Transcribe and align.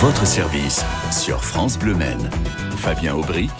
votre 0.00 0.24
service 0.28 0.84
sur 1.10 1.42
France 1.42 1.76
Bleu 1.76 1.92
Maine. 1.92 2.30
Fabien 2.76 3.16
Aubric, 3.16 3.50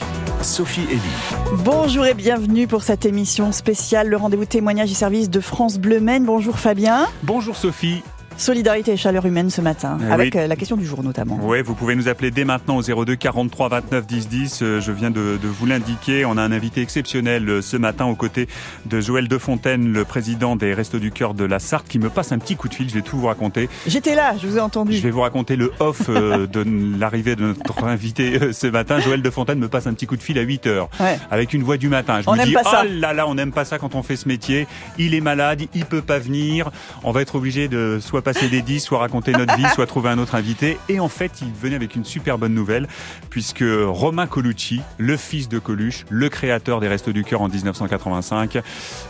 Sophie 0.40 0.86
Elie. 0.88 1.64
Bonjour 1.64 2.06
et 2.06 2.14
bienvenue 2.14 2.68
pour 2.68 2.84
cette 2.84 3.04
émission 3.04 3.50
spéciale, 3.50 4.06
le 4.06 4.16
rendez-vous 4.16 4.44
témoignage 4.44 4.92
et 4.92 4.94
service 4.94 5.30
de 5.30 5.40
France 5.40 5.78
Bleu 5.78 5.98
Maine. 5.98 6.24
Bonjour 6.24 6.56
Fabien. 6.60 7.08
Bonjour 7.24 7.56
Sophie. 7.56 8.04
Solidarité 8.38 8.92
et 8.92 8.96
chaleur 8.96 9.26
humaine 9.26 9.50
ce 9.50 9.60
matin, 9.60 9.98
Ah 10.08 10.14
avec 10.14 10.34
oui. 10.34 10.40
euh, 10.40 10.46
la 10.46 10.54
question 10.54 10.76
du 10.76 10.86
jour 10.86 11.02
notamment. 11.02 11.40
Oui, 11.42 11.60
vous 11.60 11.74
pouvez 11.74 11.96
nous 11.96 12.06
appeler 12.08 12.30
dès 12.30 12.44
maintenant 12.44 12.76
au 12.76 12.82
02 13.04 13.16
43 13.16 13.68
29 13.68 14.06
10 14.06 14.28
10. 14.28 14.58
Euh, 14.62 14.80
Je 14.80 14.92
viens 14.92 15.10
de, 15.10 15.36
de 15.42 15.48
vous 15.48 15.66
l'indiquer. 15.66 16.24
On 16.24 16.36
a 16.36 16.42
un 16.42 16.52
invité 16.52 16.80
exceptionnel 16.80 17.48
euh, 17.48 17.62
ce 17.62 17.76
matin 17.76 18.04
aux 18.06 18.14
côtés 18.14 18.46
de 18.86 19.00
Joël 19.00 19.26
Defontaine, 19.26 19.92
le 19.92 20.04
président 20.04 20.54
des 20.54 20.72
Restos 20.72 21.00
du 21.00 21.10
Cœur 21.10 21.34
de 21.34 21.42
la 21.44 21.58
Sarthe, 21.58 21.88
qui 21.88 21.98
me 21.98 22.10
passe 22.10 22.30
un 22.30 22.38
petit 22.38 22.54
coup 22.54 22.68
de 22.68 22.74
fil. 22.74 22.88
Je 22.88 22.94
vais 22.94 23.02
tout 23.02 23.18
vous 23.18 23.26
raconter. 23.26 23.68
J'étais 23.88 24.14
là, 24.14 24.34
je 24.40 24.46
vous 24.46 24.56
ai 24.56 24.60
entendu. 24.60 24.92
Je 24.92 25.02
vais 25.02 25.10
vous 25.10 25.22
raconter 25.22 25.56
le 25.56 25.72
off 25.80 26.02
euh, 26.08 26.46
de 26.52 26.64
l'arrivée 26.96 27.34
de 27.34 27.42
notre 27.42 27.82
invité 27.84 28.52
ce 28.52 28.68
matin. 28.68 29.00
Joël 29.00 29.20
Defontaine 29.20 29.58
me 29.58 29.68
passe 29.68 29.88
un 29.88 29.94
petit 29.94 30.06
coup 30.06 30.16
de 30.16 30.22
fil 30.22 30.38
à 30.38 30.42
8 30.42 30.66
heures. 30.68 30.88
Ouais. 31.00 31.18
Avec 31.32 31.54
une 31.54 31.64
voix 31.64 31.76
du 31.76 31.88
matin. 31.88 32.20
Je 32.22 32.30
On 32.30 32.36
n'aime 32.36 32.46
dis, 32.46 32.52
pas 32.54 32.62
ça. 32.62 32.82
oh 32.84 32.88
là 32.88 33.12
là, 33.12 33.26
on 33.26 33.34
n'aime 33.34 33.50
pas 33.50 33.64
ça 33.64 33.78
quand 33.78 33.96
on 33.96 34.04
fait 34.04 34.14
ce 34.16 34.28
métier. 34.28 34.68
Il 34.96 35.14
est 35.16 35.20
malade, 35.20 35.62
il 35.74 35.84
peut 35.86 36.02
pas 36.02 36.20
venir. 36.20 36.70
On 37.02 37.10
va 37.10 37.22
être 37.22 37.34
obligé 37.34 37.66
de 37.66 37.98
soit 38.00 38.22
passer 38.34 38.50
des 38.50 38.60
10, 38.60 38.80
soit 38.80 38.98
raconter 38.98 39.32
notre 39.32 39.56
vie, 39.56 39.64
soit 39.74 39.86
trouver 39.86 40.10
un 40.10 40.18
autre 40.18 40.34
invité. 40.34 40.76
Et 40.90 41.00
en 41.00 41.08
fait, 41.08 41.40
il 41.40 41.50
venait 41.50 41.76
avec 41.76 41.96
une 41.96 42.04
super 42.04 42.36
bonne 42.36 42.52
nouvelle, 42.52 42.86
puisque 43.30 43.64
Romain 43.64 44.26
Colucci, 44.26 44.82
le 44.98 45.16
fils 45.16 45.48
de 45.48 45.58
Coluche, 45.58 46.04
le 46.10 46.28
créateur 46.28 46.78
des 46.80 46.88
Restos 46.88 47.12
du 47.12 47.24
Cœur 47.24 47.40
en 47.40 47.48
1985, 47.48 48.58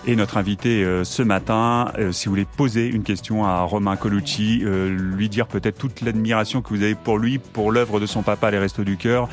est 0.06 0.14
notre 0.14 0.36
invité 0.36 0.84
euh, 0.84 1.02
ce 1.02 1.24
matin. 1.24 1.90
Euh, 1.98 2.12
si 2.12 2.26
vous 2.26 2.32
voulez 2.32 2.44
poser 2.44 2.86
une 2.86 3.02
question 3.02 3.44
à 3.44 3.62
Romain 3.62 3.96
Colucci, 3.96 4.62
euh, 4.62 4.88
lui 4.88 5.28
dire 5.28 5.48
peut-être 5.48 5.78
toute 5.78 6.00
l'admiration 6.00 6.62
que 6.62 6.68
vous 6.68 6.84
avez 6.84 6.94
pour 6.94 7.18
lui, 7.18 7.38
pour 7.38 7.72
l'œuvre 7.72 7.98
de 7.98 8.06
son 8.06 8.22
papa, 8.22 8.52
les 8.52 8.58
Restos 8.58 8.84
du 8.84 8.96
Cœur. 8.96 9.28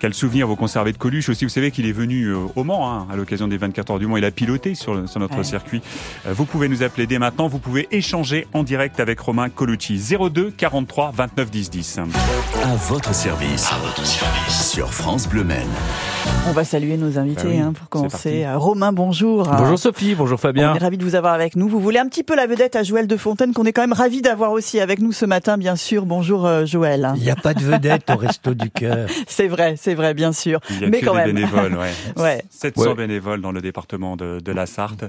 Quel 0.00 0.14
souvenir 0.14 0.46
vous 0.48 0.56
conservez 0.56 0.92
de 0.92 0.96
Coluche 0.96 1.28
aussi 1.28 1.44
Vous 1.44 1.50
savez 1.50 1.70
qu'il 1.70 1.84
est 1.86 1.92
venu 1.92 2.24
euh, 2.28 2.38
au 2.56 2.64
Mans 2.64 2.90
hein, 2.90 3.06
à 3.12 3.16
l'occasion 3.16 3.46
des 3.48 3.58
24 3.58 3.90
heures 3.90 3.98
du 3.98 4.06
Mans. 4.06 4.16
Il 4.16 4.24
a 4.24 4.30
piloté 4.30 4.74
sur, 4.74 4.94
le- 4.94 5.06
sur 5.06 5.20
notre 5.20 5.36
Ouais. 5.36 5.44
circuit. 5.44 5.82
Euh, 6.26 6.32
Vous 6.32 6.46
pouvez 6.46 6.68
nous 6.68 6.82
appeler 6.82 7.06
dès 7.06 7.18
maintenant. 7.18 7.48
Vous 7.48 7.58
pouvez 7.58 7.86
échanger 7.90 8.46
en 8.54 8.62
direct 8.62 8.98
avec 8.98 9.20
Romain 9.20 9.50
Colucci. 9.50 9.98
02 10.32 10.52
43 10.56 11.12
29 11.14 11.50
10 11.50 11.68
10. 11.70 11.98
À 12.64 12.76
votre 12.88 13.14
service. 13.14 13.68
Sur 14.48 14.90
France 14.94 15.28
Bleu 15.28 15.44
Maine. 15.44 15.68
On 16.48 16.52
va 16.52 16.64
saluer 16.64 16.96
nos 16.96 17.18
invités 17.18 17.42
Bah 17.44 17.48
oui, 17.50 17.58
hein, 17.60 17.72
pour 17.74 17.88
commencer. 17.90 18.44
Euh, 18.44 18.56
Romain, 18.56 18.92
bonjour. 18.92 19.42
Bonjour 19.44 19.78
Sophie, 19.78 20.14
bonjour 20.14 20.36
On 20.36 20.38
Fabien. 20.38 20.74
est 20.74 20.78
ravis 20.78 20.96
de 20.96 21.04
vous 21.04 21.14
avoir 21.14 21.34
avec 21.34 21.56
nous. 21.56 21.68
Vous 21.68 21.80
voulez 21.80 21.98
un 21.98 22.08
petit 22.08 22.22
peu 22.22 22.34
la 22.34 22.46
vedette 22.46 22.74
à 22.74 22.82
Joël 22.82 23.06
de 23.06 23.16
Fontaine, 23.18 23.52
qu'on 23.52 23.64
est 23.64 23.72
quand 23.74 23.82
même 23.82 23.92
ravis 23.92 24.22
d'avoir 24.22 24.52
aussi 24.52 24.80
avec 24.80 25.00
nous 25.00 25.12
ce 25.12 25.26
matin, 25.26 25.58
bien 25.58 25.76
sûr. 25.76 26.06
Bonjour 26.06 26.48
Joël. 26.64 27.12
Il 27.16 27.22
n'y 27.22 27.30
a 27.30 27.36
pas 27.36 27.52
de 27.52 27.60
vedette 27.62 28.08
au 28.10 28.16
resto 28.16 28.54
du 28.54 28.70
cœur. 28.70 29.08
C'est 29.26 29.48
vrai, 29.48 29.74
c'est 29.76 29.89
vrai, 29.94 30.14
bien 30.14 30.32
sûr. 30.32 30.60
Il 30.70 30.80
y 30.80 30.84
a 30.84 30.88
Mais 30.88 31.00
que 31.00 31.06
quand 31.06 31.12
des 31.14 31.18
même. 31.32 31.34
bénévoles. 31.34 31.74
Ouais. 31.80 31.92
Ouais. 32.16 32.44
700 32.50 32.82
Ouais. 32.82 32.94
bénévoles 32.94 33.40
dans 33.40 33.52
le 33.52 33.60
département 33.60 34.16
de, 34.16 34.40
de 34.40 34.52
la 34.52 34.66
Sarthe. 34.66 35.04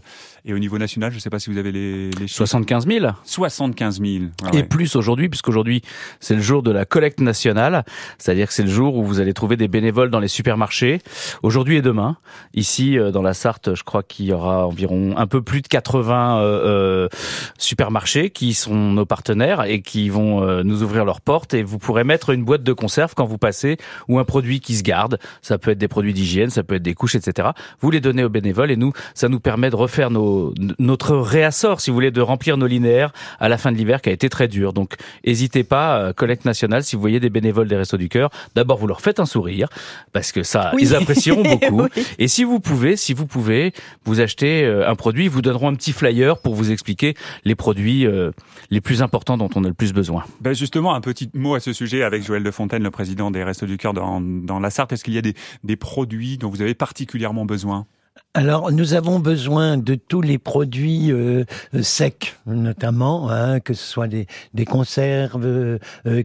Et 0.45 0.53
au 0.53 0.59
niveau 0.59 0.77
national, 0.77 1.11
je 1.11 1.17
ne 1.17 1.21
sais 1.21 1.29
pas 1.29 1.39
si 1.39 1.49
vous 1.49 1.57
avez 1.57 1.71
les, 1.71 2.05
les 2.11 2.27
chiffres. 2.27 2.37
75 2.37 2.87
000 2.87 3.05
75 3.25 3.99
000. 4.01 4.09
Ouais, 4.43 4.59
et 4.59 4.63
plus 4.63 4.95
aujourd'hui, 4.95 5.29
puisqu'aujourd'hui 5.29 5.81
c'est 6.19 6.35
le 6.35 6.41
jour 6.41 6.63
de 6.63 6.71
la 6.71 6.85
collecte 6.85 7.19
nationale, 7.21 7.83
c'est-à-dire 8.17 8.47
que 8.47 8.53
c'est 8.53 8.63
le 8.63 8.69
jour 8.69 8.95
où 8.97 9.03
vous 9.05 9.19
allez 9.19 9.33
trouver 9.33 9.57
des 9.57 9.67
bénévoles 9.67 10.09
dans 10.09 10.19
les 10.19 10.27
supermarchés. 10.27 10.99
Aujourd'hui 11.43 11.77
et 11.77 11.81
demain, 11.81 12.17
ici 12.53 12.97
euh, 12.97 13.11
dans 13.11 13.21
la 13.21 13.33
Sarthe, 13.33 13.75
je 13.75 13.83
crois 13.83 14.03
qu'il 14.03 14.25
y 14.25 14.33
aura 14.33 14.65
environ 14.67 15.13
un 15.17 15.27
peu 15.27 15.41
plus 15.41 15.61
de 15.61 15.67
80 15.67 16.39
euh, 16.41 16.43
euh, 16.43 17.09
supermarchés 17.57 18.29
qui 18.29 18.53
sont 18.53 18.73
nos 18.75 19.05
partenaires 19.05 19.63
et 19.63 19.81
qui 19.81 20.09
vont 20.09 20.43
euh, 20.43 20.63
nous 20.63 20.83
ouvrir 20.83 21.05
leurs 21.05 21.21
portes 21.21 21.53
et 21.53 21.63
vous 21.63 21.77
pourrez 21.79 22.03
mettre 22.03 22.31
une 22.31 22.43
boîte 22.43 22.63
de 22.63 22.73
conserve 22.73 23.13
quand 23.15 23.25
vous 23.25 23.37
passez 23.37 23.77
ou 24.07 24.19
un 24.19 24.23
produit 24.25 24.59
qui 24.59 24.70
se 24.75 24.83
garde. 24.83 25.19
Ça 25.41 25.57
peut 25.57 25.71
être 25.71 25.77
des 25.77 25.87
produits 25.87 26.13
d'hygiène, 26.13 26.49
ça 26.49 26.63
peut 26.63 26.75
être 26.75 26.83
des 26.83 26.93
couches, 26.93 27.15
etc. 27.15 27.49
Vous 27.79 27.91
les 27.91 27.99
donnez 27.99 28.23
aux 28.23 28.29
bénévoles 28.29 28.71
et 28.71 28.77
nous, 28.77 28.93
ça 29.13 29.29
nous 29.29 29.39
permet 29.39 29.69
de 29.69 29.75
refaire 29.75 30.11
nos, 30.11 30.53
notre 30.79 31.15
réassort, 31.17 31.81
si 31.81 31.89
vous 31.89 31.95
voulez, 31.95 32.11
de 32.11 32.21
remplir 32.21 32.57
nos 32.57 32.67
linéaires 32.67 33.11
à 33.39 33.49
la 33.49 33.57
fin 33.57 33.71
de 33.71 33.77
l'hiver 33.77 34.01
qui 34.01 34.09
a 34.09 34.11
été 34.11 34.29
très 34.29 34.47
dur. 34.47 34.73
Donc, 34.73 34.95
n'hésitez 35.25 35.63
pas, 35.63 35.97
euh, 35.97 36.13
collecte 36.13 36.45
nationale, 36.45 36.83
si 36.83 36.95
vous 36.95 37.01
voyez 37.01 37.19
des 37.19 37.29
bénévoles 37.29 37.67
des 37.67 37.75
Restos 37.75 37.97
du 37.97 38.09
Cœur, 38.09 38.29
d'abord 38.55 38.77
vous 38.77 38.87
leur 38.87 39.01
faites 39.01 39.19
un 39.19 39.25
sourire 39.25 39.67
parce 40.13 40.31
que 40.31 40.43
ça, 40.43 40.71
Oui. 40.73 40.81
ils 40.83 40.95
apprécieront 40.95 41.43
beaucoup. 41.59 41.83
Oui. 41.83 42.03
Et 42.19 42.27
si 42.27 42.43
vous 42.43 42.59
pouvez, 42.59 42.95
si 42.95 43.13
vous 43.13 43.25
pouvez, 43.27 43.73
vous 44.05 44.19
achetez 44.21 44.63
euh, 44.63 44.89
un 44.89 44.95
produit, 44.95 45.25
ils 45.25 45.29
vous 45.29 45.41
donneront 45.41 45.69
un 45.69 45.75
petit 45.75 45.91
flyer 45.93 46.37
pour 46.39 46.55
vous 46.55 46.71
expliquer 46.71 47.15
les 47.45 47.55
produits 47.55 48.05
euh, 48.07 48.31
les 48.69 48.81
plus 48.81 49.01
importants 49.01 49.37
dont 49.37 49.49
on 49.55 49.63
a 49.63 49.67
le 49.67 49.73
plus 49.73 49.93
besoin. 49.93 50.23
Ben 50.41 50.53
justement, 50.53 50.93
un 50.93 51.01
petit 51.01 51.29
mot 51.33 51.55
à 51.55 51.59
ce 51.59 51.73
sujet 51.73 52.03
avec 52.03 52.23
Joël 52.23 52.43
Defontaine, 52.43 52.83
le 52.83 52.91
président 52.91 53.31
des 53.31 53.43
Restos 53.43 53.65
du 53.65 53.77
Cœur 53.77 53.93
dans, 53.93 54.21
dans 54.21 54.59
la 54.61 54.69
Sarthe. 54.69 54.93
Est-ce 54.93 55.03
qu'il 55.03 55.13
y 55.13 55.17
a 55.17 55.21
des, 55.21 55.35
des 55.63 55.75
produits 55.75 56.37
dont 56.37 56.49
vous 56.49 56.61
avez 56.61 56.73
particulièrement 56.73 57.45
besoin? 57.45 57.85
Alors, 58.33 58.71
nous 58.71 58.93
avons 58.93 59.19
besoin 59.19 59.77
de 59.77 59.95
tous 59.95 60.21
les 60.21 60.37
produits 60.37 61.11
euh, 61.11 61.43
euh, 61.73 61.83
secs, 61.83 62.35
notamment, 62.45 63.29
hein, 63.29 63.59
que 63.59 63.73
ce 63.73 63.85
soit 63.85 64.07
des, 64.07 64.27
des 64.53 64.65
conserves, 64.65 65.45
euh, 65.45 65.79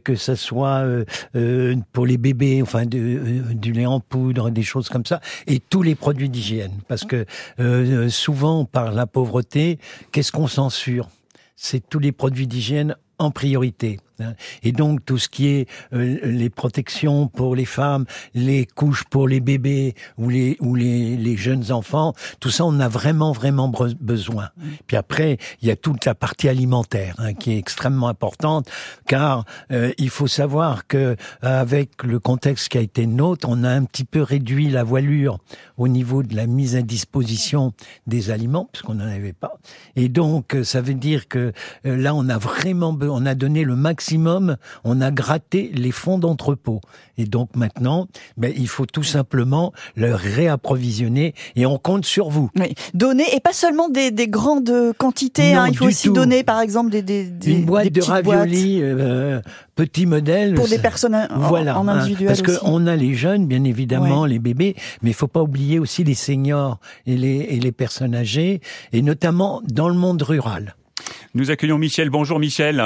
que 0.04 0.14
ce 0.14 0.34
soit 0.34 0.84
pour 1.92 2.06
les 2.06 2.18
bébés, 2.18 2.62
enfin 2.62 2.86
du 2.86 3.72
lait 3.72 3.86
en 3.86 4.00
poudre, 4.00 4.50
des 4.50 4.62
choses 4.62 4.88
comme 4.88 5.04
ça, 5.04 5.20
et 5.46 5.58
tous 5.58 5.82
les 5.82 5.94
produits 5.94 6.28
d'hygiène. 6.28 6.72
Parce 6.88 7.04
que 7.04 7.24
souvent, 8.08 8.64
par 8.64 8.92
la 8.92 9.06
pauvreté, 9.06 9.78
qu'est-ce 10.12 10.32
qu'on 10.32 10.48
censure? 10.48 11.08
C'est 11.56 11.88
tous 11.88 11.98
les 11.98 12.12
produits 12.12 12.46
d'hygiène 12.46 12.96
en 13.18 13.30
priorité. 13.30 13.98
Hein. 14.20 14.34
Et 14.62 14.72
donc 14.72 15.04
tout 15.04 15.18
ce 15.18 15.28
qui 15.28 15.48
est 15.48 15.68
euh, 15.92 16.18
les 16.22 16.50
protections 16.50 17.28
pour 17.28 17.56
les 17.56 17.64
femmes, 17.64 18.04
les 18.34 18.66
couches 18.66 19.04
pour 19.04 19.28
les 19.28 19.40
bébés 19.40 19.94
ou 20.18 20.28
les 20.28 20.56
ou 20.60 20.74
les, 20.74 21.16
les 21.16 21.36
jeunes 21.36 21.72
enfants, 21.72 22.14
tout 22.40 22.50
ça 22.50 22.64
on 22.64 22.78
a 22.80 22.88
vraiment 22.88 23.32
vraiment 23.32 23.72
besoin. 24.00 24.50
Puis 24.86 24.96
après 24.96 25.38
il 25.62 25.68
y 25.68 25.70
a 25.70 25.76
toute 25.76 26.04
la 26.04 26.14
partie 26.14 26.48
alimentaire 26.48 27.14
hein, 27.18 27.34
qui 27.34 27.52
est 27.52 27.58
extrêmement 27.58 28.08
importante 28.08 28.68
car 29.06 29.44
euh, 29.70 29.92
il 29.98 30.10
faut 30.10 30.26
savoir 30.26 30.86
que 30.86 31.16
avec 31.42 32.02
le 32.02 32.18
contexte 32.18 32.68
qui 32.68 32.78
a 32.78 32.80
été 32.80 33.06
nôtre, 33.06 33.48
on 33.48 33.64
a 33.64 33.70
un 33.70 33.84
petit 33.84 34.04
peu 34.04 34.22
réduit 34.22 34.68
la 34.68 34.84
voilure 34.84 35.38
au 35.76 35.88
niveau 35.88 36.22
de 36.22 36.34
la 36.34 36.46
mise 36.46 36.76
à 36.76 36.82
disposition 36.82 37.72
des 38.06 38.30
aliments 38.30 38.68
parce 38.72 38.82
qu'on 38.82 38.94
n'en 38.94 39.06
avait 39.06 39.32
pas. 39.32 39.58
Et 39.94 40.08
donc 40.08 40.54
euh, 40.54 40.64
ça 40.64 40.80
veut 40.80 40.94
dire 40.94 41.28
que 41.28 41.52
euh, 41.86 41.96
là 41.96 42.14
on 42.14 42.28
a 42.28 42.38
vraiment 42.38 42.96
on 43.00 43.26
a 43.26 43.34
donné 43.34 43.64
le 43.64 43.76
maximum, 43.76 44.05
on 44.84 45.00
a 45.00 45.10
gratté 45.10 45.70
les 45.74 45.90
fonds 45.92 46.18
d'entrepôt. 46.18 46.80
Et 47.18 47.24
donc 47.24 47.56
maintenant, 47.56 48.06
ben, 48.36 48.52
il 48.56 48.68
faut 48.68 48.86
tout 48.86 49.02
simplement 49.02 49.72
le 49.94 50.14
réapprovisionner 50.14 51.34
et 51.56 51.66
on 51.66 51.78
compte 51.78 52.04
sur 52.04 52.28
vous. 52.28 52.50
Oui. 52.58 52.74
Donner, 52.94 53.24
et 53.34 53.40
pas 53.40 53.52
seulement 53.52 53.88
des, 53.88 54.10
des 54.10 54.28
grandes 54.28 54.72
quantités, 54.98 55.54
Non, 55.54 55.60
hein, 55.60 55.68
il 55.70 55.76
faut 55.76 55.86
aussi 55.86 56.08
tout. 56.08 56.14
donner 56.14 56.44
par 56.44 56.60
exemple 56.60 56.90
des, 56.90 57.02
des, 57.02 57.24
des 57.24 57.52
Une 57.52 57.64
boîte 57.64 57.84
des 57.84 58.00
de 58.00 58.02
raviolis, 58.02 58.80
euh, 58.82 59.40
petit 59.74 60.06
modèle. 60.06 60.54
pour 60.54 60.68
des 60.68 60.78
personnes 60.78 61.14
en, 61.14 61.26
Voilà, 61.38 61.78
en 61.78 61.88
hein, 61.88 61.98
individuel 61.98 62.28
parce 62.28 62.42
qu'on 62.60 62.86
a 62.86 62.96
les 62.96 63.14
jeunes, 63.14 63.46
bien 63.46 63.64
évidemment, 63.64 64.26
les 64.26 64.38
bébés, 64.38 64.76
mais 65.02 65.10
il 65.10 65.14
faut 65.14 65.26
pas 65.28 65.42
oublier 65.42 65.78
aussi 65.78 66.04
les 66.04 66.14
seniors 66.14 66.78
et 67.06 67.16
les, 67.16 67.46
et 67.50 67.60
les 67.60 67.72
personnes 67.72 68.14
âgées, 68.14 68.60
et 68.92 69.02
notamment 69.02 69.62
dans 69.64 69.88
le 69.88 69.94
monde 69.94 70.22
rural. 70.22 70.76
Nous 71.34 71.50
accueillons 71.50 71.78
Michel. 71.78 72.10
Bonjour 72.10 72.38
Michel. 72.38 72.82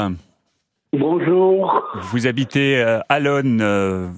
Bonjour. 0.98 1.84
Vous 2.10 2.26
habitez 2.26 2.76
euh, 2.82 2.98
à 3.08 3.20
Lonne. 3.20 3.60
euh, 3.62 4.08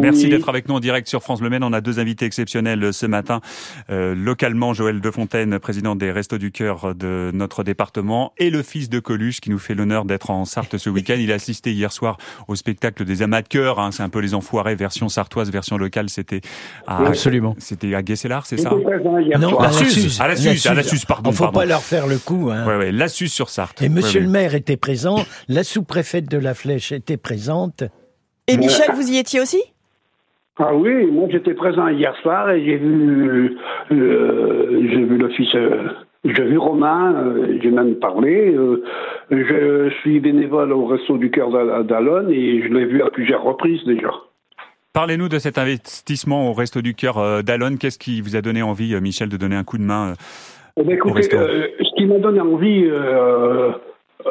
Merci 0.00 0.30
d'être 0.30 0.48
avec 0.48 0.66
nous 0.70 0.74
en 0.74 0.80
direct 0.80 1.06
sur 1.06 1.22
France 1.22 1.40
Bleu 1.40 1.50
Maine. 1.50 1.62
On 1.62 1.74
a 1.74 1.82
deux 1.82 1.98
invités 2.00 2.24
exceptionnels 2.24 2.82
euh, 2.82 2.92
ce 2.92 3.04
matin. 3.04 3.42
Euh, 3.90 4.14
localement, 4.14 4.72
Joël 4.72 5.02
Defontaine, 5.02 5.58
président 5.58 5.94
des 5.96 6.10
Restos 6.10 6.38
du 6.38 6.50
Cœur 6.50 6.94
de 6.94 7.30
notre 7.34 7.62
département, 7.62 8.32
et 8.38 8.48
le 8.48 8.62
fils 8.62 8.88
de 8.88 9.00
Coluche 9.00 9.42
qui 9.42 9.50
nous 9.50 9.58
fait 9.58 9.74
l'honneur 9.74 10.06
d'être 10.06 10.30
en 10.30 10.46
Sarthe 10.46 10.78
ce 10.78 10.88
week-end. 10.88 11.16
Il 11.18 11.30
a 11.30 11.34
assisté 11.34 11.72
hier 11.72 11.92
soir 11.92 12.16
au 12.48 12.54
spectacle 12.54 13.04
des 13.04 13.20
amateurs. 13.20 13.78
Hein, 13.78 13.90
c'est 13.92 14.02
un 14.02 14.08
peu 14.08 14.20
les 14.20 14.32
enfoirés, 14.32 14.76
version 14.76 15.10
sartoise, 15.10 15.50
version 15.52 15.76
locale. 15.76 16.08
C'était 16.08 16.40
à, 16.86 17.04
Absolument. 17.06 17.54
C'était 17.58 17.94
à 17.94 18.02
Guesselard, 18.02 18.46
c'est 18.46 18.56
ça 18.56 18.70
Non, 18.70 19.58
à 19.58 19.66
la 19.66 19.72
Suze. 19.72 20.18
À 20.22 20.28
la 20.28 20.36
Suze, 20.36 20.66
à 20.68 20.72
la 20.72 20.82
Suze, 20.84 21.04
pardon, 21.04 21.32
Il 21.32 21.36
faut 21.36 21.44
pardon. 21.44 21.60
pas 21.60 21.66
leur 21.66 21.82
faire 21.82 22.06
le 22.06 22.16
coup. 22.16 22.48
Hein. 22.50 22.66
Ouais, 22.66 22.78
ouais, 22.78 22.92
la 22.92 23.08
Suze 23.08 23.30
sur 23.30 23.50
Sarthe. 23.50 23.82
Et 23.82 23.90
Monsieur 23.90 24.20
Ouais, 24.20 24.26
le 24.26 24.32
ouais. 24.32 24.32
maire 24.40 24.54
était 24.54 24.78
présent, 24.78 25.22
la 25.48 25.64
sous-préfète 25.64 26.13
de 26.22 26.38
la 26.38 26.54
Flèche 26.54 26.92
était 26.92 27.16
présente. 27.16 27.84
Et 28.48 28.56
Michel, 28.56 28.90
vous 28.94 29.10
y 29.10 29.18
étiez 29.18 29.40
aussi? 29.40 29.62
Ah 30.58 30.74
oui, 30.74 31.06
moi 31.06 31.26
j'étais 31.30 31.54
présent 31.54 31.88
hier 31.88 32.14
soir 32.22 32.50
et 32.50 32.64
j'ai 32.64 32.76
vu, 32.76 33.56
euh, 33.90 34.80
j'ai 34.88 35.02
vu 35.04 35.16
le 35.18 35.28
fils, 35.30 35.52
euh, 35.56 35.88
j'ai 36.24 36.44
vu 36.44 36.58
Romain, 36.58 37.12
euh, 37.14 37.58
j'ai 37.60 37.70
même 37.72 37.96
parlé. 37.96 38.54
je 39.30 39.90
suis 40.00 40.20
bénévole 40.20 40.72
au 40.72 40.86
Resto 40.86 41.18
du 41.18 41.30
Cœur 41.30 41.50
d'Al- 41.50 41.84
d'Alonne 41.86 42.30
et 42.30 42.62
je 42.62 42.68
l'ai 42.72 42.84
vu 42.84 43.02
à 43.02 43.10
plusieurs 43.10 43.42
reprises 43.42 43.82
déjà. 43.84 44.10
Parlez-nous 44.92 45.28
de 45.28 45.40
cet 45.40 45.58
investissement 45.58 46.48
au 46.48 46.52
Resto 46.52 46.80
du 46.82 46.94
Cœur 46.94 47.42
d'Alonne. 47.42 47.76
Qu'est-ce 47.78 47.98
qui 47.98 48.20
vous 48.20 48.36
a 48.36 48.40
donné 48.40 48.62
envie, 48.62 48.94
Michel, 49.00 49.28
de 49.28 49.36
donner 49.36 49.56
un 49.56 49.64
coup 49.64 49.76
de 49.78 49.82
main 49.82 50.12
Eh 50.76 50.84
ben, 50.84 50.96
Au 51.04 51.10
resto? 51.12 51.36
euh, 51.36 51.66
ce 51.80 51.96
qui 51.96 52.06
m'a 52.06 52.18
donné 52.18 52.40
envie, 52.40 52.84
euh, 52.86 53.72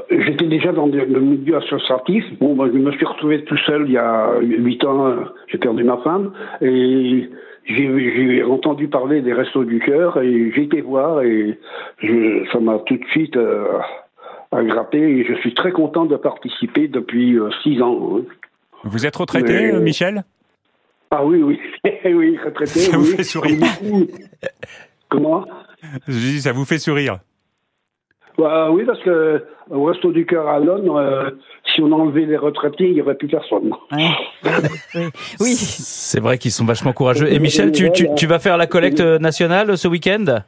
J'étais 0.09 0.45
déjà 0.47 0.71
dans 0.71 0.87
le 0.87 1.05
milieu 1.19 1.57
associatif. 1.57 2.23
Bon, 2.39 2.55
ben, 2.55 2.67
je 2.73 2.77
me 2.77 2.91
suis 2.93 3.05
retrouvé 3.05 3.43
tout 3.45 3.57
seul 3.65 3.83
il 3.87 3.93
y 3.93 3.97
a 3.97 4.39
huit 4.41 4.83
ans. 4.85 5.15
J'ai 5.47 5.57
perdu 5.57 5.83
ma 5.83 5.97
femme 5.97 6.31
et 6.61 7.29
j'ai 7.65 8.43
entendu 8.43 8.87
parler 8.87 9.21
des 9.21 9.33
Restos 9.33 9.65
du 9.65 9.79
Cœur 9.79 10.19
et 10.21 10.51
j'ai 10.55 10.63
été 10.63 10.81
voir 10.81 11.21
et 11.21 11.59
je, 11.99 12.45
ça 12.51 12.59
m'a 12.59 12.79
tout 12.79 12.95
de 12.97 13.05
suite 13.11 13.37
euh, 13.37 13.65
aggrappé 14.51 14.97
et 14.99 15.25
je 15.25 15.33
suis 15.35 15.53
très 15.53 15.71
content 15.71 16.05
de 16.05 16.15
participer 16.15 16.87
depuis 16.87 17.37
euh, 17.37 17.49
six 17.61 17.81
ans. 17.81 18.17
hein. 18.17 18.21
Vous 18.83 19.05
êtes 19.05 19.15
retraité, 19.15 19.53
Mais- 19.53 19.73
euh, 19.75 19.79
Michel? 19.79 20.23
Ah 21.11 21.23
oui, 21.23 21.43
oui, 21.43 21.59
oui, 22.05 22.37
retraité. 22.43 22.79
Ça 22.79 22.97
vous 22.97 23.03
fait 23.05 23.23
sourire. 23.23 23.59
Comment? 25.09 25.45
Je 26.07 26.13
dis, 26.13 26.41
ça 26.41 26.51
vous 26.51 26.65
fait 26.65 26.79
sourire. 26.79 27.19
Bah, 28.37 28.69
Oui, 28.71 28.83
parce 28.85 28.99
que 29.01 29.43
au 29.69 29.83
Resto 29.85 30.11
du 30.11 30.25
Cœur 30.25 30.47
à 30.47 30.59
Londres, 30.59 30.97
euh, 30.97 31.29
si 31.73 31.81
on 31.81 31.91
enlevait 31.91 32.25
les 32.25 32.37
retraités, 32.37 32.87
il 32.89 32.93
n'y 32.93 33.01
aurait 33.01 33.15
plus 33.15 33.27
personne. 33.27 33.71
Ouais. 33.91 34.09
oui. 34.95 35.09
oui. 35.39 35.55
C'est 35.55 36.19
vrai 36.19 36.37
qu'ils 36.37 36.51
sont 36.51 36.65
vachement 36.65 36.93
courageux. 36.93 37.31
Et 37.31 37.39
Michel, 37.39 37.71
tu, 37.71 37.91
tu, 37.91 38.07
tu 38.15 38.27
vas 38.27 38.39
faire 38.39 38.57
la 38.57 38.67
collecte 38.67 39.01
nationale 39.01 39.77
ce 39.77 39.87
week-end? 39.87 40.41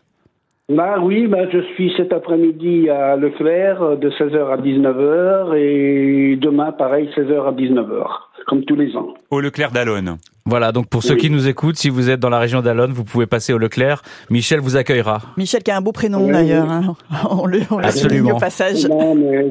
Bah 0.67 0.95
oui, 0.99 1.27
bah, 1.27 1.47
je 1.53 1.59
suis 1.75 1.93
cet 1.95 2.11
après-midi 2.11 2.89
à 2.89 3.15
Leclerc 3.15 3.83
euh, 3.83 3.95
de 3.97 4.09
16h 4.09 4.51
à 4.51 4.57
19h 4.57 5.55
et 5.55 6.37
demain, 6.37 6.71
pareil, 6.71 7.07
16h 7.15 7.47
à 7.47 7.51
19h, 7.51 8.03
comme 8.47 8.65
tous 8.65 8.75
les 8.75 8.95
ans. 8.97 9.13
Au 9.29 9.39
Leclerc 9.41 9.69
d'Alonne. 9.69 10.17
Voilà, 10.47 10.71
donc 10.71 10.87
pour 10.89 11.03
ceux 11.03 11.13
Oui. 11.13 11.19
qui 11.19 11.29
nous 11.29 11.47
écoutent, 11.47 11.75
si 11.75 11.89
vous 11.89 12.09
êtes 12.09 12.19
dans 12.19 12.29
la 12.31 12.39
région 12.39 12.61
d'Alonne, 12.61 12.91
vous 12.93 13.03
pouvez 13.03 13.27
passer 13.27 13.53
au 13.53 13.59
Leclerc. 13.59 14.01
Michel 14.31 14.59
vous 14.59 14.75
accueillera. 14.75 15.21
Michel 15.37 15.61
qui 15.61 15.69
a 15.69 15.77
un 15.77 15.81
beau 15.81 15.91
prénom 15.91 16.25
Oui, 16.25 16.31
d'ailleurs. 16.31 16.69
hein. 16.71 16.95
On 17.29 17.45
le, 17.45 17.59
on 17.69 17.77
le 17.77 17.85
Absolument. 17.85 18.09
souligne 18.23 18.31
au 18.33 18.39
passage. 18.39 18.87
Non, 18.87 19.13
mais 19.13 19.45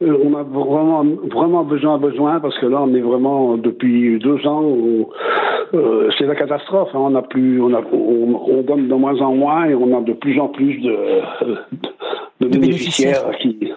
on 0.00 0.34
a 0.36 0.42
vraiment, 0.44 1.04
vraiment 1.32 1.64
besoin, 1.64 1.98
besoin, 1.98 2.40
parce 2.40 2.56
que 2.58 2.66
là, 2.66 2.80
on 2.82 2.94
est 2.94 3.00
vraiment, 3.00 3.56
depuis 3.56 4.18
deux 4.18 4.46
ans, 4.46 4.62
euh, 5.74 6.08
c'est 6.16 6.26
la 6.26 6.36
catastrophe. 6.36 6.90
hein. 6.94 6.98
On, 7.00 7.14
a 7.16 7.22
plus, 7.22 7.60
on, 7.60 7.74
a, 7.74 7.82
on, 7.92 8.40
on 8.48 8.62
donne 8.62 8.88
de 8.88 8.94
moins 8.94 9.20
en 9.20 9.34
moins 9.34 9.64
et 9.66 9.74
on 9.74 9.96
a 9.98 10.00
de 10.02 10.12
plus 10.12 10.38
en 10.40 10.48
plus 10.48 10.78
de, 10.78 10.96
de, 12.40 12.48
De 12.48 12.58
bénéficiaires 12.58 13.30
qui. 13.40 13.72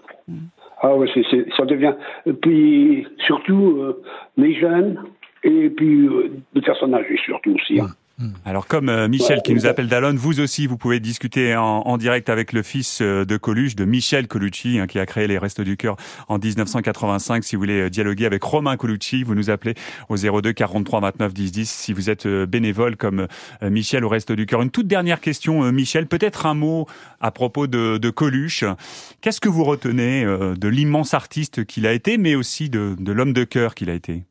Ah 0.84 0.94
c'est, 1.14 1.24
c'est- 1.30 1.46
ça 1.58 1.66
devient. 1.66 1.94
et 2.26 2.34
Puis 2.34 3.06
surtout 3.26 3.78
euh, 3.80 4.02
les 4.38 4.54
jeunes 4.56 4.98
et 5.44 5.70
puis 5.70 6.08
euh, 6.08 6.32
les 6.56 6.62
personnes 6.62 6.94
âgées 6.96 7.20
surtout 7.26 7.54
aussi. 7.54 7.80
hein. 7.80 7.86
Alors 8.46 8.68
comme 8.68 8.90
euh, 8.90 9.08
Michel 9.08 9.42
qui 9.42 9.54
nous 9.54 9.66
appelle 9.66 9.88
d'Alonne, 9.88 10.18
vous 10.18 10.40
aussi 10.40 10.68
vous 10.68 10.78
pouvez 10.78 11.00
discuter 11.00 11.56
en, 11.56 11.98
direct 11.98 12.30
avec 12.30 12.54
le 12.54 12.64
fils 12.64 13.00
euh, 13.02 13.26
de 13.26 13.38
Coluche, 13.38 13.76
de 13.76 13.86
Michel 13.86 14.28
Colucci, 14.28 14.80
hein, 14.80 14.88
qui 14.88 15.00
a 15.00 15.06
créé 15.06 15.28
les 15.28 15.38
Restos 15.38 15.64
du 15.64 15.78
Cœur 15.78 15.96
en 16.28 16.38
1985. 16.38 17.44
Si 17.44 17.56
vous 17.56 17.62
voulez 17.62 17.82
euh, 17.82 17.90
dialoguer 17.90 18.26
avec 18.26 18.44
Romain 18.44 18.78
Colucci, 18.78 19.24
vous 19.24 19.36
nous 19.36 19.50
appelez 19.50 19.76
au 20.10 20.18
02 20.18 20.54
43 20.54 21.02
29 21.02 21.34
10 21.34 21.52
10 21.52 21.70
si 21.70 21.94
vous 21.94 22.10
êtes 22.10 22.28
bénévole 22.28 22.96
comme 22.96 23.28
Michel 23.62 24.06
au 24.06 24.10
Resto 24.10 24.36
du 24.36 24.46
Cœur. 24.46 24.62
Une 24.62 24.72
toute 24.72 24.88
dernière 24.88 25.20
question, 25.20 25.72
Michel, 25.72 26.08
peut-être 26.08 26.46
un 26.46 26.54
mot 26.54 26.88
à 27.20 27.32
propos 27.32 27.68
de, 27.68 28.10
Coluche. 28.10 28.64
Qu'est-ce 29.22 29.40
que 29.40 29.50
vous 29.50 29.64
retenez 29.64 30.26
de 30.26 30.68
l'immense 30.68 31.14
artiste 31.14 31.66
qu'il 31.66 31.88
a 31.88 31.94
été, 31.94 32.18
mais 32.18 32.36
aussi 32.36 32.70
de 32.70 33.12
l'homme 33.12 33.34
de 33.34 33.44
cœur 33.44 33.76
qu'il 33.76 33.90
a 33.90 33.94
été? 33.94 34.24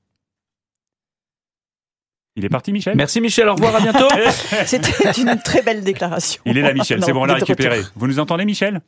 Il 2.41 2.47
est 2.47 2.49
parti, 2.49 2.73
Michel? 2.73 2.97
Merci 2.97 3.21
Michel, 3.21 3.49
au 3.51 3.55
revoir, 3.55 3.77
à 3.77 3.81
bientôt. 3.81 4.09
C'était 4.65 5.21
une 5.21 5.39
très 5.45 5.61
belle 5.61 5.85
déclaration. 5.85 6.41
Il 6.47 6.57
est 6.57 6.63
là, 6.63 6.73
Michel. 6.73 7.03
C'est 7.05 7.13
bon, 7.13 7.21
on 7.21 7.25
l'a 7.27 7.35
retour. 7.35 7.49
récupéré. 7.49 7.81
Vous 7.97 8.07
nous 8.07 8.19
entendez, 8.19 8.47
Michel? 8.47 8.81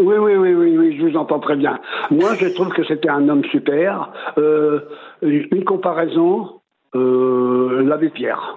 Oui, 0.00 0.16
oui, 0.18 0.34
oui, 0.34 0.52
oui, 0.52 0.76
oui, 0.76 0.98
je 0.98 1.06
vous 1.06 1.16
entends 1.16 1.38
très 1.38 1.54
bien. 1.54 1.78
Moi, 2.10 2.34
je 2.40 2.48
trouve 2.48 2.70
que 2.70 2.84
c'était 2.84 3.08
un 3.08 3.28
homme 3.28 3.44
super. 3.52 4.10
Euh, 4.36 4.80
une 5.22 5.62
comparaison, 5.64 6.60
euh, 6.96 7.84
l'abbé 7.84 8.08
Pierre. 8.08 8.56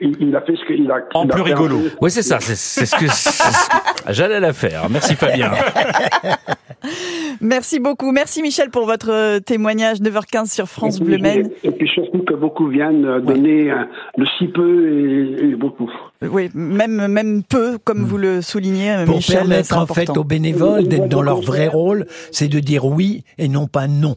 Il, 0.00 0.16
il 0.20 0.36
a 0.36 0.40
fait 0.42 0.54
ce 0.56 0.66
qu'il 0.66 0.90
a. 0.90 0.96
En 1.14 1.24
il 1.24 1.30
plus 1.30 1.42
rigolo. 1.42 1.78
Oui, 2.00 2.10
c'est 2.10 2.22
ça, 2.22 2.38
c'est 2.40 2.86
ce 2.86 2.96
que 2.96 4.12
j'allais 4.12 4.40
la 4.40 4.52
faire. 4.52 4.88
Merci 4.90 5.14
Fabien. 5.14 5.52
Merci 7.40 7.80
beaucoup. 7.80 8.12
Merci 8.12 8.42
Michel 8.42 8.70
pour 8.70 8.86
votre 8.86 9.10
euh, 9.10 9.40
témoignage. 9.40 9.98
9h15 10.00 10.52
sur 10.52 10.66
France 10.66 11.00
Bleu 11.00 11.18
Maine. 11.18 11.50
Et 11.62 11.70
puis 11.70 11.88
surtout 11.88 12.22
que 12.22 12.34
beaucoup 12.34 12.68
viennent 12.68 13.04
euh, 13.04 13.20
donner 13.20 13.70
euh, 13.70 13.84
de 14.18 14.24
si 14.38 14.48
peu 14.48 14.88
et, 14.88 15.44
et 15.50 15.54
beaucoup. 15.54 15.90
Oui, 16.22 16.50
même, 16.54 17.06
même 17.08 17.42
peu, 17.42 17.78
comme 17.82 18.04
vous 18.04 18.18
le 18.18 18.42
soulignez, 18.42 19.04
Pour 19.06 19.16
Michel. 19.16 19.38
permettre 19.38 19.76
en 19.76 19.86
fait 19.86 20.10
aux 20.16 20.24
bénévoles 20.24 20.88
d'être 20.88 21.08
dans 21.08 21.22
leur 21.22 21.40
vrai 21.40 21.68
rôle, 21.68 22.06
c'est 22.30 22.48
de 22.48 22.60
dire 22.60 22.84
oui 22.84 23.24
et 23.38 23.48
non 23.48 23.66
pas 23.66 23.88
non 23.88 24.16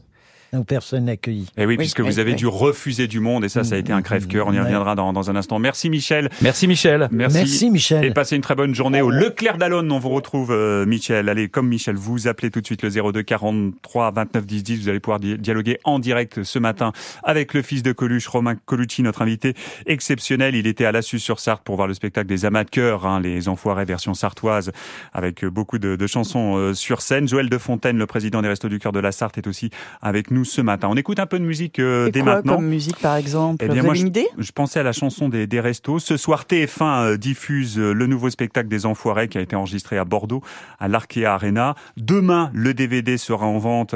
aux 0.54 0.64
personnes 0.64 1.10
accueillies. 1.10 1.48
Eh 1.58 1.62
oui, 1.62 1.68
Oui, 1.74 1.78
puisque 1.78 2.00
oui, 2.00 2.06
vous 2.06 2.20
avez 2.20 2.32
oui. 2.32 2.38
dû 2.38 2.48
refuser 2.48 3.08
du 3.08 3.20
monde 3.20 3.44
et 3.46 3.50
ça, 3.50 3.64
ça 3.64 3.76
a 3.76 3.78
été 3.78 3.92
un 3.94 4.02
crève-cœur. 4.02 4.48
On 4.48 4.54
y 4.54 4.58
Ouais. 4.58 4.64
reviendra 4.64 4.96
dans, 4.96 5.14
dans 5.14 5.30
un 5.30 5.36
instant. 5.36 5.60
Merci, 5.60 5.90
Michel. 5.90 6.30
Merci 6.42 6.68
Michel. 6.68 7.08
Merci. 7.12 7.38
Merci, 7.38 7.70
Michel. 7.72 8.06
Et 8.06 8.12
passez 8.12 8.36
une 8.36 8.42
très 8.42 8.56
bonne 8.56 8.74
journée 8.74 9.02
au 9.02 9.10
Leclerc 9.10 9.58
d'Alonne. 9.58 9.92
On 9.92 10.00
vous 10.00 10.10
retrouve, 10.10 10.52
euh, 10.52 10.86
Michel. 10.86 11.30
Allez, 11.30 11.48
comme 11.50 11.68
Michel, 11.68 11.96
vous 11.96 12.28
appelez 12.28 12.50
tout 12.52 12.62
de 12.62 12.66
suite 12.66 12.84
le 12.84 12.90
02 12.90 13.22
43 13.24 14.12
29 14.12 14.46
10 14.46 14.64
10. 14.64 14.82
Vous 14.82 14.90
allez 14.90 15.00
pouvoir 15.00 15.20
di- 15.20 15.38
dialoguer 15.38 15.80
en 15.84 16.00
direct 16.00 16.44
ce 16.44 16.60
matin 16.60 16.92
avec 17.24 17.54
le 17.54 17.62
fils 17.62 17.84
de 17.84 17.92
Coluche, 17.92 18.28
Romain 18.28 18.56
Colucci, 18.66 19.04
notre 19.04 19.22
invité 19.22 19.54
exceptionnel. 19.86 20.56
Il 20.56 20.68
était 20.68 20.86
à 20.86 20.92
Lassus 20.92 21.20
sur 21.20 21.40
Sarthe 21.40 21.64
pour 21.64 21.76
voir 21.76 21.88
le 21.88 21.94
spectacle 21.94 22.28
des 22.28 22.46
amas 22.46 22.64
de 22.64 22.70
cœur, 22.70 23.06
hein, 23.06 23.20
les 23.20 23.48
Enfoirés 23.50 23.86
version 23.86 24.14
sartoise, 24.14 24.72
avec 25.14 25.44
euh, 25.44 25.50
beaucoup 25.50 25.78
de, 25.80 25.96
de 25.96 26.08
chansons 26.08 26.56
euh, 26.58 26.74
sur 26.74 27.02
scène. 27.02 27.28
Joël 27.28 27.50
de 27.50 27.58
Fontaine, 27.58 27.98
le 27.98 28.06
président 28.06 28.42
des 28.42 28.48
Restos 28.50 28.70
du 28.70 28.80
Cœur 28.80 28.92
de 28.92 29.00
la 29.00 29.12
Sarthe, 29.12 29.38
est 29.38 29.48
aussi 29.48 29.70
avec 30.02 30.32
nous 30.32 30.37
ce 30.46 30.62
matin. 30.62 30.88
On 30.92 30.96
écoute 30.96 31.20
un 31.20 31.26
peu 31.26 31.40
de 31.40 31.44
musique 31.46 31.80
euh, 31.80 32.08
Et 32.08 32.12
dès 32.12 32.22
quoi 32.22 32.36
maintenant. 32.36 32.56
comme 32.56 32.68
musique, 32.68 33.00
par 33.00 33.16
exemple 33.16 33.64
Eh 33.64 33.68
bien, 33.68 33.82
Vous 33.82 33.86
moi, 33.88 33.92
avez 33.92 34.02
une 34.02 34.08
idée 34.08 34.28
Je 34.38 34.52
pensais 34.52 34.80
à 34.80 34.84
la 34.84 34.92
chanson 34.94 35.30
des, 35.30 35.48
des 35.48 35.60
restos. 35.60 36.00
Ce 36.00 36.18
soir, 36.18 36.46
TF1 36.50 36.84
euh, 37.14 37.18
diffuse 37.18 37.78
euh, 37.80 37.94
le 37.94 38.08
nouveau 38.08 38.30
spectacle 38.30 38.68
des 38.70 38.86
Enfoirés 38.86 39.28
qui 39.28 39.38
a 39.38 39.42
été 39.42 39.56
enregistré 39.56 39.98
à 39.98 40.06
Bordeaux, 40.06 40.42
à 40.80 40.88
l'Arkea 40.88 41.26
Arena. 41.26 41.76
Demain, 41.98 42.52
le 42.54 42.74
DVD 42.74 43.18
sera 43.18 43.46
en 43.46 43.58
vente. 43.58 43.96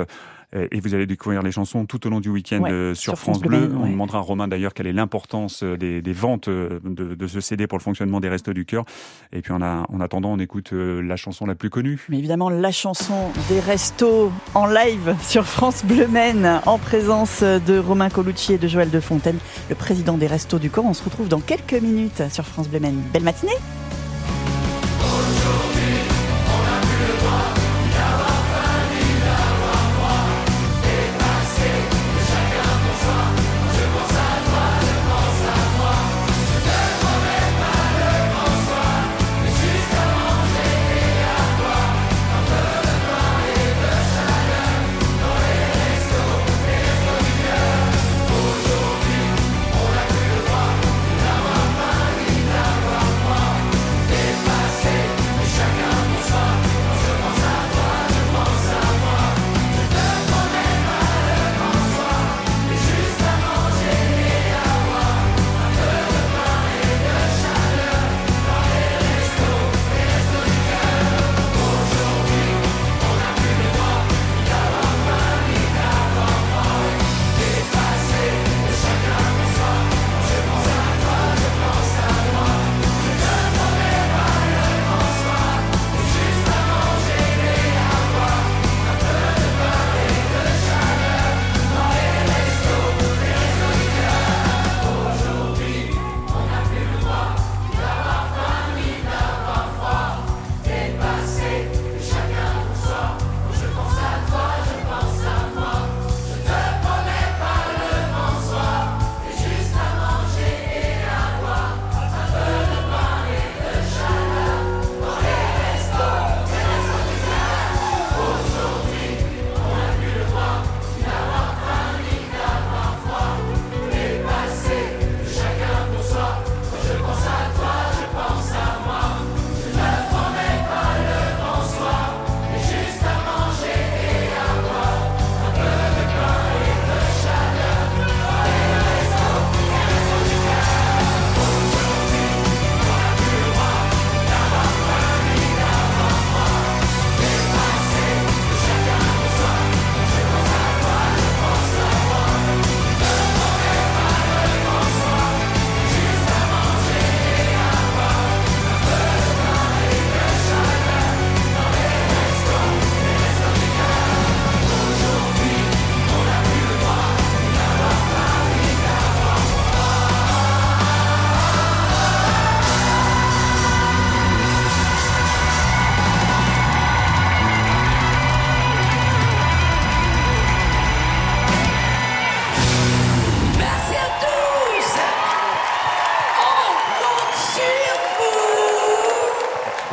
Euh, 0.56 0.68
Et 0.71 0.80
vous 0.80 0.94
allez 0.94 1.06
découvrir 1.06 1.42
les 1.42 1.51
chansons 1.51 1.86
tout 1.86 2.06
au 2.06 2.09
long 2.09 2.19
du 2.19 2.30
week-end 2.30 2.62
Ouais, 2.62 2.71
euh, 2.71 2.94
sur, 2.94 3.13
sur 3.13 3.19
France, 3.19 3.38
France 3.39 3.48
Bleu 3.48 3.71
On 3.75 3.83
ouais. 3.83 3.89
demandera 3.92 4.19
à 4.19 4.21
Romain 4.21 4.48
d'ailleurs 4.48 4.74
quelle 4.74 4.88
est 4.88 4.94
l'importance 4.94 5.63
euh, 5.63 5.77
des, 5.77 6.01
des 6.01 6.13
ventes 6.13 6.50
de, 6.50 6.80
de 7.15 7.27
ce 7.27 7.39
CD 7.42 7.68
pour 7.68 7.77
le 7.77 7.83
fonctionnement 7.83 8.19
des 8.19 8.30
Restos 8.30 8.53
du 8.53 8.65
Cœur. 8.65 8.86
Et 9.33 9.42
puis 9.42 9.53
en, 9.53 9.62
a- 9.62 9.86
en 9.89 10.00
attendant, 10.01 10.31
on 10.31 10.39
écoute 10.39 10.71
la 10.74 11.15
chanson 11.15 11.45
la 11.45 11.56
plus 11.56 11.69
connue. 11.69 12.06
Mais 12.09 12.18
évidemment, 12.19 12.50
la 12.50 12.71
chanson 12.71 13.15
des 13.50 13.59
restos 13.59 14.31
en 14.53 14.65
live 14.68 15.15
sur 15.21 15.45
France 15.45 15.83
Bleu 15.86 16.07
Maine, 16.07 16.62
en 16.65 16.77
présence 16.77 17.42
de 17.44 17.77
Romain 17.77 18.09
Colucci 18.09 18.54
et 18.54 18.57
de 18.57 18.68
Joël 18.68 18.90
de 18.90 18.99
Fontaine, 18.99 19.37
le 19.69 19.75
président 19.75 20.18
des 20.18 20.28
restos 20.28 20.59
du 20.59 20.69
corps. 20.69 20.85
On 20.85 20.94
se 20.94 21.04
retrouve 21.04 21.28
dans 21.28 21.40
quelques 21.42 21.73
minutes 21.81 22.23
sur 22.30 22.45
France 22.45 22.68
Bleu 22.69 22.80
Maine. 22.80 23.02
Belle 23.14 23.23
matinée 23.23 23.54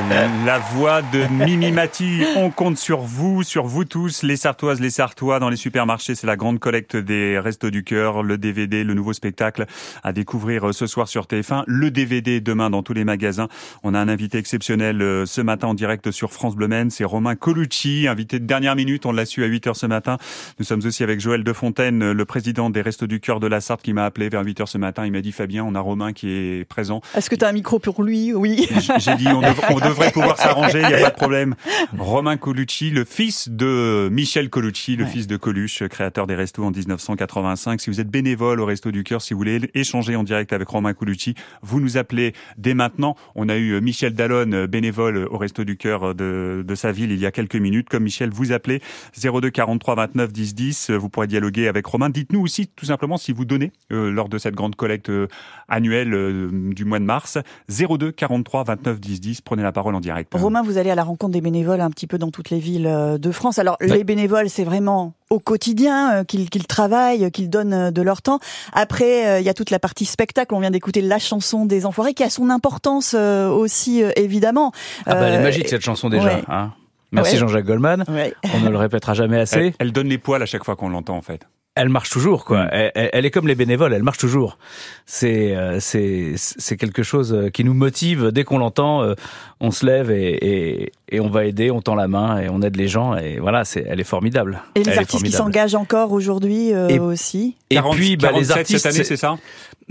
La 0.00 0.60
voix 0.60 1.02
de 1.02 1.24
Mimi 1.44 1.72
Mati, 1.72 2.22
on 2.36 2.50
compte 2.50 2.78
sur 2.78 3.00
vous, 3.00 3.42
sur 3.42 3.66
vous 3.66 3.84
tous, 3.84 4.22
les 4.22 4.36
Sartoises, 4.36 4.80
les 4.80 4.90
Sartois, 4.90 5.40
dans 5.40 5.48
les 5.48 5.56
supermarchés. 5.56 6.14
C'est 6.14 6.28
la 6.28 6.36
grande 6.36 6.60
collecte 6.60 6.94
des 6.96 7.36
Restos 7.36 7.70
du 7.70 7.82
Cœur, 7.82 8.22
le 8.22 8.38
DVD, 8.38 8.84
le 8.84 8.94
nouveau 8.94 9.12
spectacle 9.12 9.66
à 10.04 10.12
découvrir 10.12 10.72
ce 10.72 10.86
soir 10.86 11.08
sur 11.08 11.24
TF1, 11.24 11.64
le 11.66 11.90
DVD 11.90 12.40
demain 12.40 12.70
dans 12.70 12.84
tous 12.84 12.92
les 12.92 13.02
magasins. 13.02 13.48
On 13.82 13.92
a 13.92 13.98
un 13.98 14.08
invité 14.08 14.38
exceptionnel 14.38 15.02
euh, 15.02 15.26
ce 15.26 15.40
matin 15.40 15.66
en 15.66 15.74
direct 15.74 16.12
sur 16.12 16.32
France 16.32 16.54
Bleu 16.54 16.68
c'est 16.90 17.04
Romain 17.04 17.34
Colucci, 17.34 18.06
invité 18.06 18.38
de 18.38 18.44
dernière 18.46 18.76
minute, 18.76 19.04
on 19.04 19.10
l'a 19.12 19.24
su 19.26 19.42
à 19.42 19.46
8 19.46 19.66
heures 19.68 19.76
ce 19.76 19.86
matin. 19.86 20.16
Nous 20.60 20.64
sommes 20.64 20.82
aussi 20.84 21.02
avec 21.02 21.18
Joël 21.18 21.42
Defontaine, 21.42 22.12
le 22.12 22.24
président 22.24 22.70
des 22.70 22.82
Restos 22.82 23.06
du 23.08 23.18
Cœur 23.18 23.40
de 23.40 23.46
la 23.48 23.60
Sarthe 23.60 23.82
qui 23.82 23.94
m'a 23.94 24.04
appelé 24.04 24.28
vers 24.28 24.44
8 24.44 24.60
heures 24.60 24.68
ce 24.68 24.78
matin. 24.78 25.06
Il 25.06 25.12
m'a 25.12 25.22
dit 25.22 25.32
Fabien, 25.32 25.64
on 25.64 25.74
a 25.74 25.80
Romain 25.80 26.12
qui 26.12 26.30
est 26.30 26.64
présent. 26.68 27.00
Est-ce 27.16 27.28
que 27.30 27.34
tu 27.34 27.44
as 27.44 27.48
un 27.48 27.52
micro 27.52 27.78
pour 27.80 28.02
lui? 28.04 28.32
Oui. 28.34 28.68
J'ai 28.98 29.16
dit 29.16 29.28
on, 29.28 29.40
dev- 29.40 29.60
on 29.70 29.78
devrait 29.88 30.10
pouvoir 30.12 30.36
s'arranger, 30.38 30.80
il 30.82 30.88
n'y 30.88 30.94
a 30.94 31.00
pas 31.00 31.10
de 31.10 31.14
problème. 31.16 31.54
Romain 31.98 32.36
Colucci, 32.36 32.90
le 32.90 33.04
fils 33.04 33.48
de 33.48 34.08
Michel 34.10 34.50
Colucci, 34.50 34.96
le 34.96 35.04
Ouais. 35.04 35.10
fils 35.10 35.26
de 35.26 35.36
Coluche, 35.36 35.82
créateur 35.88 36.26
des 36.26 36.34
restos 36.34 36.64
en 36.64 36.70
1985. 36.70 37.80
Si 37.80 37.90
vous 37.90 38.00
êtes 38.00 38.10
bénévole 38.10 38.60
au 38.60 38.66
Resto 38.66 38.90
du 38.90 39.04
Cœur, 39.04 39.22
si 39.22 39.34
vous 39.34 39.38
voulez 39.38 39.70
échanger 39.74 40.16
en 40.16 40.22
direct 40.24 40.52
avec 40.52 40.68
Romain 40.68 40.92
Colucci, 40.94 41.34
vous 41.62 41.80
nous 41.80 41.96
appelez 41.96 42.34
dès 42.56 42.74
maintenant. 42.74 43.16
On 43.34 43.48
a 43.48 43.56
eu 43.56 43.72
euh, 43.72 43.80
Michel 43.80 44.14
Dallon, 44.14 44.52
euh, 44.52 44.66
bénévole 44.66 45.26
au 45.30 45.38
Resto 45.38 45.64
du 45.64 45.76
Cœur 45.76 46.14
de, 46.14 46.64
de 46.66 46.74
sa 46.74 46.92
ville 46.92 47.10
il 47.12 47.18
y 47.18 47.26
a 47.26 47.30
quelques 47.30 47.56
minutes. 47.56 47.88
Comme 47.88 48.04
Michel, 48.04 48.30
vous 48.30 48.52
appelez 48.52 48.80
02 49.22 49.50
43 49.50 49.94
29 49.94 50.32
10 50.32 50.54
10. 50.54 50.90
Vous 50.90 51.08
pourrez 51.08 51.26
dialoguer 51.26 51.68
avec 51.68 51.86
Romain. 51.86 52.10
Dites-nous 52.10 52.40
aussi 52.40 52.66
tout 52.68 52.86
simplement 52.86 53.16
si 53.16 53.32
vous 53.32 53.44
donnez 53.44 53.72
euh, 53.92 54.10
lors 54.10 54.28
de 54.28 54.38
cette 54.38 54.54
grande 54.54 54.74
collecte 54.76 55.08
euh, 55.10 55.28
annuelle 55.68 56.12
euh, 56.14 56.50
du 56.74 56.84
mois 56.84 56.98
de 56.98 57.04
mars. 57.04 57.38
02 57.68 58.12
43 58.12 58.64
29 58.64 59.00
10 59.00 59.20
10. 59.20 59.40
Prenez 59.40 59.62
la 59.62 59.72
parole 59.72 59.77
en 59.86 60.00
direct. 60.00 60.32
Romain, 60.34 60.62
vous 60.62 60.78
allez 60.78 60.90
à 60.90 60.94
la 60.94 61.04
rencontre 61.04 61.32
des 61.32 61.40
bénévoles 61.40 61.80
un 61.80 61.90
petit 61.90 62.06
peu 62.06 62.18
dans 62.18 62.30
toutes 62.30 62.50
les 62.50 62.58
villes 62.58 62.86
euh, 62.86 63.18
de 63.18 63.30
France. 63.30 63.58
Alors, 63.58 63.76
les 63.80 64.04
bénévoles, 64.04 64.48
c'est 64.50 64.64
vraiment 64.64 65.14
au 65.30 65.38
quotidien 65.38 66.12
euh, 66.20 66.24
qu'ils 66.24 66.50
qu'ils 66.50 66.66
travaillent, 66.66 67.24
euh, 67.24 67.30
qu'ils 67.30 67.50
donnent 67.50 67.90
de 67.90 68.02
leur 68.02 68.22
temps. 68.22 68.38
Après, 68.72 69.40
il 69.40 69.46
y 69.46 69.48
a 69.48 69.54
toute 69.54 69.70
la 69.70 69.78
partie 69.78 70.04
spectacle. 70.04 70.54
On 70.54 70.60
vient 70.60 70.70
d'écouter 70.70 71.00
la 71.00 71.18
chanson 71.18 71.66
des 71.66 71.86
Enfoirés, 71.86 72.14
qui 72.14 72.24
a 72.24 72.30
son 72.30 72.50
importance 72.50 73.14
aussi, 73.14 74.02
évidemment. 74.16 74.72
Ah 75.06 75.14
bah, 75.14 75.20
elle 75.28 75.34
est 75.34 75.42
magique 75.42 75.68
cette 75.68 75.82
chanson 75.82 76.08
déjà. 76.08 76.24
ouais. 76.28 76.42
hein. 76.48 76.72
Merci 77.10 77.34
Ouais. 77.34 77.38
Jean-Jacques 77.38 77.64
Goldman. 77.64 78.04
ouais. 78.08 78.34
On 78.54 78.60
ne 78.60 78.68
le 78.68 78.76
répétera 78.76 79.14
jamais 79.14 79.40
assez. 79.40 79.58
Elle, 79.58 79.72
elle 79.78 79.92
donne 79.92 80.08
les 80.08 80.18
poils 80.18 80.42
à 80.42 80.46
chaque 80.46 80.64
fois 80.64 80.76
qu'on 80.76 80.90
l'entend 80.90 81.16
en 81.16 81.22
fait. 81.22 81.46
Elle 81.78 81.88
marche 81.88 82.10
toujours 82.10 82.44
quoi. 82.44 82.64
Mm. 82.64 82.90
Elle, 82.94 83.24
est 83.24 83.30
comme 83.30 83.46
les 83.46 83.54
bénévoles, 83.54 83.94
elle 83.94 84.02
marche 84.02 84.18
toujours. 84.18 84.58
C'est 85.06 85.56
euh, 85.56 85.78
c'est 85.80 86.32
c'est 86.36 86.76
quelque 86.76 87.02
chose 87.02 87.32
euh, 87.32 87.50
qui 87.50 87.64
nous 87.64 87.74
motive 87.74 88.30
dès 88.32 88.44
qu'on 88.44 88.58
l'entend. 88.58 89.02
euh, 89.02 89.14
On 89.60 89.70
se 89.70 89.86
lève 89.86 90.10
et, 90.10 90.34
et 90.44 90.92
et 91.10 91.20
on 91.20 91.28
va 91.28 91.44
aider, 91.44 91.70
on 91.70 91.80
tend 91.82 91.94
la 91.94 92.08
main 92.08 92.38
et 92.40 92.48
on 92.48 92.60
aide 92.62 92.76
les 92.76 92.88
gens 92.88 93.16
et 93.16 93.38
voilà, 93.38 93.64
c'est 93.64 93.84
elle 93.88 94.00
est 94.00 94.04
formidable. 94.04 94.62
Et 94.74 94.82
les 94.82 94.90
Elle 94.92 94.98
artistes 94.98 95.24
qui 95.24 95.32
s'engagent 95.32 95.74
encore 95.74 96.12
aujourd'hui 96.12 96.72
euh, 96.74 96.88
Et- 96.88 96.98
aussi. 96.98 97.56
Et 97.70 97.74
40 97.76 97.94
puis 97.96 98.16
bah, 98.16 98.28
les 98.28 98.46
47 98.46 98.56
artistes 98.56 98.82
cette 98.82 98.94
année, 98.94 99.04
c'est 99.04 99.16
ça 99.16 99.36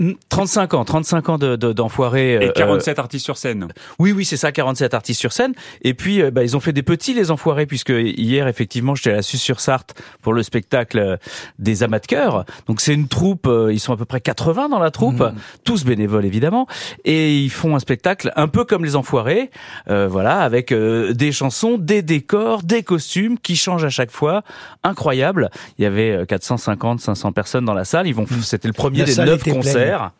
Mm, 0.00 0.12
35 0.28 0.74
ans, 0.74 0.84
35 0.84 1.28
ans 1.28 1.38
de 1.38 1.56
de- 1.56 1.72
d'enfoirés. 1.72 2.34
Et 2.34 2.48
euh, 2.50 2.52
47 2.54 3.00
artistes 3.00 3.24
sur 3.24 3.36
scène. 3.36 3.66
Oui, 3.98 4.12
oui, 4.12 4.24
c'est 4.24 4.36
ça, 4.36 4.52
47 4.52 4.94
artistes 4.94 5.18
sur 5.18 5.32
scène. 5.32 5.54
Et 5.82 5.92
puis, 5.92 6.22
euh, 6.22 6.30
bah, 6.30 6.44
ils 6.44 6.56
ont 6.56 6.60
fait 6.60 6.72
des 6.72 6.84
petits, 6.84 7.14
les 7.14 7.32
enfoirés, 7.32 7.66
puisque 7.66 7.88
hier, 7.92 8.46
effectivement, 8.46 8.94
j'étais 8.94 9.10
à 9.10 9.14
la 9.14 9.22
Suisse 9.22 9.42
sur 9.42 9.58
Sarthe 9.58 10.00
pour 10.22 10.34
le 10.34 10.44
spectacle 10.44 10.98
euh, 11.00 11.16
des 11.58 11.82
amas 11.82 11.98
de 11.98 12.06
cœur. 12.06 12.44
Donc, 12.68 12.80
c'est 12.80 12.94
une 12.94 13.08
troupe, 13.08 13.48
euh, 13.48 13.72
ils 13.72 13.80
sont 13.80 13.92
à 13.92 13.96
peu 13.96 14.04
près 14.04 14.20
80 14.20 14.68
dans 14.68 14.78
la 14.78 14.92
troupe, 14.92 15.24
tous 15.64 15.84
bénévoles, 15.84 16.24
évidemment. 16.26 16.68
Et 17.04 17.36
ils 17.36 17.50
font 17.50 17.74
un 17.74 17.80
spectacle 17.80 18.32
un 18.36 18.46
peu 18.46 18.64
comme 18.64 18.84
les 18.84 18.94
enfoirés, 18.94 19.50
euh, 19.90 20.06
voilà, 20.06 20.38
avec 20.42 20.70
euh, 20.70 21.07
des 21.10 21.32
chansons, 21.32 21.78
des 21.78 22.02
décors, 22.02 22.62
des 22.62 22.82
costumes 22.82 23.38
qui 23.38 23.56
changent 23.56 23.84
à 23.84 23.90
chaque 23.90 24.10
fois. 24.10 24.42
Incroyable. 24.82 25.50
Il 25.78 25.82
y 25.82 25.86
avait 25.86 26.10
euh, 26.10 26.24
450, 26.24 27.00
500 27.00 27.32
personnes 27.32 27.64
dans 27.64 27.74
la 27.74 27.84
salle. 27.84 28.06
Ils 28.06 28.14
vont, 28.14 28.26
c'était 28.42 28.68
le 28.68 28.74
premier 28.74 29.04
La 29.04 29.04
des 29.04 29.16
neuf 29.30 29.42
pleine. 29.42 29.56
concerts. 29.56 30.12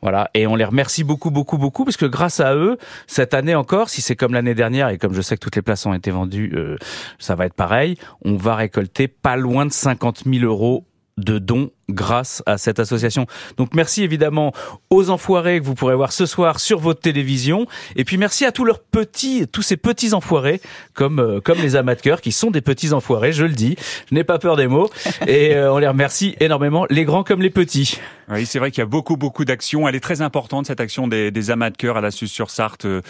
Voilà, 0.00 0.30
et 0.32 0.46
on 0.46 0.54
les 0.54 0.64
remercie 0.64 1.02
beaucoup, 1.02 1.32
beaucoup, 1.32 1.58
beaucoup, 1.58 1.84
parce 1.84 1.96
que 1.96 2.06
grâce 2.06 2.38
à 2.38 2.54
eux, 2.54 2.78
cette 3.08 3.34
année 3.34 3.56
encore, 3.56 3.88
si 3.90 4.00
c'est 4.00 4.14
comme 4.14 4.32
l'année 4.32 4.54
dernière, 4.54 4.90
et 4.90 4.98
comme 4.98 5.12
je 5.12 5.20
sais 5.20 5.34
que 5.36 5.40
toutes 5.40 5.56
les 5.56 5.62
places 5.62 5.86
ont 5.86 5.92
été 5.92 6.12
vendues, 6.12 6.52
euh, 6.54 6.76
ça 7.18 7.34
va 7.34 7.46
être 7.46 7.54
pareil, 7.54 7.96
on 8.24 8.36
va 8.36 8.54
récolter 8.54 9.08
pas 9.08 9.34
loin 9.34 9.66
de 9.66 9.72
50 9.72 10.22
000 10.24 10.44
euros 10.44 10.86
de 11.16 11.40
dons 11.40 11.70
grâce 11.90 12.42
à 12.46 12.58
cette 12.58 12.78
association. 12.80 13.26
Donc 13.56 13.74
merci 13.74 14.02
évidemment 14.02 14.52
aux 14.90 15.10
enfoirés 15.10 15.60
que 15.60 15.64
vous 15.64 15.74
pourrez 15.74 15.94
voir 15.94 16.12
ce 16.12 16.26
soir 16.26 16.60
sur 16.60 16.78
votre 16.78 17.00
télévision 17.00 17.66
et 17.96 18.04
puis 18.04 18.16
merci 18.16 18.44
à 18.44 18.52
tous 18.52 18.64
leurs 18.64 18.80
petits 18.80 19.46
tous 19.50 19.62
ces 19.62 19.76
petits 19.76 20.12
enfoirés 20.12 20.60
comme 20.94 21.18
euh, 21.18 21.40
comme 21.40 21.58
les 21.58 21.76
amateurs 21.76 22.20
qui 22.20 22.32
sont 22.32 22.50
des 22.50 22.60
petits 22.60 22.92
enfoirés, 22.92 23.32
je 23.32 23.44
le 23.44 23.52
dis. 23.52 23.76
Je 24.10 24.14
n'ai 24.14 24.24
pas 24.24 24.38
peur 24.38 24.56
des 24.56 24.66
mots 24.66 24.90
et 25.26 25.54
euh, 25.54 25.72
on 25.72 25.78
les 25.78 25.88
remercie 25.88 26.36
énormément 26.40 26.86
les 26.90 27.04
grands 27.04 27.24
comme 27.24 27.42
les 27.42 27.50
petits. 27.50 27.98
Oui, 28.30 28.44
c'est 28.44 28.58
vrai 28.58 28.70
qu'il 28.70 28.80
y 28.80 28.82
a 28.82 28.86
beaucoup, 28.86 29.16
beaucoup 29.16 29.46
d'actions. 29.46 29.88
Elle 29.88 29.94
est 29.94 30.00
très 30.00 30.20
importante, 30.20 30.66
cette 30.66 30.80
action 30.80 31.08
des, 31.08 31.30
des 31.30 31.50
amas 31.50 31.70
de 31.70 31.76
cœur 31.76 31.96
à 31.96 32.02
la 32.02 32.10
Suisse-sur-Sarthe. 32.10 32.84
Euh, 32.84 33.00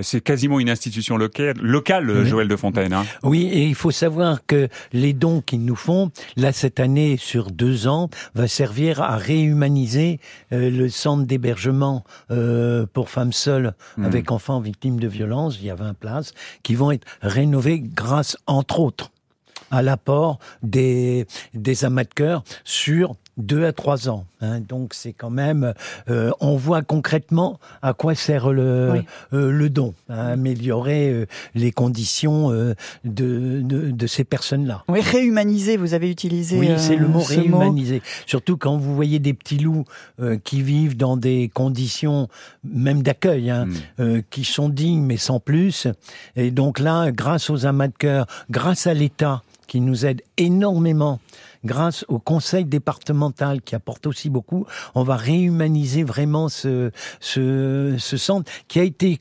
C'est 0.00 0.22
quasiment 0.22 0.60
une 0.60 0.70
institution 0.70 1.18
locale, 1.18 1.56
locale 1.60 2.10
Oui. 2.10 2.26
Joël 2.26 2.48
de 2.48 2.56
Fontaine. 2.56 2.94
Hein. 2.94 3.04
Oui, 3.22 3.50
et 3.52 3.64
il 3.64 3.74
faut 3.74 3.90
savoir 3.90 4.38
que 4.46 4.68
les 4.92 5.12
dons 5.12 5.42
qu'ils 5.42 5.64
nous 5.64 5.76
font, 5.76 6.10
là 6.36 6.52
cette 6.52 6.80
année 6.80 7.18
sur 7.18 7.50
deux 7.50 7.86
ans, 7.86 8.08
va 8.34 8.48
servir 8.48 9.00
à 9.02 9.16
réhumaniser 9.16 10.20
euh, 10.52 10.70
le 10.70 10.88
centre 10.88 11.24
d'hébergement 11.26 12.04
euh, 12.30 12.86
pour 12.92 13.10
femmes 13.10 13.32
seules 13.32 13.74
Mhm. 13.96 14.04
avec 14.04 14.30
enfants 14.30 14.60
victimes 14.60 14.98
de 15.00 15.08
violences. 15.08 15.58
Il 15.60 15.66
y 15.66 15.70
a 15.70 15.74
20 15.74 15.94
places 15.94 16.32
qui 16.62 16.74
vont 16.74 16.90
être 16.90 17.06
rénovées 17.22 17.80
grâce, 17.80 18.36
entre 18.46 18.80
autres, 18.80 19.10
à 19.72 19.82
l'apport 19.82 20.38
des, 20.62 21.26
des 21.54 21.84
amas 21.84 22.04
de 22.04 22.14
cœur 22.14 22.44
sur 22.62 23.16
deux 23.38 23.64
à 23.64 23.72
trois 23.72 24.10
ans. 24.10 24.26
hein. 24.42 24.60
Donc 24.60 24.92
c'est 24.92 25.14
quand 25.14 25.30
même, 25.30 25.72
euh, 26.10 26.30
on 26.40 26.54
voit 26.56 26.82
concrètement 26.82 27.58
à 27.80 27.94
quoi 27.94 28.14
sert 28.14 28.52
le, 28.52 28.90
Oui. 28.92 28.98
euh, 29.32 29.50
le 29.50 29.70
don, 29.70 29.94
à 30.10 30.32
améliorer 30.32 31.08
euh, 31.10 31.26
les 31.54 31.72
conditions 31.72 32.52
euh, 32.52 32.74
de, 33.04 33.62
de, 33.62 33.90
de 33.90 34.06
ces 34.06 34.24
personnes-là. 34.24 34.84
Oui, 34.88 35.00
réhumaniser, 35.00 35.78
vous 35.78 35.94
avez 35.94 36.10
utilisé 36.10 36.58
Oui, 36.58 36.68
euh, 36.72 36.76
c'est 36.78 36.94
le 36.96 37.08
mot 37.08 37.20
ce 37.20 37.36
réhumaniser. 37.40 38.02
Surtout 38.26 38.58
quand 38.58 38.76
vous 38.76 38.94
voyez 38.94 39.18
des 39.18 39.32
petits 39.32 39.58
loups 39.58 39.86
euh, 40.20 40.36
qui 40.44 40.60
vivent 40.60 40.98
dans 40.98 41.16
des 41.16 41.50
conditions 41.54 42.28
même 42.64 43.02
d'accueil, 43.02 43.48
hein, 43.50 43.64
Mm. 43.64 43.74
euh, 44.00 44.22
qui 44.28 44.44
sont 44.44 44.68
dignes 44.68 45.02
mais 45.02 45.16
sans 45.16 45.40
plus. 45.40 45.86
Et 46.36 46.50
donc 46.50 46.78
là, 46.78 47.10
grâce 47.12 47.48
aux 47.48 47.64
amas 47.64 47.88
de 47.88 47.94
cœur, 47.98 48.26
grâce 48.50 48.86
à 48.86 48.92
l'État 48.92 49.40
qui 49.72 49.80
nous 49.80 50.04
aide 50.04 50.20
énormément, 50.36 51.18
grâce 51.64 52.04
au 52.08 52.18
conseil 52.18 52.66
départemental 52.66 53.62
qui 53.62 53.74
apporte 53.74 54.06
aussi 54.06 54.28
beaucoup, 54.28 54.66
on 54.94 55.02
va 55.02 55.16
réhumaniser 55.16 56.02
vraiment 56.02 56.50
ce, 56.50 56.90
ce, 57.20 57.94
ce 57.98 58.16
centre 58.18 58.52
qui 58.68 58.80
a 58.80 58.82
été 58.82 59.18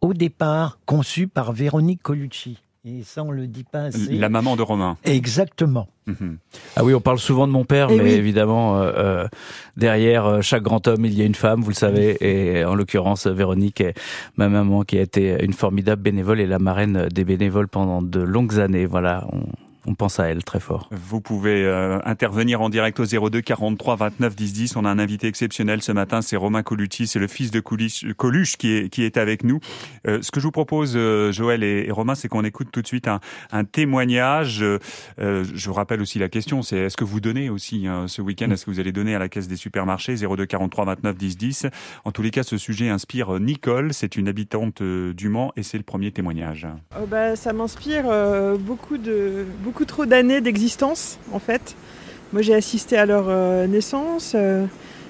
au 0.00 0.14
départ 0.14 0.78
conçu 0.86 1.28
par 1.28 1.52
Véronique 1.52 2.02
Colucci. 2.02 2.62
Et 2.86 3.02
ça, 3.04 3.22
on 3.22 3.30
le 3.30 3.46
dit 3.46 3.64
pas 3.70 3.82
assez. 3.88 4.16
La 4.16 4.30
maman 4.30 4.56
de 4.56 4.62
Romain. 4.62 4.96
Exactement. 5.04 5.86
Mhm. 6.06 6.38
Ah 6.76 6.82
oui, 6.82 6.94
on 6.94 7.00
parle 7.02 7.18
souvent 7.18 7.46
de 7.46 7.52
mon 7.52 7.66
père, 7.66 7.88
Eh 7.90 7.96
mais 7.98 8.04
oui. 8.04 8.10
évidemment, 8.12 8.78
euh, 8.78 8.92
euh, 8.96 9.28
derrière 9.76 10.24
euh, 10.24 10.40
chaque 10.40 10.62
grand 10.62 10.88
homme, 10.88 11.04
il 11.04 11.12
y 11.12 11.20
a 11.20 11.26
une 11.26 11.34
femme, 11.34 11.60
vous 11.60 11.68
le 11.68 11.74
savez, 11.74 12.16
et 12.22 12.64
en 12.64 12.74
l'occurrence, 12.74 13.26
Véronique, 13.26 13.82
est 13.82 13.92
ma 14.38 14.48
maman, 14.48 14.80
qui 14.84 14.96
a 14.96 15.02
été 15.02 15.44
une 15.44 15.52
formidable 15.52 16.00
bénévole 16.00 16.40
et 16.40 16.46
la 16.46 16.58
marraine 16.58 17.08
des 17.12 17.24
bénévoles 17.24 17.68
pendant 17.68 18.00
de 18.00 18.20
longues 18.20 18.58
années. 18.58 18.86
Voilà, 18.86 19.26
on, 19.30 19.42
on 19.86 19.94
pense 19.94 20.20
à 20.20 20.26
elle 20.26 20.44
très 20.44 20.60
fort. 20.60 20.88
Vous 20.90 21.20
pouvez 21.20 21.64
euh, 21.64 21.98
intervenir 22.04 22.60
en 22.60 22.68
direct 22.68 23.00
au 23.00 23.04
02 23.04 23.40
43 23.40 23.96
29 23.96 24.36
10 24.36 24.52
10. 24.52 24.76
On 24.76 24.84
a 24.84 24.90
un 24.90 24.98
invité 24.98 25.26
exceptionnel 25.26 25.82
ce 25.82 25.92
matin, 25.92 26.22
c'est 26.22 26.36
Romain 26.36 26.62
Colucci, 26.62 27.06
c'est 27.06 27.18
le 27.18 27.26
fils 27.28 27.50
de 27.50 27.60
Coluche, 27.60 28.04
Coluche 28.16 28.56
qui, 28.56 28.72
est, 28.72 28.88
qui 28.88 29.02
est 29.02 29.16
avec 29.16 29.44
nous. 29.44 29.60
Euh, 30.06 30.20
ce 30.22 30.30
que 30.30 30.40
je 30.40 30.46
vous 30.46 30.52
propose, 30.52 30.94
euh, 30.96 31.32
Joël 31.32 31.62
et, 31.62 31.86
et 31.86 31.90
Romain, 31.90 32.14
c'est 32.14 32.28
qu'on 32.28 32.44
écoute 32.44 32.68
tout 32.72 32.82
de 32.82 32.86
suite 32.86 33.08
un, 33.08 33.20
un 33.52 33.64
témoignage. 33.64 34.64
Je 35.18 35.68
vous 35.68 35.74
rappelle 35.74 36.00
aussi 36.00 36.18
la 36.18 36.28
question, 36.28 36.62
c'est 36.62 36.76
est-ce 36.76 36.96
que 36.96 37.04
vous 37.04 37.20
donnez 37.20 37.50
aussi 37.50 37.86
ce 38.06 38.22
week-end, 38.22 38.50
est-ce 38.50 38.64
que 38.64 38.70
vous 38.70 38.80
allez 38.80 38.92
donner 38.92 39.14
à 39.14 39.18
la 39.18 39.28
caisse 39.28 39.48
des 39.48 39.56
supermarchés? 39.56 40.16
02 40.16 40.46
43 40.46 40.84
29 40.84 41.16
10 41.16 41.36
10 41.36 41.66
En 42.04 42.12
tous 42.12 42.22
les 42.22 42.30
cas, 42.30 42.42
ce 42.42 42.58
sujet 42.58 42.88
inspire 42.88 43.38
Nicole, 43.40 43.92
c'est 43.92 44.16
une 44.16 44.28
habitante 44.28 44.82
du 44.82 45.28
Mans 45.28 45.52
et 45.56 45.62
c'est 45.62 45.78
le 45.78 45.84
premier 45.84 46.10
témoignage. 46.12 46.66
Oh 47.00 47.06
bah, 47.06 47.36
ça 47.36 47.52
m'inspire 47.52 48.04
euh, 48.08 48.56
beaucoup, 48.56 48.98
de, 48.98 49.44
beaucoup 49.62 49.79
trop 49.86 50.06
d'années 50.06 50.40
d'existence, 50.40 51.18
en 51.32 51.38
fait. 51.38 51.74
Moi, 52.32 52.42
j'ai 52.42 52.54
assisté 52.54 52.96
à 52.96 53.06
leur 53.06 53.24
euh, 53.28 53.66
naissance 53.66 54.34
euh, 54.36 54.64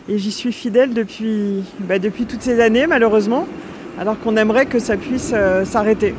et 0.08 0.16
j'y 0.16 0.32
suis 0.32 0.52
fidèle 0.52 0.94
depuis, 0.94 1.62
bah, 1.80 1.98
depuis 1.98 2.24
toutes 2.24 2.40
ces 2.40 2.60
années, 2.60 2.86
malheureusement, 2.86 3.46
alors 3.98 4.18
qu'on 4.18 4.38
aimerait 4.38 4.64
que 4.64 4.78
ça 4.78 4.96
puisse 4.96 5.32
euh, 5.34 5.66
s'arrêter. 5.66 6.14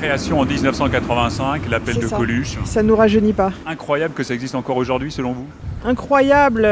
Création 0.00 0.40
en 0.40 0.46
1985, 0.46 1.68
l'appel 1.68 1.98
de 1.98 2.06
ça. 2.06 2.16
Coluche. 2.16 2.56
Ça 2.64 2.82
nous 2.82 2.96
rajeunit 2.96 3.34
pas. 3.34 3.52
Incroyable 3.66 4.14
que 4.14 4.22
ça 4.22 4.32
existe 4.32 4.54
encore 4.54 4.78
aujourd'hui, 4.78 5.12
selon 5.12 5.32
vous? 5.32 5.46
Incroyable, 5.84 6.66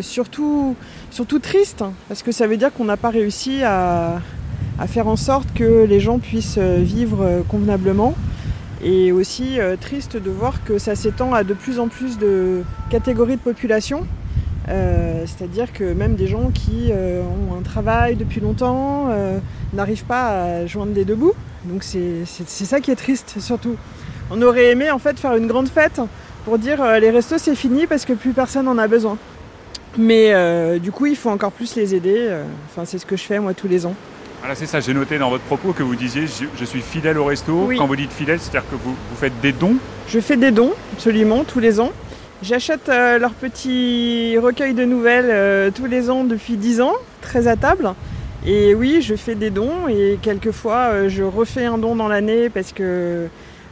surtout, 0.00 0.74
surtout 1.10 1.40
triste, 1.40 1.82
hein, 1.82 1.92
parce 2.08 2.22
que 2.22 2.32
ça 2.32 2.46
veut 2.46 2.56
dire 2.56 2.72
qu'on 2.72 2.84
n'a 2.84 2.96
pas 2.96 3.10
réussi 3.10 3.62
à, 3.64 4.20
à 4.78 4.86
faire 4.86 5.08
en 5.08 5.16
sorte 5.16 5.52
que 5.54 5.84
les 5.84 6.00
gens 6.00 6.18
puissent 6.18 6.58
vivre 6.58 7.44
convenablement. 7.48 8.14
Et 8.84 9.12
aussi 9.12 9.58
triste 9.80 10.18
de 10.18 10.30
voir 10.30 10.62
que 10.62 10.78
ça 10.78 10.94
s'étend 10.94 11.32
à 11.32 11.42
de 11.42 11.54
plus 11.54 11.80
en 11.80 11.88
plus 11.88 12.18
de 12.18 12.62
catégories 12.90 13.36
de 13.36 13.40
population. 13.40 14.06
C'est-à-dire 14.66 15.72
que 15.72 15.94
même 15.94 16.16
des 16.16 16.26
gens 16.26 16.50
qui 16.50 16.92
ont 16.92 17.58
un 17.58 17.62
travail 17.62 18.14
depuis 18.16 18.40
longtemps 18.40 19.08
n'arrivent 19.72 20.04
pas 20.04 20.42
à 20.42 20.66
joindre 20.66 20.92
des 20.92 21.06
deux 21.06 21.14
bouts. 21.14 21.34
Donc 21.64 21.82
c'est 21.82 22.26
ça 22.26 22.80
qui 22.80 22.90
est 22.90 22.96
triste 22.96 23.36
surtout. 23.40 23.76
On 24.30 24.40
aurait 24.42 24.70
aimé 24.70 24.90
en 24.90 24.98
fait 24.98 25.18
faire 25.18 25.34
une 25.36 25.46
grande 25.46 25.68
fête 25.68 26.00
pour 26.44 26.58
dire 26.58 26.82
euh, 26.82 26.98
les 26.98 27.10
restos 27.10 27.38
c'est 27.38 27.54
fini 27.54 27.86
parce 27.86 28.04
que 28.04 28.12
plus 28.12 28.32
personne 28.32 28.68
en 28.68 28.78
a 28.78 28.86
besoin. 28.86 29.16
Mais 29.96 30.32
euh, 30.32 30.78
du 30.78 30.92
coup 30.92 31.06
il 31.06 31.16
faut 31.16 31.30
encore 31.30 31.52
plus 31.52 31.76
les 31.76 31.94
aider. 31.94 32.16
Euh, 32.18 32.44
enfin 32.66 32.84
c'est 32.84 32.98
ce 32.98 33.06
que 33.06 33.16
je 33.16 33.22
fais 33.22 33.38
moi 33.38 33.54
tous 33.54 33.68
les 33.68 33.86
ans. 33.86 33.94
Voilà, 34.44 34.56
c'est 34.56 34.66
ça, 34.66 34.78
j'ai 34.80 34.92
noté 34.92 35.16
dans 35.16 35.30
votre 35.30 35.44
propos 35.44 35.72
que 35.72 35.82
vous 35.82 35.96
disiez 35.96 36.26
je, 36.26 36.64
suis 36.66 36.82
fidèle 36.82 37.16
au 37.16 37.24
resto. 37.24 37.70
Quand 37.78 37.86
vous 37.86 37.96
dites 37.96 38.12
fidèle, 38.12 38.38
c'est-à-dire 38.38 38.68
que 38.68 38.76
vous, 38.76 38.90
vous, 38.90 39.16
faites 39.16 39.40
des 39.40 39.52
dons 39.52 39.76
Je 40.06 40.20
fais 40.20 40.36
des 40.36 40.50
dons, 40.50 40.74
absolument, 40.92 41.44
tous 41.44 41.60
les 41.60 41.80
ans. 41.80 41.92
J'achète 42.42 42.88
leur 42.88 43.30
petit 43.30 44.36
recueil 44.36 44.74
de 44.74 44.84
nouvelles 44.84 45.72
tous 45.72 45.86
les 45.86 46.10
ans 46.10 46.24
depuis 46.24 46.58
10 46.58 46.82
ans, 46.82 46.92
très 47.22 47.48
à 47.48 47.56
table. 47.56 47.94
Et 48.44 48.74
oui, 48.74 49.00
je 49.00 49.14
fais 49.14 49.34
des 49.34 49.48
dons 49.48 49.88
et 49.88 50.18
quelquefois 50.20 51.08
je 51.08 51.22
refais 51.22 51.64
un 51.64 51.78
don 51.78 51.96
dans 51.96 52.08
l'année 52.08 52.50
parce 52.50 52.74
que 52.74 53.28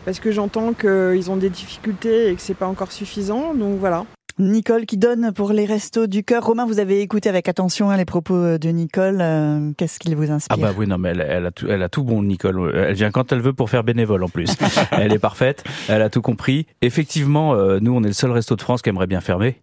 parce 0.07 0.21
que 0.21 0.33
j'entends 0.33 0.73
qu'ils 0.73 1.31
ont 1.31 1.37
des 1.37 1.51
difficultés 1.51 2.31
et 2.31 2.35
que 2.35 2.41
c'est 2.41 2.55
pas 2.55 2.67
encore 2.67 2.93
suffisant. 2.93 3.53
Donc 3.53 3.79
voilà. 3.79 4.07
Nicole 4.39 4.87
qui 4.87 4.97
donne 4.97 5.33
pour 5.33 5.53
les 5.53 5.65
restos 5.65 6.07
du 6.07 6.25
cœur. 6.25 6.45
Romain, 6.45 6.67
vous 6.67 6.79
avez 6.79 7.01
écouté 7.01 7.29
avec 7.29 7.49
attention 7.49 7.91
hein, 7.91 7.97
les 7.97 8.05
propos 8.05 8.59
de 8.59 8.69
Nicole. 8.69 9.19
Euh, 9.21 9.73
qu'est-ce 9.77 9.99
qu'il 9.99 10.17
vous 10.17 10.31
inspire? 10.31 10.57
Ah 10.59 10.69
bah 10.69 10.73
oui, 10.77 10.87
non, 10.87 10.99
mais 10.99 11.11
elle, 11.11 11.47
a 11.47 11.51
tout, 11.51 11.67
elle 11.69 11.83
a 11.83 11.89
tout 11.89 12.03
bon, 12.03 12.23
Nicole. 12.23 12.73
Elle 12.75 12.95
vient 12.95 13.11
quand 13.11 13.33
elle 13.33 13.41
veut 13.41 13.53
pour 13.53 13.71
faire 13.71 13.85
bénévole 13.85 14.23
en 14.25 14.29
plus. 14.29 14.51
elle 14.93 15.13
est 15.13 15.19
parfaite. 15.19 15.65
Elle 15.89 16.03
a 16.03 16.11
tout 16.11 16.23
compris. 16.23 16.67
Effectivement, 16.81 17.55
euh, 17.55 17.79
nous, 17.81 17.95
on 17.95 18.03
est 18.03 18.09
le 18.09 18.13
seul 18.13 18.31
resto 18.31 18.57
de 18.57 18.63
France 18.63 18.83
qui 18.83 18.89
aimerait 18.89 19.07
bien 19.07 19.21
fermer. 19.21 19.61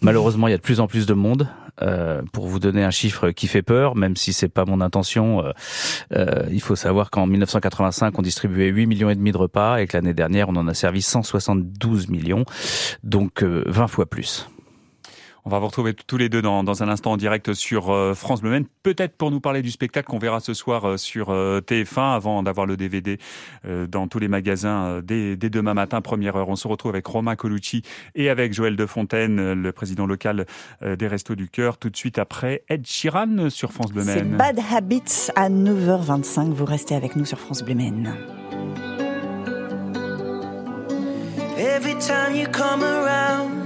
Malheureusement, 0.00 0.48
il 0.48 0.50
y 0.50 0.54
a 0.54 0.58
de 0.58 0.62
plus 0.62 0.80
en 0.80 0.86
plus 0.86 1.06
de 1.06 1.14
monde. 1.14 1.48
Euh, 1.82 2.22
pour 2.32 2.46
vous 2.46 2.58
donner 2.58 2.84
un 2.84 2.90
chiffre 2.90 3.30
qui 3.30 3.48
fait 3.48 3.62
peur, 3.62 3.96
même 3.96 4.16
si 4.16 4.32
c'est 4.32 4.48
pas 4.48 4.64
mon 4.64 4.80
intention, 4.80 5.44
euh, 5.44 5.52
euh, 6.12 6.46
il 6.50 6.62
faut 6.62 6.76
savoir 6.76 7.10
qu'en 7.10 7.26
1985, 7.26 8.18
on 8.18 8.22
distribuait 8.22 8.68
8 8.68 8.86
millions 8.86 9.10
et 9.10 9.14
demi 9.14 9.32
de 9.32 9.36
repas 9.36 9.78
et 9.78 9.86
que 9.86 9.96
l'année 9.96 10.14
dernière, 10.14 10.48
on 10.48 10.56
en 10.56 10.68
a 10.68 10.74
servi 10.74 11.02
172 11.02 12.08
millions, 12.08 12.44
donc 13.02 13.42
20 13.42 13.88
fois 13.88 14.06
plus. 14.06 14.48
On 15.46 15.48
va 15.48 15.60
vous 15.60 15.66
retrouver 15.66 15.94
tous 15.94 16.16
les 16.16 16.28
deux 16.28 16.42
dans, 16.42 16.64
dans 16.64 16.82
un 16.82 16.88
instant 16.88 17.12
en 17.12 17.16
direct 17.16 17.54
sur 17.54 17.90
euh, 17.90 18.14
France 18.14 18.40
Bleu 18.40 18.50
Maine. 18.50 18.64
Peut-être 18.82 19.16
pour 19.16 19.30
nous 19.30 19.38
parler 19.38 19.62
du 19.62 19.70
spectacle 19.70 20.08
qu'on 20.08 20.18
verra 20.18 20.40
ce 20.40 20.54
soir 20.54 20.84
euh, 20.84 20.96
sur 20.96 21.30
euh, 21.30 21.60
TF1 21.60 22.16
avant 22.16 22.42
d'avoir 22.42 22.66
le 22.66 22.76
DVD 22.76 23.18
dans 23.88 24.08
tous 24.08 24.18
les 24.18 24.28
magasins 24.28 25.00
dès, 25.02 25.36
dès, 25.36 25.50
demain 25.50 25.74
matin, 25.74 26.00
première 26.00 26.34
heure. 26.34 26.48
On 26.48 26.56
se 26.56 26.66
retrouve 26.66 26.90
avec 26.90 27.06
Romain 27.06 27.36
Colucci 27.36 27.82
et 28.16 28.28
avec 28.28 28.52
Joël 28.52 28.74
Defontaine, 28.76 29.52
le 29.52 29.72
président 29.72 30.06
local 30.06 30.46
des 30.84 31.06
Restos 31.06 31.34
du 31.34 31.48
Cœur, 31.48 31.78
tout 31.78 31.90
de 31.90 31.96
suite 31.96 32.18
après 32.18 32.62
Ed 32.68 32.86
Sheeran 32.86 33.50
sur 33.50 33.72
France 33.72 33.92
Bleu 33.92 34.04
Maine. 34.04 34.18
C'est 34.18 34.36
Bad 34.36 34.60
Habits 34.72 35.30
à 35.36 35.48
9h25. 35.48 36.52
Vous 36.52 36.64
restez 36.64 36.94
avec 36.94 37.16
nous 37.16 37.24
sur 37.24 37.38
France 37.38 37.62
Bleu 37.62 37.74
Maine. 37.74 38.14
Every 41.58 41.94
time 41.98 42.34
you 42.34 42.46
come 42.52 42.82
around, 42.82 43.65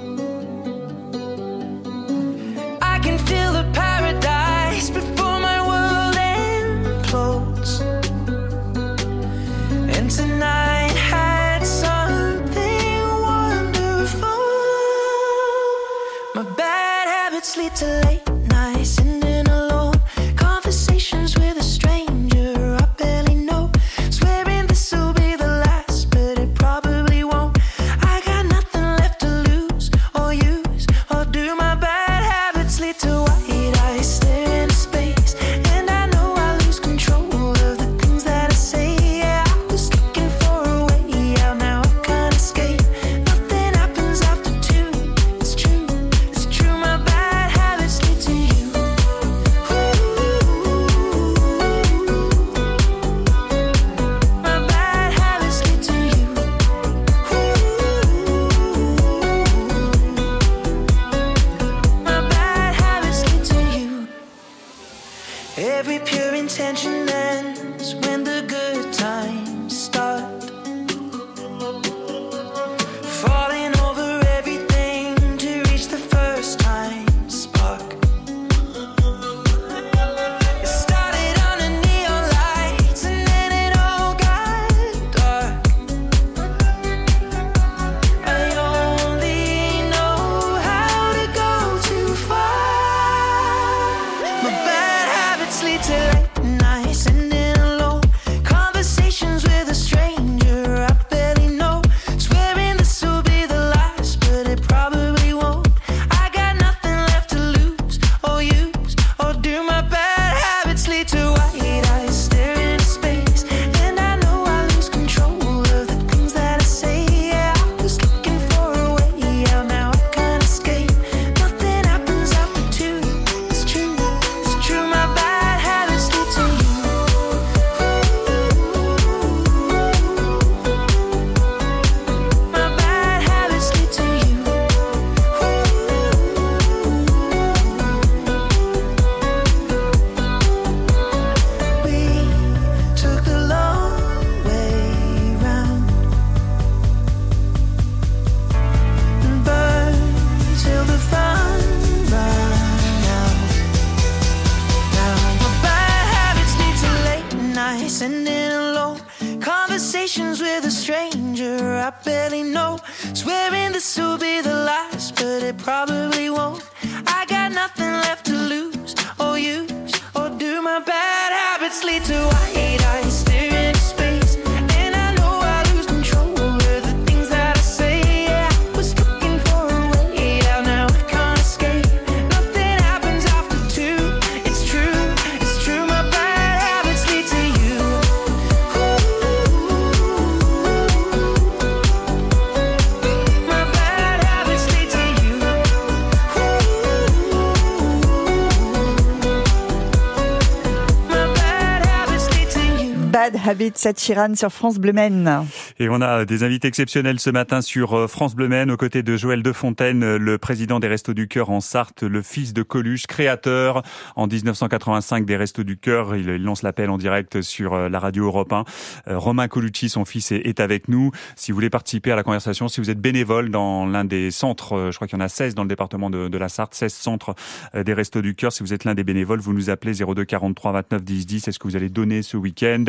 Ed 203.61 203.99
Sheeran 203.99 204.33
sur 204.33 204.49
France 204.49 204.79
Bleu 204.79 204.91
Maine. 204.91 205.45
Et 205.77 205.87
on 205.87 206.01
a 206.01 206.25
des 206.25 206.43
invités 206.43 206.67
exceptionnels 206.67 207.19
ce 207.19 207.29
matin 207.29 207.61
sur 207.61 207.93
euh, 207.93 208.07
France 208.07 208.33
Bleu 208.33 208.47
Maine, 208.47 208.71
aux 208.71 208.77
côtés 208.77 209.03
de 209.03 209.15
Joël 209.15 209.43
Defontaine, 209.43 210.03
euh, 210.03 210.17
le 210.17 210.39
président 210.39 210.79
des 210.79 210.87
Restos 210.87 211.13
du 211.13 211.27
Cœur 211.27 211.51
en 211.51 211.61
Sarthe, 211.61 212.01
le 212.01 212.23
fils 212.23 212.53
de 212.53 212.63
Coluche, 212.63 213.05
créateur 213.05 213.83
en 214.15 214.25
1985 214.25 215.25
des 215.25 215.37
Restos 215.37 215.63
du 215.63 215.77
Cœur. 215.77 216.15
Il 216.15 216.37
lance 216.37 216.63
l'appel 216.63 216.89
en 216.89 216.97
direct 216.97 217.43
sur 217.43 217.75
euh, 217.75 217.87
la 217.87 217.99
radio 217.99 218.25
Europe 218.25 218.51
1. 218.51 218.63
Romain 219.07 219.47
Colucci, 219.47 219.89
son 219.89 220.05
fils, 220.05 220.31
est 220.31 220.59
avec 220.59 220.87
nous. 220.87 221.11
Si 221.35 221.51
vous 221.51 221.55
voulez 221.55 221.69
participer 221.69 222.11
à 222.11 222.15
la 222.15 222.23
conversation, 222.23 222.67
si 222.67 222.81
vous 222.81 222.89
êtes 222.89 222.99
bénévole 222.99 223.51
dans 223.51 223.85
l'un 223.85 224.05
des 224.05 224.31
centres, 224.31 224.89
je 224.91 224.95
crois 224.95 225.07
qu'il 225.07 225.19
y 225.19 225.21
en 225.21 225.25
a 225.25 225.29
16 225.29 225.53
dans 225.53 225.63
le 225.63 225.69
département 225.69 226.09
de, 226.09 226.37
la 226.37 226.49
Sarthe, 226.49 226.73
16 226.73 226.93
centres 226.93 227.35
des 227.75 227.93
Restos 227.93 228.21
du 228.21 228.33
Cœur. 228.33 228.51
Si 228.51 228.63
vous 228.63 228.73
êtes 228.73 228.85
l'un 228.85 228.95
des 228.95 229.03
bénévoles, 229.03 229.39
vous 229.39 229.53
nous 229.53 229.69
appelez 229.69 229.93
02 229.93 230.25
43 230.25 230.71
29 230.71 231.03
10 231.03 231.25
10. 231.25 231.47
Est-ce 231.47 231.59
que 231.59 231.67
vous 231.67 231.75
allez 231.75 231.89
donner 231.89 232.21
ce 232.21 232.37
week-end? 232.37 232.85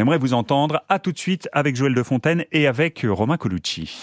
Aimerait 0.00 0.18
vous 0.18 0.34
entendre. 0.34 0.82
À 0.88 0.98
tout 0.98 1.12
de 1.12 1.18
suite 1.18 1.48
avec 1.52 1.76
Joël 1.76 1.94
de 1.94 2.02
Fontaine 2.02 2.44
et 2.50 2.66
avec 2.66 3.06
Romain 3.08 3.36
Colucci. 3.36 3.96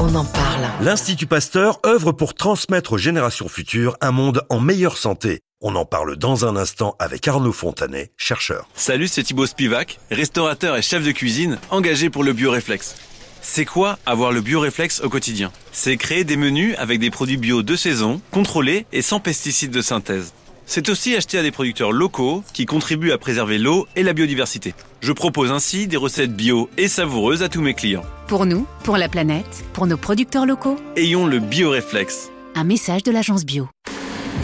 On 0.00 0.14
en 0.14 0.24
parle. 0.24 0.64
L'Institut 0.82 1.26
Pasteur 1.26 1.78
œuvre 1.86 2.12
pour 2.12 2.34
transmettre 2.34 2.94
aux 2.94 2.98
générations 2.98 3.48
futures 3.48 3.96
un 4.00 4.10
monde 4.10 4.42
en 4.50 4.60
meilleure 4.60 4.98
santé. 4.98 5.40
On 5.62 5.76
en 5.76 5.86
parle 5.86 6.16
dans 6.16 6.44
un 6.44 6.56
instant 6.56 6.94
avec 6.98 7.26
Arnaud 7.26 7.52
Fontanet, 7.52 8.12
chercheur. 8.18 8.68
Salut, 8.74 9.08
c'est 9.08 9.22
Thibaut 9.22 9.46
Spivak, 9.46 9.98
restaurateur 10.10 10.76
et 10.76 10.82
chef 10.82 11.04
de 11.04 11.12
cuisine 11.12 11.58
engagé 11.70 12.10
pour 12.10 12.22
le 12.22 12.34
bioréflexe. 12.34 12.96
C'est 13.40 13.64
quoi 13.64 13.98
avoir 14.04 14.32
le 14.32 14.42
bioréflexe 14.42 15.00
au 15.00 15.08
quotidien? 15.08 15.52
C'est 15.72 15.96
créer 15.96 16.24
des 16.24 16.36
menus 16.36 16.74
avec 16.78 16.98
des 16.98 17.10
produits 17.10 17.36
bio 17.36 17.62
de 17.62 17.76
saison, 17.76 18.20
contrôlés 18.30 18.84
et 18.92 19.00
sans 19.00 19.20
pesticides 19.20 19.70
de 19.70 19.80
synthèse. 19.80 20.34
C'est 20.66 20.88
aussi 20.88 21.14
acheter 21.14 21.38
à 21.38 21.42
des 21.42 21.50
producteurs 21.50 21.92
locaux 21.92 22.42
qui 22.52 22.64
contribuent 22.64 23.12
à 23.12 23.18
préserver 23.18 23.58
l'eau 23.58 23.86
et 23.96 24.02
la 24.02 24.12
biodiversité. 24.12 24.74
Je 25.00 25.12
propose 25.12 25.50
ainsi 25.50 25.86
des 25.86 25.96
recettes 25.96 26.34
bio 26.34 26.70
et 26.78 26.88
savoureuses 26.88 27.42
à 27.42 27.48
tous 27.48 27.60
mes 27.60 27.74
clients. 27.74 28.04
Pour 28.28 28.46
nous, 28.46 28.66
pour 28.82 28.96
la 28.96 29.08
planète, 29.08 29.64
pour 29.74 29.86
nos 29.86 29.98
producteurs 29.98 30.46
locaux. 30.46 30.76
Ayons 30.96 31.26
le 31.26 31.38
bioréflexe. 31.38 32.30
Un 32.54 32.64
message 32.64 33.02
de 33.02 33.12
l'agence 33.12 33.44
bio. 33.44 33.68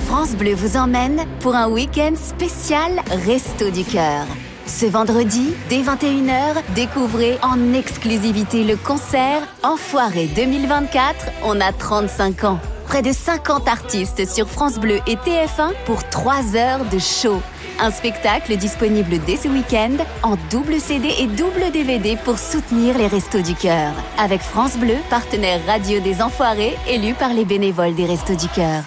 France 0.06 0.35
Bleu 0.35 0.54
vous 0.54 0.76
emmène 0.76 1.24
pour 1.40 1.54
un 1.54 1.68
week-end 1.68 2.14
spécial 2.16 3.00
Resto 3.24 3.70
du 3.70 3.85
Cœur. 3.85 4.26
Ce 4.66 4.85
vendredi, 4.87 5.54
dès 5.68 5.83
21h, 5.83 6.62
découvrez 6.74 7.38
en 7.42 7.72
exclusivité 7.72 8.64
le 8.64 8.76
concert 8.76 9.42
Enfoiré 9.62 10.28
2024, 10.37 11.26
on 11.44 11.61
a 11.61 11.72
35 11.72 12.44
ans 12.44 12.61
près 12.90 13.03
de 13.03 13.12
50 13.12 13.68
artistes 13.68 14.26
sur 14.29 14.48
France 14.48 14.81
Bleu 14.81 14.98
et 15.07 15.14
TF1 15.14 15.74
pour 15.87 16.03
3 16.09 16.57
heures 16.57 16.85
de 16.92 16.98
show. 16.98 17.40
Un 17.79 17.92
spectacle 17.92 18.57
disponible 18.57 19.20
dès 19.24 19.37
ce 19.37 19.46
week-end 19.46 19.92
en 20.24 20.37
double 20.50 20.81
CD 20.81 21.14
et 21.20 21.29
double 21.29 21.70
DVD 21.72 22.16
pour 22.24 22.40
soutenir 22.40 22.98
les 22.98 23.07
Restos 23.07 23.42
du 23.42 23.55
Cœur. 23.55 23.92
Avec 24.18 24.40
France 24.40 24.76
Bleu, 24.76 24.96
partenaire 25.09 25.61
radio 25.68 26.00
des 26.00 26.20
Enfoirés, 26.20 26.76
élu 26.88 27.14
par 27.14 27.33
les 27.33 27.44
bénévoles 27.44 27.94
des 27.94 28.07
Restos 28.07 28.35
du 28.35 28.48
Cœur. 28.48 28.83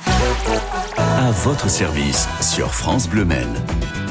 À 0.98 1.32
votre 1.32 1.70
service 1.70 2.28
sur 2.42 2.74
France 2.74 3.08
Bleu 3.08 3.24
Maine. 3.24 3.56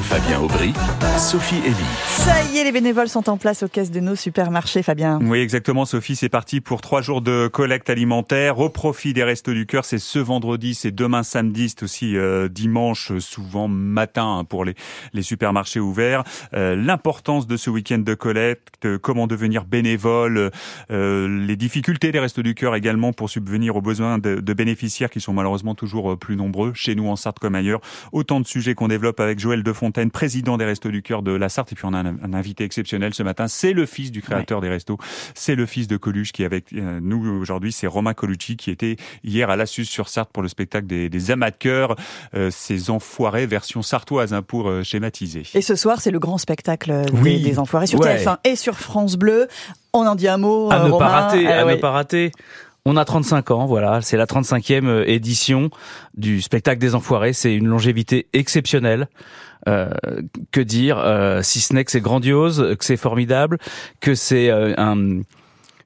Fabien 0.03 0.41
Aubry, 0.41 0.73
Sophie 1.17 1.61
Elie. 1.65 1.73
Ça 2.07 2.43
y 2.43 2.57
est, 2.57 2.65
les 2.65 2.73
bénévoles 2.73 3.07
sont 3.07 3.29
en 3.29 3.37
place 3.37 3.63
aux 3.63 3.69
caisses 3.69 3.89
de 3.89 4.01
nos 4.01 4.15
supermarchés, 4.15 4.83
Fabien. 4.83 5.17
Oui, 5.21 5.39
exactement, 5.39 5.85
Sophie. 5.85 6.17
C'est 6.17 6.29
parti 6.29 6.59
pour 6.59 6.81
trois 6.81 7.01
jours 7.01 7.21
de 7.21 7.47
collecte 7.47 7.89
alimentaire 7.89 8.59
au 8.59 8.69
profit 8.69 9.13
des 9.13 9.23
Restos 9.23 9.53
du 9.53 9.65
Cœur. 9.65 9.85
C'est 9.85 9.99
ce 9.99 10.19
vendredi, 10.19 10.75
c'est 10.75 10.91
demain 10.91 11.23
samedi, 11.23 11.69
c'est 11.69 11.83
aussi 11.83 12.17
euh, 12.17 12.49
dimanche, 12.49 13.17
souvent 13.19 13.69
matin 13.69 14.39
hein, 14.39 14.43
pour 14.43 14.65
les, 14.65 14.75
les 15.13 15.21
supermarchés 15.21 15.79
ouverts. 15.79 16.23
Euh, 16.53 16.75
l'importance 16.75 17.47
de 17.47 17.55
ce 17.55 17.69
week-end 17.69 17.99
de 17.99 18.13
collecte, 18.13 18.97
comment 18.97 19.25
devenir 19.25 19.63
bénévole, 19.63 20.51
euh, 20.91 21.45
les 21.47 21.55
difficultés 21.55 22.11
des 22.11 22.19
Restos 22.19 22.43
du 22.43 22.55
Cœur 22.55 22.75
également 22.75 23.13
pour 23.13 23.29
subvenir 23.29 23.77
aux 23.77 23.81
besoins 23.81 24.17
de, 24.17 24.35
de 24.35 24.53
bénéficiaires 24.53 25.09
qui 25.09 25.21
sont 25.21 25.33
malheureusement 25.33 25.75
toujours 25.75 26.19
plus 26.19 26.35
nombreux, 26.35 26.73
chez 26.75 26.93
nous 26.93 27.07
en 27.07 27.15
Sarthe 27.15 27.39
comme 27.39 27.55
ailleurs. 27.55 27.79
Autant 28.11 28.41
de 28.41 28.45
sujets 28.45 28.75
qu'on 28.75 28.89
développe 28.89 29.21
avec 29.21 29.39
Joël 29.39 29.63
Defontaine 29.63 30.02
président 30.11 30.57
des 30.57 30.65
Restos 30.65 30.91
du 30.91 31.01
Cœur 31.01 31.23
de 31.23 31.31
la 31.31 31.49
Sarthe. 31.49 31.71
Et 31.71 31.75
puis 31.75 31.85
on 31.85 31.93
a 31.93 31.99
un, 31.99 32.33
invité 32.33 32.63
exceptionnel 32.63 33.13
ce 33.13 33.23
matin. 33.23 33.47
C'est 33.47 33.73
le 33.73 33.85
fils 33.85 34.11
du 34.11 34.21
créateur 34.21 34.61
des 34.61 34.69
Restos. 34.69 34.97
C'est 35.33 35.55
le 35.55 35.65
fils 35.65 35.87
de 35.87 35.97
Coluche 35.97 36.31
qui 36.31 36.43
est 36.43 36.45
avec 36.45 36.73
euh, 36.73 36.99
nous 37.01 37.25
aujourd'hui. 37.39 37.71
C'est 37.71 37.87
Romain 37.87 38.13
Colucci 38.13 38.57
qui 38.57 38.71
était 38.71 38.95
hier 39.23 39.49
à 39.49 39.55
l'Assus 39.55 39.85
sur 39.85 40.09
Sarthe 40.09 40.31
pour 40.31 40.43
le 40.43 40.49
spectacle 40.49 40.87
des, 40.87 41.09
des 41.09 41.31
amateurs, 41.31 41.95
euh, 42.35 42.49
ces 42.51 42.89
enfoirés 42.89 43.45
version 43.45 43.81
sartoise 43.81 44.33
hein, 44.33 44.41
pour 44.41 44.69
euh, 44.69 44.83
schématiser. 44.83 45.43
Et 45.53 45.61
ce 45.61 45.75
soir, 45.75 46.01
c'est 46.01 46.11
le 46.11 46.19
grand 46.19 46.37
spectacle 46.37 47.05
des, 47.23 47.59
enfoirés 47.59 47.87
sur 47.87 47.99
TF1 47.99 48.37
et 48.43 48.55
sur 48.55 48.77
France 48.79 49.15
Bleu. 49.15 49.47
On 49.93 50.05
en 50.07 50.15
dit 50.15 50.27
un 50.27 50.37
mot. 50.37 50.71
À 50.71 50.87
ne 50.87 50.89
pas 50.91 51.07
rater. 51.07 51.47
à 51.47 51.65
ne 51.65 51.75
pas 51.75 51.91
rater. 51.91 52.31
On 52.85 52.97
a 52.97 53.05
35 53.05 53.51
ans, 53.51 53.65
voilà, 53.65 54.01
c'est 54.01 54.17
la 54.17 54.25
35e 54.25 55.05
édition 55.07 55.69
du 56.15 56.41
spectacle 56.41 56.79
des 56.79 56.95
Enfoirés, 56.95 57.31
c'est 57.31 57.55
une 57.55 57.67
longévité 57.67 58.27
exceptionnelle. 58.33 59.07
Euh, 59.69 59.89
que 60.51 60.59
dire 60.59 60.97
euh, 60.97 61.41
si 61.41 61.61
ce 61.61 61.73
n'est 61.73 61.85
que 61.85 61.91
c'est 61.91 62.01
grandiose, 62.01 62.75
que 62.77 62.83
c'est 62.83 62.97
formidable, 62.97 63.59
que 64.01 64.13
c'est 64.13 64.49
euh, 64.49 64.73
un, 64.77 65.21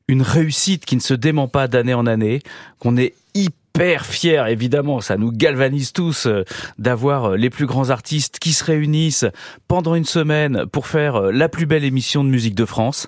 une 0.07 0.23
réussite 0.23 0.83
qui 0.83 0.95
ne 0.95 1.01
se 1.01 1.13
dément 1.13 1.47
pas 1.47 1.67
d'année 1.67 1.93
en 1.93 2.07
année, 2.07 2.41
qu'on 2.79 2.97
est 2.97 3.13
hyper 3.35 4.03
fier, 4.03 4.47
évidemment, 4.47 4.99
ça 4.99 5.17
nous 5.17 5.31
galvanise 5.31 5.93
tous 5.93 6.27
d'avoir 6.79 7.37
les 7.37 7.51
plus 7.51 7.67
grands 7.67 7.91
artistes 7.91 8.39
qui 8.39 8.51
se 8.51 8.63
réunissent 8.63 9.27
pendant 9.67 9.93
une 9.93 10.05
semaine 10.05 10.65
pour 10.71 10.87
faire 10.87 11.21
la 11.31 11.47
plus 11.47 11.67
belle 11.67 11.83
émission 11.83 12.23
de 12.23 12.29
musique 12.29 12.55
de 12.55 12.65
France. 12.65 13.07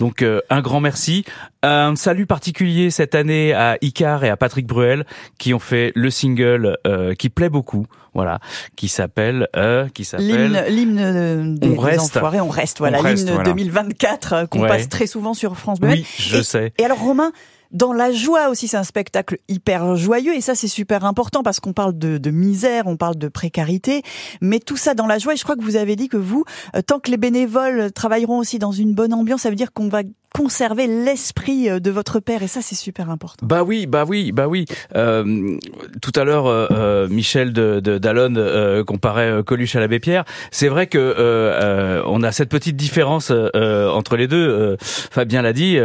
Donc 0.00 0.22
euh, 0.22 0.40
un 0.48 0.62
grand 0.62 0.80
merci. 0.80 1.24
Un 1.62 1.94
salut 1.94 2.24
particulier 2.24 2.90
cette 2.90 3.14
année 3.14 3.52
à 3.52 3.76
Icar 3.82 4.24
et 4.24 4.30
à 4.30 4.36
Patrick 4.38 4.66
Bruel 4.66 5.04
qui 5.38 5.52
ont 5.52 5.58
fait 5.58 5.92
le 5.94 6.08
single 6.08 6.78
euh, 6.86 7.14
qui 7.14 7.28
plaît 7.28 7.50
beaucoup, 7.50 7.84
voilà, 8.14 8.40
qui 8.76 8.88
s'appelle 8.88 9.46
euh, 9.56 9.88
qui 9.90 10.06
s'appelle 10.06 10.64
l'hymne 10.70 11.54
des, 11.54 11.68
on 11.68 11.78
reste. 11.78 12.18
on 12.18 12.48
reste, 12.48 12.78
voilà, 12.78 13.02
l'hymne 13.02 13.42
2024 13.44 14.48
qu'on 14.48 14.60
passe 14.60 14.88
très 14.88 15.06
souvent 15.06 15.34
sur 15.34 15.54
France 15.58 15.80
Bleu. 15.80 15.90
Oui, 15.90 16.06
je 16.18 16.40
sais. 16.40 16.72
Et 16.78 16.84
alors 16.86 16.98
Romain, 16.98 17.30
dans 17.72 17.92
la 17.92 18.12
joie 18.12 18.48
aussi, 18.48 18.68
c'est 18.68 18.76
un 18.76 18.84
spectacle 18.84 19.38
hyper 19.48 19.96
joyeux 19.96 20.34
et 20.34 20.40
ça 20.40 20.54
c'est 20.54 20.68
super 20.68 21.04
important 21.04 21.42
parce 21.42 21.60
qu'on 21.60 21.72
parle 21.72 21.96
de, 21.96 22.18
de, 22.18 22.30
misère, 22.30 22.86
on 22.86 22.96
parle 22.96 23.16
de 23.16 23.28
précarité, 23.28 24.02
mais 24.40 24.58
tout 24.58 24.76
ça 24.76 24.94
dans 24.94 25.06
la 25.06 25.18
joie. 25.18 25.34
Et 25.34 25.36
je 25.36 25.44
crois 25.44 25.56
que 25.56 25.62
vous 25.62 25.76
avez 25.76 25.96
dit 25.96 26.08
que 26.08 26.16
vous, 26.16 26.44
euh, 26.74 26.82
tant 26.82 26.98
que 26.98 27.10
les 27.10 27.16
bénévoles 27.16 27.92
travailleront 27.92 28.38
aussi 28.38 28.58
dans 28.58 28.72
une 28.72 28.94
bonne 28.94 29.14
ambiance, 29.14 29.42
ça 29.42 29.50
veut 29.50 29.56
dire 29.56 29.72
qu'on 29.72 29.88
va 29.88 30.02
conserver 30.34 30.86
l'esprit 30.86 31.68
euh, 31.68 31.80
de 31.80 31.90
votre 31.90 32.20
père 32.20 32.42
et 32.42 32.48
ça 32.48 32.60
c'est 32.62 32.74
super 32.74 33.10
important. 33.10 33.46
Bah 33.46 33.62
oui, 33.62 33.86
bah 33.86 34.04
oui, 34.06 34.32
bah 34.32 34.48
oui. 34.48 34.64
Euh, 34.94 35.56
tout 36.00 36.12
à 36.14 36.24
l'heure, 36.24 36.46
euh, 36.46 37.08
Michel 37.08 37.52
de, 37.52 37.80
de 37.80 37.98
Dallon 37.98 38.34
euh, 38.36 38.84
comparait 38.84 39.42
Coluche 39.44 39.76
à 39.76 39.80
l'abbé 39.80 39.98
Pierre. 40.00 40.24
C'est 40.50 40.68
vrai 40.68 40.86
que 40.86 42.00
on 42.06 42.22
a 42.22 42.32
cette 42.32 42.48
petite 42.48 42.76
différence 42.76 43.30
entre 43.30 44.16
les 44.16 44.26
deux. 44.26 44.76
Fabien 44.80 45.42
l'a 45.42 45.52
dit 45.52 45.78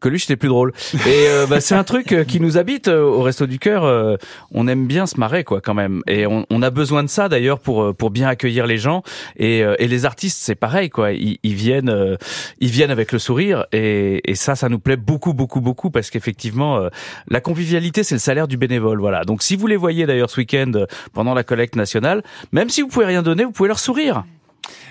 Coluche 0.00 0.22
c'était 0.22 0.36
plus 0.36 0.48
drôle. 0.48 0.72
Et 1.06 1.26
euh, 1.28 1.46
bah, 1.46 1.60
c'est 1.60 1.74
un 1.74 1.84
truc 1.84 2.12
euh, 2.12 2.24
qui 2.24 2.40
nous 2.40 2.56
habite 2.56 2.88
euh, 2.88 3.02
au 3.02 3.22
Resto 3.22 3.46
du 3.46 3.58
Cœur. 3.58 4.18
on 4.52 4.68
aime 4.68 4.86
bien 4.86 5.06
se 5.06 5.18
marrer 5.18 5.44
quoi 5.44 5.60
quand 5.60 5.74
même. 5.74 6.02
Et 6.06 6.26
on, 6.26 6.46
on 6.50 6.62
a 6.62 6.70
besoin 6.70 7.02
de 7.02 7.08
ça 7.08 7.28
d'ailleurs 7.28 7.58
pour 7.58 7.94
pour 7.94 8.10
bien 8.10 8.28
accueillir 8.28 8.66
les 8.66 8.78
gens. 8.78 9.02
Et, 9.36 9.60
et 9.60 9.88
les 9.88 10.04
artistes 10.04 10.38
c'est 10.40 10.54
pareil 10.54 10.90
quoi. 10.90 11.12
Ils, 11.12 11.38
ils 11.42 11.54
viennent 11.54 12.16
ils 12.60 12.70
viennent 12.70 12.90
avec 12.90 13.12
le 13.12 13.18
sourire 13.18 13.66
et, 13.72 14.20
et 14.30 14.34
ça 14.34 14.54
ça 14.56 14.68
nous 14.68 14.78
plaît 14.78 14.96
beaucoup 14.96 15.34
beaucoup 15.34 15.60
beaucoup 15.60 15.90
parce 15.90 16.10
qu'effectivement 16.10 16.88
la 17.28 17.40
convivialité 17.40 18.02
c'est 18.02 18.14
le 18.14 18.20
salaire 18.20 18.48
du 18.48 18.56
bénévole. 18.56 19.00
Voilà. 19.00 19.24
Donc 19.24 19.42
si 19.42 19.56
vous 19.56 19.66
les 19.66 19.76
voyez 19.76 20.06
d'ailleurs 20.06 20.30
ce 20.30 20.40
week-end 20.40 20.72
pendant 21.12 21.34
la 21.34 21.44
collecte 21.44 21.76
nationale, 21.76 22.22
même 22.52 22.68
si 22.68 22.82
vous 22.82 22.88
pouvez 22.88 23.06
rien 23.06 23.22
donner, 23.22 23.44
vous 23.44 23.52
pouvez 23.52 23.68
leur 23.68 23.78
sourire. 23.78 24.24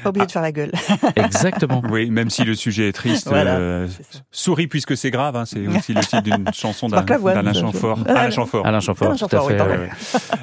Pas 0.03 0.09
oublier 0.09 0.25
de 0.25 0.31
faire 0.31 0.41
la 0.41 0.51
gueule. 0.51 0.71
Exactement. 1.15 1.81
Oui, 1.89 2.09
même 2.09 2.29
si 2.29 2.43
le 2.43 2.55
sujet 2.55 2.89
est 2.89 2.93
triste, 2.93 3.29
euh, 3.31 3.87
souris 4.31 4.67
puisque 4.67 4.95
c'est 4.95 5.11
grave. 5.11 5.35
Hein, 5.35 5.45
c'est 5.45 5.67
aussi 5.67 5.93
le 5.93 6.01
titre 6.01 6.21
d'une 6.21 6.45
chanson 6.53 6.87
d'Alain 6.87 7.53
Chamfort. 7.53 7.99
Alain 8.07 8.29
Chamfort. 8.29 8.65
Alain 8.65 8.79
Chamfort. 8.79 9.15
Tout 9.15 9.35
à 9.35 9.41
fait. 9.41 9.89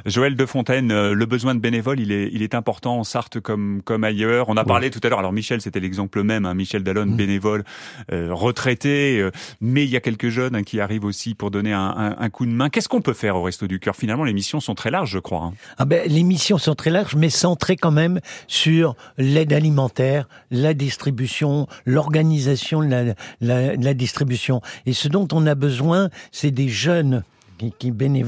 Joël 0.07 0.37
de 0.37 0.47
Fontaine, 0.47 0.91
euh, 0.93 1.15
le 1.15 1.27
besoin 1.27 1.55
de 1.55 1.61
bénévoles, 1.61 2.01
il 2.01 2.13
est, 2.13 2.29
il 2.33 2.43
est 2.43 2.55
important 2.55 2.99
en 2.99 3.05
Sarthe 3.05 3.41
comme 3.41 3.83
comme 3.85 4.05
ailleurs. 4.05 4.49
On 4.49 4.57
a 4.57 4.65
parlé 4.65 4.91
tout 4.91 5.01
à 5.03 5.09
l'heure. 5.09 5.19
Alors 5.19 5.33
Michel, 5.33 5.61
c'était 5.61 5.81
l'exemple 5.81 6.23
même. 6.23 6.47
Hein, 6.47 6.55
Michel 6.55 6.83
Dallon, 6.83 7.07
mm. 7.07 7.17
bénévole, 7.17 7.65
euh, 8.13 8.29
retraité, 8.33 9.19
euh, 9.21 9.31
mais 9.61 9.85
il 9.85 9.91
y 9.91 9.97
a 9.97 10.01
quelques 10.01 10.29
jeunes 10.29 10.55
hein, 10.57 10.63
qui 10.63 10.81
arrivent 10.81 11.05
aussi 11.05 11.35
pour 11.35 11.51
donner 11.51 11.73
un, 11.73 11.95
un, 11.97 12.17
un 12.19 12.31
coup 12.31 12.47
de 12.47 12.51
main. 12.51 12.69
Qu'est-ce 12.69 12.89
qu'on 12.89 13.03
peut 13.03 13.13
faire 13.13 13.37
au 13.37 13.43
Resto 13.43 13.67
du 13.67 13.79
Cœur? 13.81 13.97
Finalement, 13.97 14.25
les 14.25 14.33
missions 14.33 14.61
sont 14.61 14.75
très 14.75 14.91
larges, 14.91 15.11
je 15.11 15.19
crois. 15.19 15.43
Hein. 15.43 15.53
Ah 15.79 15.85
ben, 15.85 16.03
les 16.07 16.23
missions 16.23 16.59
sont 16.59 16.75
très 16.75 16.91
larges, 16.91 17.17
mais 17.17 17.31
centrées 17.31 17.77
quand 17.77 17.91
même 17.91 18.21
sur 18.47 18.97
l'aide 19.25 19.53
alimentaire, 19.53 20.29
la 20.51 20.75
distribution, 20.75 21.67
l'organisation 21.87 22.81
de 22.81 22.89
la, 22.89 23.05
la, 23.41 23.77
la, 23.77 23.95
distribution. 23.95 24.61
Et 24.87 24.93
ce 24.93 25.09
dont 25.09 25.27
on 25.33 25.47
a 25.47 25.55
besoin, 25.55 26.11
c'est 26.33 26.51
des 26.51 26.69
jeunes 26.69 27.23
qui, 27.71 27.93
qui 27.93 28.25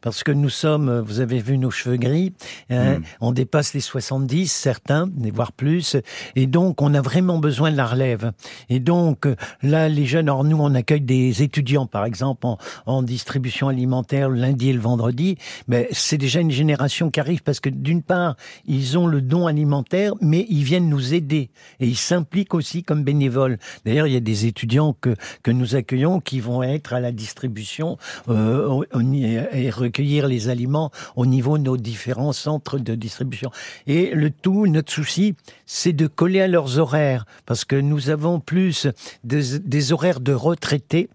parce 0.00 0.22
que 0.22 0.32
nous 0.32 0.48
sommes, 0.48 1.00
vous 1.00 1.20
avez 1.20 1.40
vu 1.40 1.58
nos 1.58 1.70
cheveux 1.70 1.96
gris, 1.96 2.32
hein, 2.70 2.98
Mm. 2.98 3.02
on 3.20 3.32
dépasse 3.32 3.74
les 3.74 3.80
70, 3.80 4.50
certains, 4.50 5.08
voire 5.32 5.52
plus, 5.52 5.96
et 6.36 6.46
donc 6.46 6.82
on 6.82 6.94
a 6.94 7.00
vraiment 7.00 7.38
besoin 7.38 7.70
de 7.70 7.76
la 7.76 7.86
relève. 7.86 8.32
Et 8.68 8.80
donc 8.80 9.26
euh, 9.26 9.36
là, 9.62 9.88
les 9.88 10.06
jeunes, 10.06 10.28
alors 10.28 10.44
nous 10.44 10.56
on 10.58 10.74
accueille 10.74 11.00
des 11.00 11.42
étudiants 11.42 11.86
par 11.86 12.04
exemple 12.04 12.46
en, 12.46 12.58
en 12.86 13.02
distribution 13.02 13.68
alimentaire 13.68 14.28
le 14.28 14.36
lundi 14.36 14.70
et 14.70 14.72
le 14.72 14.80
vendredi, 14.80 15.36
mais 15.68 15.88
c'est 15.92 16.18
déjà 16.18 16.40
une 16.40 16.50
génération 16.50 17.10
qui 17.10 17.20
arrive 17.20 17.42
parce 17.42 17.60
que 17.60 17.68
d'une 17.68 18.02
part, 18.02 18.36
ils 18.66 18.98
ont 18.98 19.06
le 19.06 19.20
don 19.20 19.46
alimentaire, 19.46 20.14
mais 20.20 20.46
ils 20.48 20.64
viennent 20.64 20.88
nous 20.88 21.14
aider 21.14 21.50
et 21.80 21.86
ils 21.86 21.96
s'impliquent 21.96 22.54
aussi 22.54 22.82
comme 22.82 23.04
bénévoles. 23.04 23.58
D'ailleurs, 23.84 24.06
il 24.06 24.12
y 24.12 24.16
a 24.16 24.20
des 24.20 24.46
étudiants 24.46 24.94
que, 25.00 25.14
que 25.42 25.50
nous 25.50 25.74
accueillons 25.76 26.20
qui 26.20 26.40
vont 26.40 26.62
être 26.62 26.92
à 26.92 27.00
la 27.00 27.12
distribution 27.12 27.98
euh, 28.28 28.68
et 28.80 29.70
recueillir 29.70 30.26
les 30.26 30.48
aliments 30.48 30.90
au 31.16 31.26
niveau 31.26 31.58
de 31.58 31.64
nos 31.64 31.76
différents 31.76 32.32
centres 32.32 32.78
de 32.78 32.94
distribution. 32.94 33.50
Et 33.86 34.10
le 34.14 34.30
tout, 34.30 34.66
notre 34.66 34.92
souci, 34.92 35.34
c'est 35.66 35.92
de 35.92 36.06
coller 36.06 36.40
à 36.40 36.48
leurs 36.48 36.78
horaires 36.78 37.26
parce 37.46 37.64
que 37.64 37.76
nous 37.76 38.10
avons 38.10 38.40
plus 38.40 38.86
des, 39.24 39.58
des 39.58 39.92
horaires 39.92 40.20
de 40.20 40.32
retraités. 40.32 41.08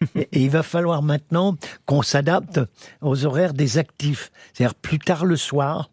Et 0.14 0.28
et 0.38 0.42
il 0.42 0.50
va 0.50 0.62
falloir 0.62 1.02
maintenant 1.02 1.56
qu'on 1.84 2.02
s'adapte 2.02 2.60
aux 3.02 3.26
horaires 3.26 3.52
des 3.52 3.78
actifs. 3.78 4.30
C'est-à-dire 4.52 4.76
plus 4.76 5.00
tard 5.00 5.24
le 5.24 5.34
soir, 5.34 5.90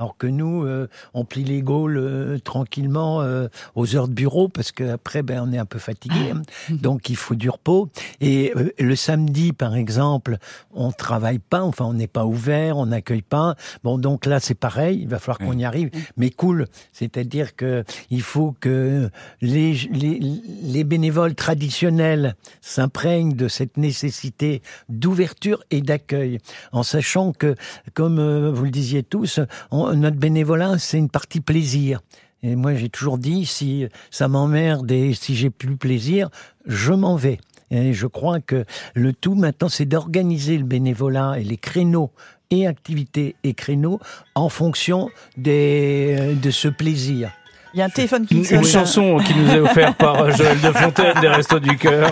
alors 0.00 0.16
que 0.16 0.26
nous, 0.26 0.64
euh, 0.64 0.88
on 1.14 1.24
plie 1.24 1.44
les 1.44 1.62
gaules 1.62 1.98
euh, 1.98 2.38
tranquillement 2.40 3.20
euh, 3.22 3.46
aux 3.76 3.94
heures 3.94 4.08
de 4.08 4.12
bureau 4.12 4.48
parce 4.48 4.72
qu'après, 4.72 5.22
ben, 5.22 5.40
on 5.48 5.52
est 5.52 5.58
un 5.58 5.64
peu 5.66 5.78
fatigué. 5.78 6.32
hein. 6.34 6.42
Donc, 6.70 7.08
il 7.10 7.16
faut 7.16 7.36
du 7.36 7.48
repos. 7.48 7.88
Et 8.20 8.52
euh, 8.56 8.72
le 8.80 8.96
samedi, 8.96 9.52
par 9.52 9.76
exemple, 9.76 10.38
on 10.72 10.90
travaille 10.90 11.38
pas. 11.38 11.62
Enfin, 11.62 11.84
on 11.84 11.92
n'est 11.94 12.08
pas 12.08 12.26
ouvert, 12.26 12.76
on 12.76 12.86
n'accueille 12.86 13.22
pas. 13.22 13.54
Bon, 13.84 13.96
donc 13.96 14.26
là, 14.26 14.40
c'est 14.40 14.56
pareil. 14.56 14.98
Il 15.02 15.08
va 15.08 15.20
falloir 15.20 15.38
qu'on 15.38 15.56
y 15.56 15.64
arrive. 15.64 15.90
Mais 16.16 16.30
cool. 16.30 16.66
C'est-à-dire 16.92 17.54
que 17.54 17.84
il 18.10 18.22
faut 18.22 18.52
que 18.58 19.08
les, 19.40 19.74
les, 19.92 20.18
les 20.64 20.82
bénévoles 20.84 21.36
traditionnels 21.36 22.34
s'imprègnent 22.62 23.34
de 23.34 23.46
cette 23.46 23.76
nécessité 23.76 24.60
d'ouverture 24.88 25.62
et 25.70 25.82
d'accueil, 25.82 26.38
en 26.72 26.82
sachant 26.82 27.32
que, 27.32 27.54
comme 27.94 28.18
euh, 28.18 28.50
vous 28.52 28.64
le 28.64 28.70
disiez 28.72 29.04
tous, 29.04 29.38
on- 29.70 29.83
notre 29.92 30.16
bénévolat, 30.16 30.78
c'est 30.78 30.98
une 30.98 31.10
partie 31.10 31.40
plaisir. 31.40 32.00
Et 32.42 32.56
moi, 32.56 32.74
j'ai 32.74 32.90
toujours 32.90 33.18
dit, 33.18 33.46
si 33.46 33.86
ça 34.10 34.28
m'emmerde 34.28 34.90
et 34.90 35.14
si 35.14 35.34
j'ai 35.34 35.50
plus 35.50 35.76
plaisir, 35.76 36.28
je 36.66 36.92
m'en 36.92 37.16
vais. 37.16 37.38
Et 37.70 37.92
je 37.92 38.06
crois 38.06 38.40
que 38.40 38.64
le 38.94 39.12
tout 39.12 39.34
maintenant, 39.34 39.68
c'est 39.68 39.86
d'organiser 39.86 40.58
le 40.58 40.64
bénévolat 40.64 41.38
et 41.38 41.44
les 41.44 41.56
créneaux 41.56 42.10
et 42.50 42.66
activités 42.66 43.36
et 43.42 43.54
créneaux 43.54 43.98
en 44.34 44.48
fonction 44.48 45.08
euh, 45.46 46.34
de 46.34 46.50
ce 46.50 46.68
plaisir. 46.68 47.32
Il 47.74 47.78
y 47.78 47.82
a 47.82 47.86
un 47.86 47.90
téléphone 47.90 48.24
qui 48.26 48.36
Une, 48.36 48.44
sonne. 48.44 48.58
une 48.58 48.64
chanson 48.64 49.18
qui 49.18 49.34
nous 49.34 49.50
est 49.50 49.58
offerte 49.58 49.96
par 49.96 50.20
euh, 50.22 50.30
Joël 50.30 50.60
de 50.60 50.70
Fontaine 50.70 51.14
des 51.20 51.26
Restos 51.28 51.58
du 51.58 51.76
Cœur. 51.76 52.10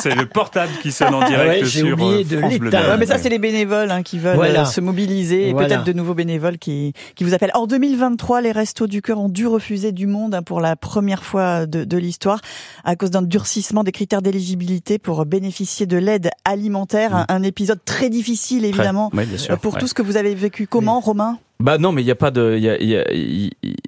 C'est 0.00 0.14
le 0.14 0.26
portable 0.26 0.70
qui 0.80 0.92
sonne 0.92 1.12
en 1.14 1.26
direct 1.26 1.62
Ouais, 1.62 1.64
j'ai 1.68 1.80
sur 1.80 1.92
oublié 1.92 2.20
euh, 2.20 2.24
de 2.24 2.38
France 2.38 2.58
Bleu. 2.58 2.70
Ouais, 2.70 2.96
mais 2.98 3.06
ça, 3.06 3.18
c'est 3.18 3.28
les 3.28 3.38
bénévoles 3.40 3.90
hein, 3.90 4.02
qui 4.04 4.18
veulent 4.18 4.36
Voilà. 4.36 4.62
euh, 4.62 4.64
se 4.64 4.80
mobiliser 4.80 5.48
et 5.48 5.52
Voilà. 5.52 5.68
peut-être 5.68 5.84
de 5.84 5.92
nouveaux 5.92 6.14
bénévoles 6.14 6.58
qui, 6.58 6.92
qui 7.16 7.24
vous 7.24 7.34
appellent. 7.34 7.50
En 7.54 7.66
2023, 7.66 8.40
les 8.42 8.52
Restos 8.52 8.86
du 8.86 9.02
Cœur 9.02 9.18
ont 9.18 9.28
dû 9.28 9.46
refuser 9.48 9.90
du 9.90 10.06
monde 10.06 10.34
hein, 10.36 10.42
pour 10.42 10.60
la 10.60 10.76
première 10.76 11.24
fois 11.24 11.66
de, 11.66 11.82
de 11.84 11.96
l'histoire 11.98 12.40
à 12.84 12.94
cause 12.94 13.10
d'un 13.10 13.22
durcissement 13.22 13.82
des 13.82 13.92
critères 13.92 14.22
d'éligibilité 14.22 14.98
pour 15.00 15.26
bénéficier 15.26 15.86
de 15.86 15.96
l'aide 15.96 16.30
alimentaire. 16.44 17.14
Un, 17.14 17.26
un 17.28 17.42
épisode 17.42 17.80
très 17.84 18.08
difficile, 18.08 18.64
évidemment, 18.64 19.10
Oui, 19.12 19.24
bien 19.26 19.38
sûr. 19.38 19.58
pour 19.58 19.74
ouais. 19.74 19.80
tout 19.80 19.88
ce 19.88 19.94
que 19.94 20.02
vous 20.02 20.16
avez 20.16 20.34
vécu. 20.36 20.66
Comment, 20.68 21.00
Romain? 21.00 21.38
Bah 21.58 21.78
non, 21.78 21.90
mais 21.92 22.02
il 22.02 22.04
n'y 22.04 22.10
a 22.10 22.14
pas 22.16 22.30
de, 22.30 22.54
il 22.56 22.62
y 22.62 22.68
a, 22.68 22.82
y 22.82 22.96
a- 22.96 23.04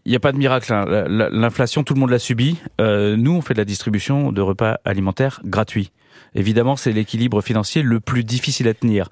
y 0.06 0.16
a 0.16 0.20
pas 0.20 0.32
de 0.32 0.38
miracle. 0.38 0.72
hein. 0.72 0.84
La- 0.88 1.06
la- 1.08 1.28
L'inflation, 1.28 1.84
tout 1.84 1.92
le 1.94 2.00
monde 2.00 2.10
l'a 2.10 2.18
subi. 2.18 2.56
Euh, 2.80 3.16
nous, 3.16 3.32
on 3.32 3.42
fait 3.42 3.52
de 3.54 3.58
la 3.58 3.66
distribution 3.66 4.32
de 4.32 4.40
repas 4.40 4.78
alimentaires 4.86 5.40
gratuits. 5.44 5.90
Évidemment, 6.34 6.76
c'est 6.76 6.92
l'équilibre 6.92 7.40
financier 7.42 7.82
le 7.82 8.00
plus 8.00 8.24
difficile 8.24 8.68
à 8.68 8.74
tenir. 8.74 9.08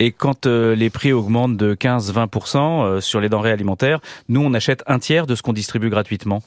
Et 0.00 0.12
quand 0.12 0.46
euh, 0.46 0.74
les 0.74 0.90
prix 0.90 1.12
augmentent 1.12 1.56
de 1.56 1.74
15-20% 1.74 2.84
euh, 2.84 3.00
sur 3.00 3.20
les 3.20 3.28
denrées 3.28 3.52
alimentaires, 3.52 4.00
nous, 4.28 4.42
on 4.42 4.52
achète 4.54 4.82
un 4.86 4.98
tiers 4.98 5.26
de 5.26 5.34
ce 5.34 5.42
qu'on 5.42 5.52
distribue 5.52 5.88
gratuitement. 5.90 6.42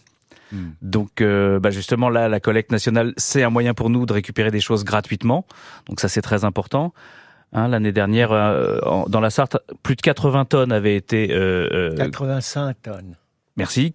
Hmm. 0.51 0.69
Donc, 0.81 1.21
euh, 1.21 1.59
bah 1.59 1.71
justement, 1.71 2.09
là, 2.09 2.29
la 2.29 2.39
collecte 2.39 2.71
nationale, 2.71 3.13
c'est 3.17 3.43
un 3.43 3.49
moyen 3.49 3.73
pour 3.73 3.89
nous 3.89 4.05
de 4.05 4.13
récupérer 4.13 4.49
des 4.51 4.61
choses 4.61 4.85
gratuitement. 4.85 5.45
Donc 5.87 5.99
ça, 5.99 6.07
c'est 6.07 6.21
très 6.21 6.45
important. 6.45 6.93
Hein, 7.53 7.69
L'année 7.69 7.91
dernière, 7.91 8.31
euh, 8.31 8.79
dans 9.07 9.21
la 9.21 9.29
Sarthe, 9.29 9.57
plus 9.83 9.95
de 9.95 10.01
80 10.01 10.45
tonnes 10.45 10.71
avaient 10.71 10.95
été 10.95 11.31
euh, 11.31 11.67
euh, 11.71 11.95
85 11.95 12.81
tonnes. 12.81 13.15
Merci. 13.57 13.93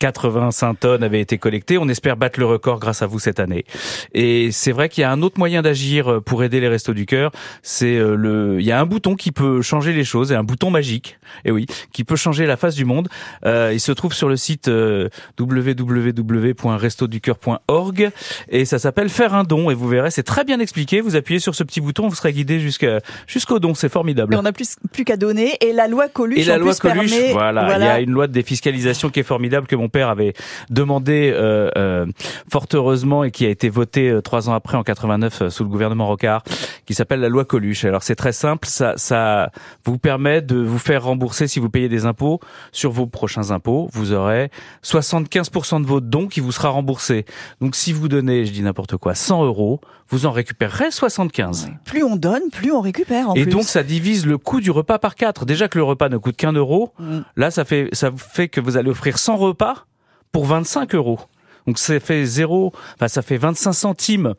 85 0.00 0.80
tonnes 0.80 1.02
avaient 1.02 1.20
été 1.20 1.38
collectées. 1.38 1.78
On 1.78 1.88
espère 1.88 2.16
battre 2.16 2.40
le 2.40 2.46
record 2.46 2.78
grâce 2.80 3.02
à 3.02 3.06
vous 3.06 3.18
cette 3.18 3.40
année. 3.40 3.64
Et 4.12 4.50
c'est 4.50 4.72
vrai 4.72 4.88
qu'il 4.88 5.02
y 5.02 5.04
a 5.04 5.12
un 5.12 5.22
autre 5.22 5.38
moyen 5.38 5.62
d'agir 5.62 6.10
euh, 6.10 6.20
pour 6.20 6.42
aider 6.42 6.60
les 6.60 6.68
Restos 6.68 6.94
du 6.94 7.06
Cœur. 7.06 7.30
C'est 7.62 7.96
euh, 7.96 8.14
le, 8.16 8.60
il 8.60 8.66
y 8.66 8.72
a 8.72 8.80
un 8.80 8.86
bouton 8.86 9.14
qui 9.14 9.32
peut 9.32 9.62
changer 9.62 9.92
les 9.92 10.04
choses, 10.04 10.32
et 10.32 10.34
un 10.34 10.44
bouton 10.44 10.70
magique. 10.70 11.18
Et 11.44 11.50
oui, 11.50 11.66
qui 11.92 12.04
peut 12.04 12.16
changer 12.16 12.46
la 12.46 12.56
face 12.56 12.74
du 12.74 12.84
monde. 12.84 13.08
Euh, 13.44 13.70
il 13.72 13.80
se 13.80 13.92
trouve 13.92 14.12
sur 14.14 14.28
le 14.28 14.36
site 14.36 14.68
euh, 14.68 15.08
www.restoducoeur.org 15.38 18.10
et 18.48 18.64
ça 18.64 18.78
s'appelle 18.78 19.08
faire 19.08 19.34
un 19.34 19.44
don. 19.44 19.70
Et 19.70 19.74
vous 19.74 19.88
verrez, 19.88 20.10
c'est 20.10 20.22
très 20.22 20.44
bien 20.44 20.60
expliqué. 20.60 21.00
Vous 21.00 21.16
appuyez 21.16 21.40
sur 21.40 21.54
ce 21.54 21.64
petit 21.64 21.80
bouton, 21.80 22.08
vous 22.08 22.14
serez 22.14 22.32
guidé 22.32 22.60
jusqu'à 22.60 23.00
jusqu'au 23.26 23.58
don. 23.58 23.74
C'est 23.74 23.88
formidable. 23.88 24.34
Et 24.34 24.36
on 24.36 24.42
n'a 24.42 24.52
plus, 24.52 24.76
plus 24.92 25.04
qu'à 25.04 25.16
donner. 25.16 25.56
Et 25.60 25.72
la 25.72 25.88
loi 25.88 26.08
Coluche, 26.08 26.38
Et 26.38 26.44
la 26.44 26.58
loi 26.58 26.72
plus, 26.72 26.80
Coluche, 26.80 27.10
permet- 27.10 27.32
voilà, 27.32 27.76
il 27.78 27.82
y 27.82 27.86
a 27.88 28.00
une 28.00 28.10
loi 28.12 28.26
de 28.26 28.32
défiscalisation 28.32 28.93
qui 28.94 29.20
est 29.20 29.24
formidable 29.24 29.66
que 29.66 29.76
mon 29.76 29.88
père 29.88 30.08
avait 30.08 30.34
demandé 30.70 31.30
euh, 31.34 31.70
euh, 31.76 32.06
fort 32.50 32.66
heureusement 32.72 33.24
et 33.24 33.30
qui 33.30 33.44
a 33.46 33.48
été 33.50 33.68
votée 33.68 34.08
euh, 34.10 34.20
trois 34.22 34.48
ans 34.48 34.54
après 34.54 34.76
en 34.76 34.82
89 34.82 35.42
euh, 35.42 35.50
sous 35.50 35.64
le 35.64 35.68
gouvernement 35.68 36.06
Rocard, 36.06 36.42
qui 36.86 36.94
s'appelle 36.94 37.20
la 37.20 37.28
loi 37.28 37.44
Coluche. 37.44 37.84
Alors 37.84 38.02
c'est 38.02 38.14
très 38.14 38.32
simple, 38.32 38.66
ça, 38.66 38.94
ça 38.96 39.50
vous 39.84 39.98
permet 39.98 40.40
de 40.42 40.56
vous 40.56 40.78
faire 40.78 41.04
rembourser 41.04 41.46
si 41.48 41.58
vous 41.60 41.68
payez 41.70 41.88
des 41.88 42.06
impôts 42.06 42.40
sur 42.72 42.90
vos 42.90 43.06
prochains 43.06 43.50
impôts. 43.50 43.88
Vous 43.92 44.12
aurez 44.12 44.50
75% 44.82 45.82
de 45.82 45.86
votre 45.86 46.06
don 46.06 46.26
qui 46.28 46.40
vous 46.40 46.52
sera 46.52 46.68
remboursé. 46.70 47.24
Donc 47.60 47.74
si 47.74 47.92
vous 47.92 48.08
donnez, 48.08 48.44
je 48.46 48.52
dis 48.52 48.62
n'importe 48.62 48.96
quoi, 48.96 49.14
100 49.14 49.44
euros, 49.44 49.80
vous 50.10 50.26
en 50.26 50.32
récupérerez 50.32 50.90
75. 50.90 51.70
Plus 51.84 52.04
on 52.04 52.16
donne, 52.16 52.42
plus 52.52 52.72
on 52.72 52.80
récupère. 52.80 53.30
En 53.30 53.34
Et 53.34 53.42
plus. 53.44 53.50
donc 53.52 53.64
ça 53.64 53.82
divise 53.82 54.26
le 54.26 54.38
coût 54.38 54.60
du 54.60 54.70
repas 54.70 54.98
par 54.98 55.14
quatre. 55.14 55.44
Déjà 55.46 55.68
que 55.68 55.78
le 55.78 55.84
repas 55.84 56.08
ne 56.08 56.16
coûte 56.18 56.36
qu'un 56.36 56.52
euro, 56.52 56.92
Mm. 56.98 57.20
là 57.36 57.50
ça 57.50 57.64
fait 57.64 57.88
ça 57.92 58.10
fait 58.16 58.48
que 58.48 58.60
vous 58.60 58.76
allez 58.76 58.83
offrir 58.88 59.18
100 59.18 59.36
repas 59.36 59.86
pour 60.32 60.46
25 60.46 60.94
euros. 60.94 61.20
Donc 61.66 61.78
ça 61.78 61.98
fait 62.00 62.24
zéro, 62.24 62.72
enfin 62.94 63.08
ça 63.08 63.22
fait 63.22 63.36
25 63.36 63.72
centimes 63.72 64.34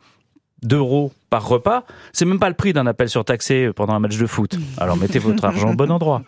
d'euros 0.62 1.12
par 1.30 1.46
repas. 1.46 1.84
C'est 2.12 2.24
même 2.24 2.38
pas 2.38 2.48
le 2.48 2.54
prix 2.54 2.72
d'un 2.72 2.86
appel 2.86 3.08
surtaxé 3.08 3.70
pendant 3.74 3.94
un 3.94 4.00
match 4.00 4.16
de 4.16 4.26
foot. 4.26 4.56
Alors 4.78 4.96
mettez 4.96 5.18
votre 5.18 5.44
argent 5.44 5.72
au 5.72 5.74
bon 5.74 5.90
endroit. 5.90 6.22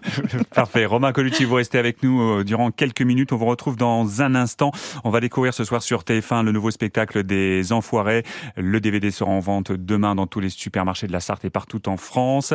Parfait. 0.54 0.86
Romain 0.86 1.12
Colucci, 1.12 1.44
vous 1.44 1.54
restez 1.54 1.78
avec 1.78 2.02
nous 2.02 2.20
euh, 2.20 2.44
durant 2.44 2.70
quelques 2.70 3.02
minutes. 3.02 3.32
On 3.32 3.36
vous 3.36 3.46
retrouve 3.46 3.76
dans 3.76 4.22
un 4.22 4.34
instant. 4.34 4.72
On 5.04 5.10
va 5.10 5.20
découvrir 5.20 5.54
ce 5.54 5.64
soir 5.64 5.82
sur 5.82 6.02
TF1 6.02 6.44
le 6.44 6.52
nouveau 6.52 6.70
spectacle 6.70 7.22
des 7.22 7.72
Enfoirés. 7.72 8.24
Le 8.56 8.80
DVD 8.80 9.10
sera 9.10 9.30
en 9.30 9.40
vente 9.40 9.72
demain 9.72 10.14
dans 10.14 10.26
tous 10.26 10.40
les 10.40 10.50
supermarchés 10.50 11.06
de 11.06 11.12
la 11.12 11.20
Sarthe 11.20 11.44
et 11.44 11.50
partout 11.50 11.88
en 11.88 11.96
France. 11.96 12.54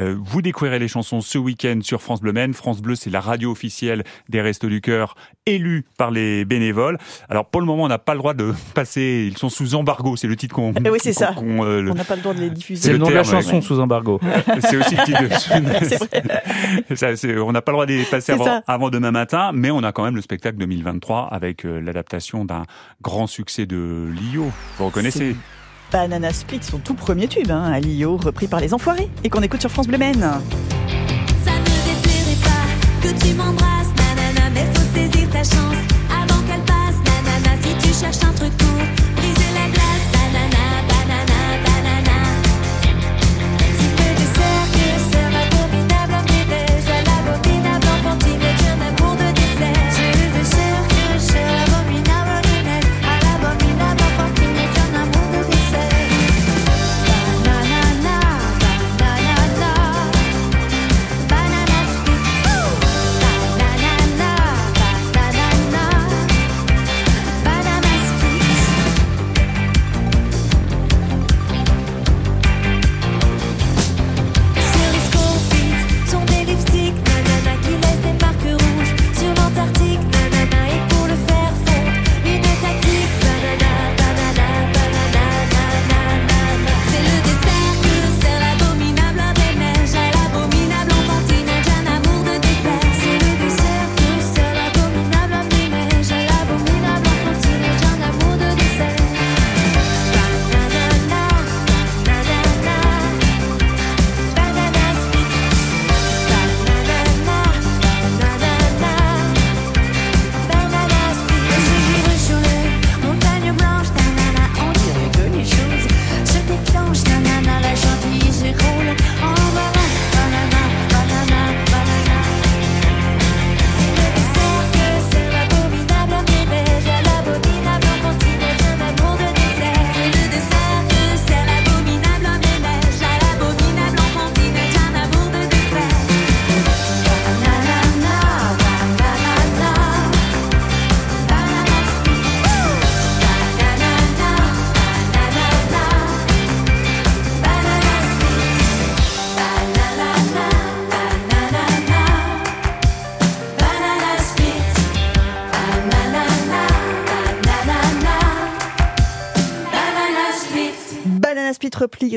Euh, 0.00 0.16
vous 0.20 0.42
découvrirez 0.42 0.78
les 0.78 0.88
chansons 0.88 1.20
ce 1.20 1.38
week-end 1.38 1.80
sur 1.82 2.02
France 2.02 2.20
Bleu 2.20 2.32
Maine. 2.32 2.54
France 2.54 2.80
Bleu, 2.80 2.94
c'est 2.94 3.10
la 3.10 3.20
radio 3.20 3.50
officielle 3.50 4.04
des 4.28 4.40
Restos 4.40 4.68
du 4.68 4.80
Cœur, 4.80 5.14
élue 5.46 5.84
par 5.98 6.10
les 6.10 6.44
bénévoles. 6.44 6.98
Alors 7.28 7.46
pour 7.46 7.60
le 7.60 7.66
moment, 7.66 7.84
on 7.84 7.88
n'a 7.88 7.98
pas 7.98 8.14
le 8.14 8.18
droit 8.18 8.34
de 8.34 8.54
passer. 8.74 9.28
Ils 9.30 9.38
sont 9.38 9.48
sous 9.48 9.74
embargo. 9.74 10.16
C'est 10.16 10.28
le 10.28 10.36
titre 10.36 10.54
qu'on. 10.54 10.72
Eh 10.84 10.90
oui, 10.90 10.98
c'est 11.00 11.12
ça. 11.12 11.34
Qu'on, 11.44 11.64
euh, 11.64 11.82
le- 11.82 11.90
On 11.90 11.94
n'a 11.94 12.04
pas 12.04 12.16
le 12.16 12.22
droit 12.22 12.34
de 12.34 12.40
les 12.40 12.50
diffuser. 12.50 12.82
C'est 12.82 12.88
le 12.88 12.94
le 12.94 12.98
nom 13.04 13.08
de 13.10 13.14
la 13.14 13.24
chanson 13.24 13.56
ouais. 13.56 13.60
sous 13.62 13.80
embargo. 13.80 14.20
C'est 14.60 14.76
aussi 14.76 14.96
le 14.96 15.04
titre 15.04 15.22
de. 16.88 16.94
Ça, 16.96 17.08
on 17.44 17.52
n'a 17.52 17.62
pas 17.62 17.72
le 17.72 17.76
droit 17.76 17.86
de 17.86 17.92
les 17.92 18.04
passer 18.04 18.34
avant, 18.66 18.90
demain 18.90 19.10
matin, 19.10 19.50
mais 19.54 19.70
on 19.70 19.82
a 19.82 19.92
quand 19.92 20.04
même 20.04 20.16
le 20.16 20.22
spectacle 20.22 20.56
2023 20.58 21.28
avec 21.30 21.64
euh, 21.64 21.80
l'adaptation 21.80 22.44
d'un 22.44 22.64
grand 23.02 23.26
succès 23.26 23.66
de 23.66 24.08
Lio. 24.32 24.50
Vous 24.78 24.86
reconnaissez? 24.86 25.36
Banana 25.92 26.32
Split, 26.32 26.60
son 26.62 26.78
tout 26.78 26.94
premier 26.94 27.28
tube, 27.28 27.50
hein, 27.50 27.70
à 27.72 27.78
Lio, 27.80 28.16
repris 28.16 28.48
par 28.48 28.60
les 28.60 28.74
Enfoirés, 28.74 29.08
et 29.22 29.28
qu'on 29.30 29.42
écoute 29.42 29.60
sur 29.60 29.70
France 29.70 29.86
Bleu 29.86 29.98
Maine. 29.98 30.20
Ça 30.20 31.52
ne 31.52 31.64
déplairait 31.94 32.40
pas 32.42 33.06
que 33.08 33.24
tu 33.24 33.34
m'embrasses, 33.34 33.92
nanana, 33.96 34.50
mais 34.52 34.64
faut 34.74 34.94
saisir 34.98 35.30
ta 35.30 35.38
chance 35.44 35.76
avant 36.10 36.40
qu'elle 36.48 36.62
passe, 36.62 36.96
nanana. 37.04 37.62
Si 37.62 37.76
tu 37.88 37.94
cherches 37.94 38.24
un 38.28 38.32
truc 38.32 38.52
pour 38.56 38.68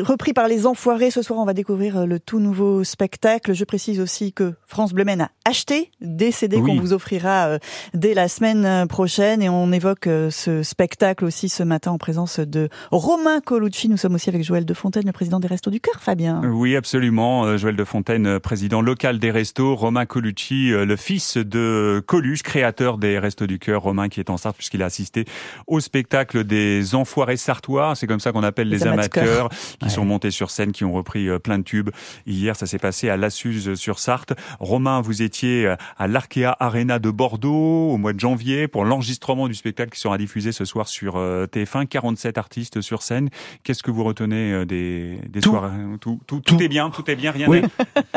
repris 0.01 0.33
par 0.33 0.47
les 0.47 0.65
Enfoirés. 0.65 1.11
Ce 1.11 1.21
soir, 1.21 1.39
on 1.39 1.45
va 1.45 1.53
découvrir 1.53 1.97
euh, 1.97 2.05
le 2.05 2.19
tout 2.19 2.39
nouveau 2.39 2.83
spectacle. 2.83 3.53
Je 3.53 3.63
précise 3.63 3.99
aussi 3.99 4.33
que 4.33 4.53
France 4.67 4.93
Bleu 4.93 5.05
a 5.07 5.29
acheté 5.45 5.91
des 6.01 6.31
CD 6.31 6.57
Oui. 6.57 6.75
qu'on 6.75 6.81
vous 6.81 6.93
offrira 6.93 7.47
euh, 7.47 7.59
dès 7.93 8.13
la 8.13 8.27
semaine 8.27 8.65
euh, 8.65 8.85
prochaine. 8.85 9.41
Et 9.41 9.49
on 9.49 9.71
évoque 9.71 10.09
ce 10.29 10.63
spectacle 10.63 11.23
aussi 11.25 11.49
ce 11.49 11.63
matin 11.63 11.91
en 11.91 11.97
présence 11.97 12.39
de 12.39 12.69
Romain 12.91 13.39
Colucci. 13.39 13.89
Nous 13.89 13.97
sommes 13.97 14.15
aussi 14.15 14.29
avec 14.29 14.43
Joël 14.43 14.65
de 14.65 14.73
Fontaine, 14.73 15.05
le 15.05 15.11
président 15.11 15.39
des 15.39 15.47
Restos 15.47 15.71
du 15.71 15.79
Cœur, 15.79 16.01
Fabien. 16.01 16.41
Oui, 16.43 16.75
absolument. 16.75 17.57
Joël 17.57 17.75
de 17.75 17.83
Fontaine, 17.83 18.39
président 18.39 18.81
local 18.81 19.19
des 19.19 19.31
Restos. 19.31 19.75
Romain 19.75 20.05
Colucci, 20.05 20.69
le 20.69 20.95
fils 20.95 21.37
de 21.37 22.03
Coluche, 22.05 22.43
créateur 22.43 22.97
des 22.97 23.19
Restos 23.19 23.47
du 23.47 23.59
Cœur. 23.59 23.81
Romain 23.81 24.09
qui 24.09 24.19
est 24.19 24.29
en 24.29 24.37
Sarthe 24.37 24.57
puisqu'il 24.57 24.83
a 24.83 24.85
assisté 24.85 25.25
au 25.67 25.79
spectacle 25.79 26.43
des 26.43 26.95
Enfoirés 26.95 27.37
Sartois. 27.37 27.93
C'est 27.95 28.07
comme 28.07 28.19
ça 28.19 28.31
qu'on 28.31 28.43
appelle 28.43 28.69
les, 28.69 28.77
Les 28.77 28.87
amateurs. 28.87 29.23
amateurs 29.23 29.49
qui 29.87 29.93
sont 29.93 30.05
montés 30.05 30.31
sur 30.31 30.49
scène, 30.51 30.71
qui 30.71 30.83
ont 30.85 30.93
repris 30.93 31.27
euh, 31.29 31.39
plein 31.39 31.57
de 31.59 31.63
tubes. 31.63 31.89
Hier, 32.25 32.55
ça 32.55 32.65
s'est 32.65 32.77
passé 32.79 33.09
à 33.09 33.17
Lassuze 33.17 33.75
sur 33.75 33.99
Sarthe. 33.99 34.33
Romain, 34.59 35.01
vous 35.01 35.21
étiez 35.21 35.65
euh, 35.65 35.75
à 35.97 36.07
l'Arkea 36.07 36.55
Arena 36.59 36.99
de 36.99 37.09
Bordeaux 37.09 37.89
au 37.91 37.97
mois 37.97 38.13
de 38.13 38.19
janvier 38.19 38.67
pour 38.67 38.85
l'enregistrement 38.85 39.47
du 39.47 39.53
spectacle 39.55 39.91
qui 39.91 39.99
sera 39.99 40.17
diffusé 40.17 40.51
ce 40.51 40.65
soir 40.65 40.87
sur 40.87 41.15
euh, 41.17 41.45
TF1. 41.45 41.87
47 41.87 42.37
artistes 42.37 42.81
sur 42.81 43.01
scène. 43.01 43.29
Qu'est-ce 43.63 43.83
que 43.83 43.91
vous 43.91 44.03
retenez 44.03 44.51
euh, 44.51 44.65
des, 44.65 45.19
des 45.29 45.39
Tout. 45.41 45.51
soirées 45.51 45.69
tout, 46.01 46.19
tout, 46.27 46.39
tout 46.41 46.61
est 46.61 46.67
bien, 46.67 46.89
tout 46.89 47.09
est 47.09 47.15
bien, 47.15 47.31
rien 47.31 47.47
Oui. 47.47 47.61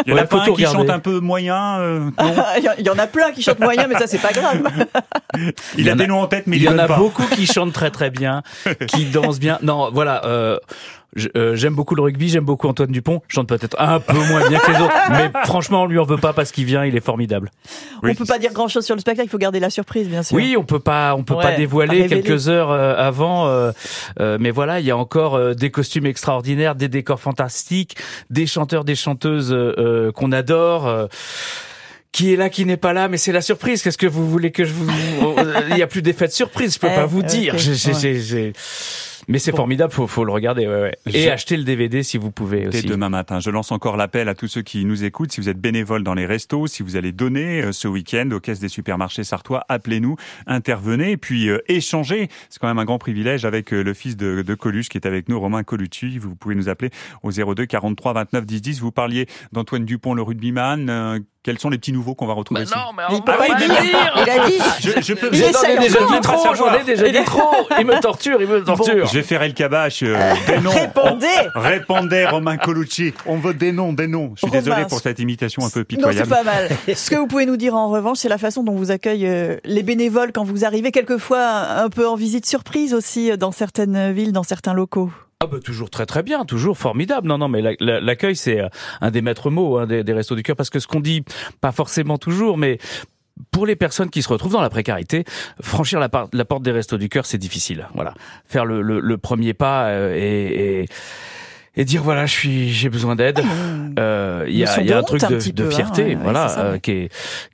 Il 0.06 0.10
y 0.10 0.12
en 0.12 0.16
Ouais, 0.16 0.22
a 0.22 0.26
tout 0.26 0.38
qui 0.42 0.50
regarder. 0.50 0.78
chante 0.78 0.90
un 0.90 0.98
peu 0.98 1.20
moyen. 1.20 1.78
euh. 1.80 2.10
Il 2.78 2.84
y 2.86 2.90
en- 2.90 2.98
a 2.98 3.06
plein 3.06 3.30
qui 3.32 3.42
chantent 3.42 3.60
moyen, 3.60 3.86
mais 3.86 3.94
ça, 3.96 4.06
c'est 4.06 4.18
pas 4.18 4.32
grave. 4.32 4.62
Il, 5.78 5.88
a 5.88 5.94
des 5.94 6.06
noms 6.06 6.20
en 6.22 6.26
tête, 6.26 6.46
mais 6.46 6.56
il, 6.56 6.62
y 6.62 6.68
en 6.68 6.78
a 6.78 6.86
pas. 6.86 6.96
beaucoup 6.98 7.24
qui 7.34 7.46
chantent 7.46 7.72
très 7.72 7.90
très 7.90 8.10
bien, 8.10 8.42
qui 8.88 9.04
dansent 9.06 9.38
bien. 9.40 9.58
Non, 9.62 9.90
voilà. 9.92 10.24
Euh, 10.24 10.40
euh, 10.40 10.58
j'aime 11.16 11.74
beaucoup 11.74 11.94
le 11.94 12.02
rugby, 12.02 12.28
j'aime 12.28 12.44
beaucoup 12.44 12.68
Antoine 12.68 12.90
Dupont. 12.90 13.22
Chante 13.28 13.48
peut-être 13.48 13.76
un 13.80 14.00
peu 14.00 14.16
moins 14.18 14.48
bien 14.48 14.58
que 14.58 14.70
les 14.70 14.80
autres, 14.80 14.94
mais 15.10 15.30
franchement, 15.44 15.82
on 15.82 15.86
lui 15.86 15.98
en 15.98 16.04
veut 16.04 16.16
pas 16.18 16.32
parce 16.32 16.52
qu'il 16.52 16.64
vient, 16.64 16.84
il 16.84 16.96
est 16.96 17.04
formidable. 17.04 17.50
Oui. 18.02 18.10
On 18.12 18.14
peut 18.14 18.24
pas 18.24 18.38
dire 18.38 18.52
grand 18.52 18.68
chose 18.68 18.84
sur 18.84 18.94
le 18.94 19.00
spectacle, 19.00 19.26
il 19.26 19.30
faut 19.30 19.38
garder 19.38 19.60
la 19.60 19.70
surprise, 19.70 20.08
bien 20.08 20.22
sûr. 20.22 20.36
Oui, 20.36 20.56
on 20.58 20.64
peut 20.64 20.78
pas, 20.80 21.14
on 21.16 21.22
peut 21.24 21.34
Ouais, 21.34 21.42
pas 21.42 21.56
dévoiler 21.56 22.06
quelques 22.06 22.48
heures 22.48 22.70
euh, 22.70 22.94
avant, 22.96 23.48
euh, 23.48 23.72
euh, 24.20 24.38
mais 24.40 24.50
voilà, 24.50 24.80
il 24.80 24.86
y 24.86 24.90
a 24.90 24.96
encore 24.96 25.34
euh, 25.34 25.54
des 25.54 25.70
costumes 25.70 26.06
extraordinaires, 26.06 26.74
des 26.74 26.88
décors 26.88 27.20
fantastiques, 27.20 27.96
des 28.30 28.46
chanteurs, 28.46 28.84
des 28.84 28.94
chanteuses 28.94 29.52
euh, 29.52 29.74
euh, 29.78 30.12
qu'on 30.12 30.32
adore. 30.32 30.86
euh, 30.86 31.06
qui 32.12 32.32
est 32.32 32.36
là, 32.36 32.48
qui 32.48 32.64
n'est 32.66 32.76
pas 32.76 32.92
là, 32.92 33.06
mais 33.06 33.18
c'est 33.18 33.30
la 33.30 33.40
surprise. 33.40 33.84
Qu'est-ce 33.84 33.96
que 33.96 34.06
vous 34.08 34.28
voulez 34.28 34.50
que 34.50 34.64
je 34.64 34.72
vous... 34.72 34.88
euh, 35.38 35.60
Il 35.70 35.78
y 35.78 35.82
a 35.82 35.86
plus 35.86 36.02
d'effet 36.02 36.26
de 36.26 36.32
surprise, 36.32 36.74
je 36.74 36.80
peux 36.80 36.88
Eh, 36.92 36.96
pas 36.96 37.06
vous 37.06 37.22
dire. 37.22 37.54
J'ai- 37.56 37.74
j'ai- 37.74 37.92
ouais. 37.92 37.98
j'ai- 38.00 38.20
j'ai- 38.20 38.52
Mais 39.28 39.38
c'est 39.38 39.54
formidable, 39.54 39.92
faut, 39.92 40.06
faut 40.06 40.24
le 40.24 40.32
regarder. 40.32 40.66
Ouais, 40.66 40.80
ouais. 40.82 40.96
Et 41.06 41.22
Je- 41.24 41.28
acheter 41.28 41.56
le 41.56 41.64
DVD 41.64 42.02
si 42.02 42.18
vous 42.18 42.30
pouvez 42.30 42.62
Dès 42.62 42.78
aussi. 42.78 42.86
demain 42.86 43.08
matin. 43.08 43.38
Je 43.40 43.50
lance 43.50 43.70
encore 43.72 43.96
l'appel 43.96 44.28
à 44.28 44.34
tous 44.34 44.48
ceux 44.48 44.62
qui 44.62 44.84
nous 44.84 45.04
écoutent. 45.04 45.32
Si 45.32 45.40
vous 45.40 45.48
êtes 45.48 45.60
bénévole 45.60 46.02
dans 46.02 46.14
les 46.14 46.26
restos, 46.26 46.66
si 46.66 46.82
vous 46.82 46.96
allez 46.96 47.12
donner 47.12 47.62
euh, 47.62 47.72
ce 47.72 47.86
week-end 47.88 48.28
aux 48.32 48.40
caisses 48.40 48.60
des 48.60 48.68
supermarchés 48.68 49.24
sartois, 49.24 49.64
appelez-nous, 49.68 50.16
intervenez 50.46 51.12
et 51.12 51.16
puis 51.16 51.48
euh, 51.48 51.58
échangez. 51.68 52.28
C'est 52.48 52.58
quand 52.60 52.68
même 52.68 52.78
un 52.78 52.84
grand 52.84 52.98
privilège 52.98 53.44
avec 53.44 53.72
euh, 53.72 53.82
le 53.82 53.94
fils 53.94 54.16
de, 54.16 54.42
de 54.42 54.54
Coluche 54.54 54.88
qui 54.88 54.98
est 54.98 55.06
avec 55.06 55.28
nous, 55.28 55.38
Romain 55.38 55.62
Colucci. 55.62 56.18
Vous 56.18 56.34
pouvez 56.34 56.54
nous 56.54 56.68
appeler 56.68 56.90
au 57.22 57.30
02 57.30 57.66
43 57.66 58.12
29 58.14 58.46
10 58.46 58.62
10. 58.62 58.80
Vous 58.80 58.92
parliez 58.92 59.26
d'Antoine 59.52 59.84
Dupont, 59.84 60.14
le 60.14 60.22
rugbyman. 60.22 60.88
Euh, 60.90 61.18
quels 61.42 61.58
sont 61.58 61.70
les 61.70 61.78
petits 61.78 61.92
nouveaux 61.92 62.14
qu'on 62.14 62.26
va 62.26 62.34
retrouver 62.34 62.62
ici 62.64 62.74
mais 62.96 63.02
Il 63.12 63.22
peut 63.22 63.32
pas 63.32 63.48
le 63.48 63.56
dire. 63.56 64.12
Il 64.16 64.30
a 64.30 64.46
dit. 64.46 64.58
je, 64.80 65.00
je 65.02 65.14
peux, 65.14 65.30
J'en 65.32 65.62
ai 65.62 65.78
déjà 65.78 65.98
dit 66.00 66.20
trop, 66.20 66.54
j'en 66.54 66.74
ai 66.74 66.84
déjà 66.84 67.08
dit 67.08 67.24
trop. 67.24 67.66
Il 67.78 67.86
me 67.86 67.98
torture, 68.00 68.42
il 68.42 68.46
me 68.48 68.62
torture. 68.62 69.06
Je 69.06 69.14
vais 69.14 69.22
faire 69.22 69.40
El 69.42 69.54
Kabash. 69.54 70.02
Euh, 70.02 70.34
des 70.46 70.58
noms. 70.58 70.70
Répondez. 70.70 71.26
Répondez, 71.54 72.26
Romain 72.26 72.58
Colucci. 72.58 73.14
On 73.24 73.36
veut 73.38 73.54
des 73.54 73.72
noms, 73.72 73.94
des 73.94 74.06
noms. 74.06 74.32
Je 74.34 74.40
suis 74.40 74.48
Romain, 74.48 74.62
désolé 74.62 74.86
pour 74.86 75.00
cette 75.00 75.18
imitation 75.18 75.64
un 75.64 75.70
peu 75.70 75.80
Non, 75.80 75.86
c'est 75.88 75.96
pitoyable. 75.96 76.28
pas 76.28 76.42
mal. 76.42 76.68
Ce 76.94 77.10
que 77.10 77.16
vous 77.16 77.26
pouvez 77.26 77.46
nous 77.46 77.56
dire 77.56 77.74
en 77.74 77.88
revanche, 77.88 78.18
c'est 78.18 78.28
la 78.28 78.38
façon 78.38 78.62
dont 78.62 78.74
vous 78.74 78.90
accueillent 78.90 79.26
euh, 79.26 79.56
les 79.64 79.82
bénévoles 79.82 80.32
quand 80.32 80.44
vous 80.44 80.66
arrivez, 80.66 80.92
quelquefois 80.92 81.40
un 81.40 81.88
peu 81.88 82.06
en 82.06 82.16
visite 82.16 82.44
surprise 82.44 82.92
aussi 82.92 83.30
euh, 83.30 83.36
dans 83.38 83.52
certaines 83.52 84.12
villes, 84.12 84.32
dans 84.32 84.42
certains 84.42 84.74
locaux. 84.74 85.10
Ah 85.42 85.46
bah 85.46 85.58
toujours 85.58 85.88
très 85.88 86.04
très 86.04 86.22
bien, 86.22 86.44
toujours 86.44 86.76
formidable. 86.76 87.26
Non 87.26 87.38
non 87.38 87.48
mais 87.48 87.62
la- 87.62 87.72
la- 87.80 87.98
l'accueil 87.98 88.36
c'est 88.36 88.60
euh, 88.60 88.68
un 89.00 89.10
des 89.10 89.22
maîtres 89.22 89.48
mots 89.48 89.78
hein, 89.78 89.86
des, 89.86 90.12
restos 90.12 90.34
du 90.36 90.42
cœur 90.42 90.54
parce 90.54 90.68
que 90.68 90.78
ce 90.78 90.86
qu'on 90.86 91.00
dit 91.00 91.24
pas 91.62 91.72
forcément 91.72 92.18
toujours 92.18 92.58
mais 92.58 92.76
pour 93.50 93.64
les 93.64 93.74
personnes 93.74 94.10
qui 94.10 94.20
se 94.20 94.28
retrouvent 94.28 94.52
dans 94.52 94.60
la 94.60 94.68
précarité, 94.68 95.24
franchir 95.62 95.98
la, 95.98 96.10
porte 96.10 96.62
des 96.62 96.72
restos 96.72 96.98
du 96.98 97.08
cœur 97.08 97.24
c'est 97.24 97.38
difficile. 97.38 97.88
Voilà, 97.94 98.12
faire 98.44 98.66
le 98.66 99.16
premier 99.16 99.54
pas 99.54 99.86
euh, 99.86 100.14
et, 100.14 100.82
et 100.82 100.86
et 101.76 101.84
dire 101.84 102.02
voilà 102.02 102.26
je 102.26 102.32
suis 102.32 102.68
j'ai 102.70 102.88
besoin 102.88 103.16
d'aide. 103.16 103.40
Euh, 103.98 104.44
Il 104.48 104.56
y 104.56 104.64
a, 104.64 104.80
il 104.80 104.86
y 104.86 104.92
a 104.92 104.98
un 104.98 105.02
truc 105.02 105.22
un 105.24 105.30
de, 105.30 105.36
peu, 105.52 105.62
hein, 105.66 105.70
fierté, 105.70 106.14
voilà, 106.14 106.58
euh, 106.58 106.78
qui 106.78 106.90
est 106.92 107.08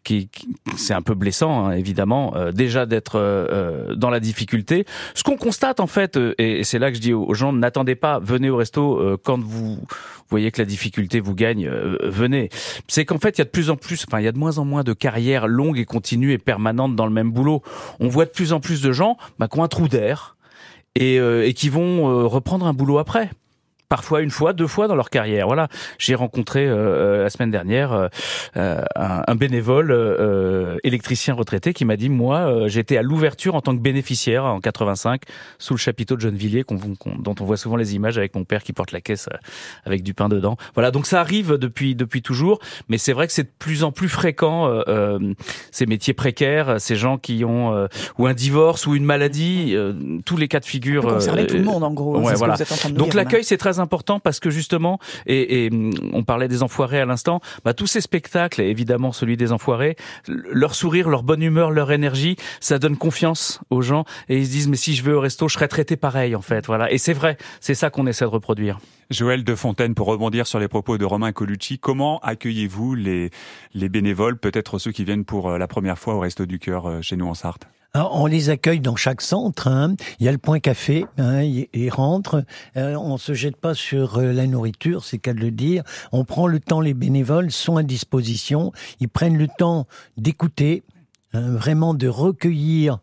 qui, 0.04 0.28
qui- 0.28 0.48
c'est 0.76 0.94
un 0.94 1.02
peu 1.02 1.14
blessant 1.14 1.66
hein, 1.66 1.72
évidemment 1.72 2.34
euh, 2.36 2.52
déjà 2.52 2.86
d'être 2.86 3.16
euh, 3.16 3.46
euh, 3.90 3.94
dans 3.94 4.10
la 4.10 4.20
difficulté. 4.20 4.84
Ce 5.14 5.22
qu'on 5.22 5.36
constate 5.36 5.80
en 5.80 5.86
fait, 5.86 6.18
et 6.38 6.62
c'est 6.64 6.78
là 6.78 6.90
que 6.90 6.96
je 6.96 7.00
dis 7.02 7.12
aux 7.12 7.34
gens 7.34 7.52
n'attendez 7.52 7.94
pas, 7.94 8.18
venez 8.18 8.50
au 8.50 8.56
resto 8.56 8.98
euh, 8.98 9.16
quand 9.22 9.40
vous 9.40 9.78
voyez 10.28 10.50
que 10.50 10.60
la 10.60 10.66
difficulté 10.66 11.20
vous 11.20 11.34
gagne, 11.34 11.66
euh, 11.66 11.96
venez. 12.02 12.48
C'est 12.88 13.04
qu'en 13.04 13.18
fait 13.18 13.36
il 13.36 13.40
y 13.40 13.42
a 13.42 13.44
de 13.44 13.50
plus 13.50 13.70
en 13.70 13.76
plus, 13.76 14.04
enfin 14.08 14.20
il 14.20 14.24
y 14.24 14.28
a 14.28 14.32
de 14.32 14.38
moins 14.38 14.58
en 14.58 14.64
moins 14.64 14.82
de 14.84 14.92
carrières 14.92 15.46
longues 15.46 15.78
et 15.78 15.84
continues 15.84 16.32
et 16.32 16.38
permanentes 16.38 16.96
dans 16.96 17.06
le 17.06 17.12
même 17.12 17.30
boulot. 17.32 17.62
On 18.00 18.08
voit 18.08 18.24
de 18.24 18.30
plus 18.30 18.52
en 18.52 18.60
plus 18.60 18.82
de 18.82 18.92
gens 18.92 19.16
bah, 19.38 19.48
qui 19.48 19.58
ont 19.58 19.64
un 19.64 19.68
trou 19.68 19.88
d'air 19.88 20.36
et, 20.94 21.18
euh, 21.18 21.46
et 21.46 21.54
qui 21.54 21.68
vont 21.68 22.08
euh, 22.08 22.26
reprendre 22.26 22.66
un 22.66 22.72
boulot 22.72 22.98
après 22.98 23.30
parfois 23.89 24.22
une 24.22 24.30
fois, 24.30 24.53
deux 24.53 24.66
fois 24.66 24.89
dans 24.89 24.95
leur 24.97 25.11
carrière. 25.11 25.47
Voilà, 25.47 25.68
j'ai 25.99 26.14
rencontré 26.14 26.66
euh, 26.66 26.74
euh, 26.76 27.22
la 27.24 27.30
semaine 27.30 27.51
dernière 27.51 27.93
euh, 27.93 28.09
euh, 28.57 28.82
un, 28.97 29.22
un 29.26 29.34
bénévole 29.34 29.91
euh, 29.93 30.76
électricien 30.84 31.34
retraité 31.34 31.72
qui 31.72 31.84
m'a 31.84 31.97
dit 31.97 32.09
moi 32.09 32.39
euh, 32.41 32.68
j'étais 32.68 32.97
à 32.97 33.03
l'ouverture 33.03 33.55
en 33.55 33.61
tant 33.61 33.74
que 33.76 33.80
bénéficiaire 33.80 34.45
en 34.45 34.61
85 34.61 35.22
sous 35.59 35.74
le 35.74 35.78
chapiteau 35.78 36.16
de 36.16 36.20
Gennevilliers 36.20 36.64
qu'on, 36.64 36.78
qu'on- 36.78 37.16
dont 37.18 37.34
on 37.41 37.45
voit 37.45 37.57
souvent 37.57 37.76
les 37.76 37.95
images 37.95 38.18
avec 38.18 38.34
mon 38.34 38.45
père 38.45 38.62
qui 38.62 38.72
porte 38.72 38.93
la 38.93 39.01
caisse 39.01 39.28
euh, 39.32 39.37
avec 39.84 40.03
du 40.03 40.14
pain 40.14 40.28
dedans. 40.28 40.57
Voilà, 40.74 40.91
donc 40.91 41.07
ça 41.07 41.20
arrive 41.20 41.53
depuis 41.55 41.95
depuis 41.95 42.22
toujours, 42.22 42.59
mais 42.89 42.99
c'est 42.99 43.12
vrai 43.12 43.26
que 43.26 43.32
c'est 43.32 43.45
de 43.45 43.53
plus 43.59 43.84
en 43.84 43.93
plus 43.93 44.09
fréquent 44.09 44.68
euh, 44.68 44.82
euh, 44.89 45.18
ces 45.70 45.87
métiers 45.87 46.14
précaires, 46.14 46.80
ces 46.80 46.97
gens 46.97 47.18
qui 47.18 47.45
ont 47.45 47.74
euh, 47.74 47.87
ou 48.18 48.26
un 48.26 48.34
divorce 48.34 48.87
ou 48.87 48.95
une 48.95 49.05
maladie, 49.05 49.72
euh, 49.74 49.93
tous 50.24 50.37
les 50.37 50.49
cas 50.49 50.61
de 50.61 50.64
figure. 50.64 51.03
Concerner 51.07 51.43
euh, 51.43 51.47
tout 51.47 51.57
le 51.57 51.62
monde 51.62 51.84
en 51.84 51.93
gros. 51.93 52.18
ouais, 52.18 52.24
c'est 52.28 52.32
ce 52.34 52.39
voilà. 52.39 52.55
que 52.55 52.59
vous 52.59 52.62
êtes 52.64 52.72
en 52.72 52.76
train 52.76 52.89
de 52.89 52.95
nous 52.95 52.99
Donc 52.99 53.09
dire, 53.11 53.16
l'accueil 53.16 53.45
c'est 53.45 53.57
très 53.57 53.75
important 53.80 54.20
parce 54.20 54.40
que 54.40 54.50
justement 54.50 54.98
et, 55.26 55.68
hum, 55.72 55.92
on 56.12 56.24
parlait 56.24 56.48
des 56.48 56.62
enfoirés 56.62 57.00
à 57.00 57.06
l'instant, 57.06 57.40
bah, 57.64 57.74
tous 57.74 57.86
ces 57.86 58.00
spectacles 58.00 58.60
évidemment 58.60 59.12
celui 59.12 59.36
des 59.36 59.52
enfoirés, 59.52 59.96
leur 60.26 60.74
sourire, 60.74 61.08
leur 61.08 61.22
bonne 61.22 61.42
humeur, 61.42 61.70
leur 61.70 61.92
énergie, 61.92 62.36
ça 62.60 62.78
donne 62.78 62.96
confiance 62.96 63.60
aux 63.70 63.82
gens 63.82 64.04
et 64.28 64.38
ils 64.38 64.46
se 64.46 64.50
disent 64.50 64.68
mais 64.68 64.76
si 64.76 64.94
je 64.94 65.02
vais 65.02 65.12
au 65.12 65.20
resto, 65.20 65.48
je 65.48 65.54
serai 65.54 65.68
traité 65.68 65.96
pareil 65.96 66.34
en 66.34 66.42
fait, 66.42 66.66
voilà. 66.66 66.90
Et 66.92 66.98
c'est 66.98 67.12
vrai, 67.12 67.36
c'est 67.60 67.74
ça 67.74 67.90
qu'on 67.90 68.06
essaie 68.06 68.24
de 68.24 68.30
reproduire. 68.30 68.78
Joël 69.10 69.44
de 69.44 69.54
Fontaine, 69.54 69.94
pour 69.94 70.08
rebondir 70.08 70.46
sur 70.46 70.58
les 70.58 70.66
propos 70.66 70.98
de 70.98 71.04
Romain 71.04 71.30
Colucci, 71.30 71.78
comment 71.78 72.18
accueillez-vous 72.20 72.96
les, 72.96 73.30
les 73.72 73.88
bénévoles, 73.88 74.36
peut-être 74.36 74.78
ceux 74.78 74.90
qui 74.90 75.04
viennent 75.04 75.24
pour 75.24 75.50
euh, 75.50 75.58
la 75.58 75.68
première 75.68 75.98
fois 75.98 76.14
au 76.14 76.20
Resto 76.20 76.44
du 76.44 76.58
Cœur 76.58 76.86
euh, 76.86 77.02
chez 77.02 77.16
nous 77.16 77.26
en 77.26 77.34
Sarthe? 77.34 77.68
On 78.05 78.26
les 78.26 78.51
accueille 78.51 78.80
dans 78.80 78.97
chaque 78.97 79.20
centre. 79.20 79.68
hein. 79.68 79.94
Il 80.18 80.26
y 80.26 80.28
a 80.28 80.32
le 80.32 80.38
point 80.38 80.59
café. 80.61 81.07
Hein, 81.18 81.42
ils, 81.42 81.90
rentrent. 81.90 82.44
Euh, 82.76 82.94
on 82.97 83.16
se 83.16 83.32
jette 83.34 83.57
pas 83.57 83.74
sur 83.74 84.18
euh, 84.18 84.32
la 84.32 84.47
nourriture, 84.47 85.05
c'est 85.05 85.18
qu'à 85.18 85.32
le 85.32 85.51
dire. 85.51 85.82
On 86.12 86.24
prend 86.24 86.47
le 86.47 86.61
temps. 86.61 86.80
Les 86.80 86.94
bénévoles 86.94 87.51
sont 87.51 87.76
à 87.76 87.82
disposition. 87.82 88.72
Ils 89.01 89.09
prennent 89.09 89.38
le 89.38 89.49
temps 89.59 89.86
d'écouter. 90.16 90.82
hein, 91.32 91.51
vraiment 91.53 91.94
de 91.94 92.09
recueillir 92.09 92.99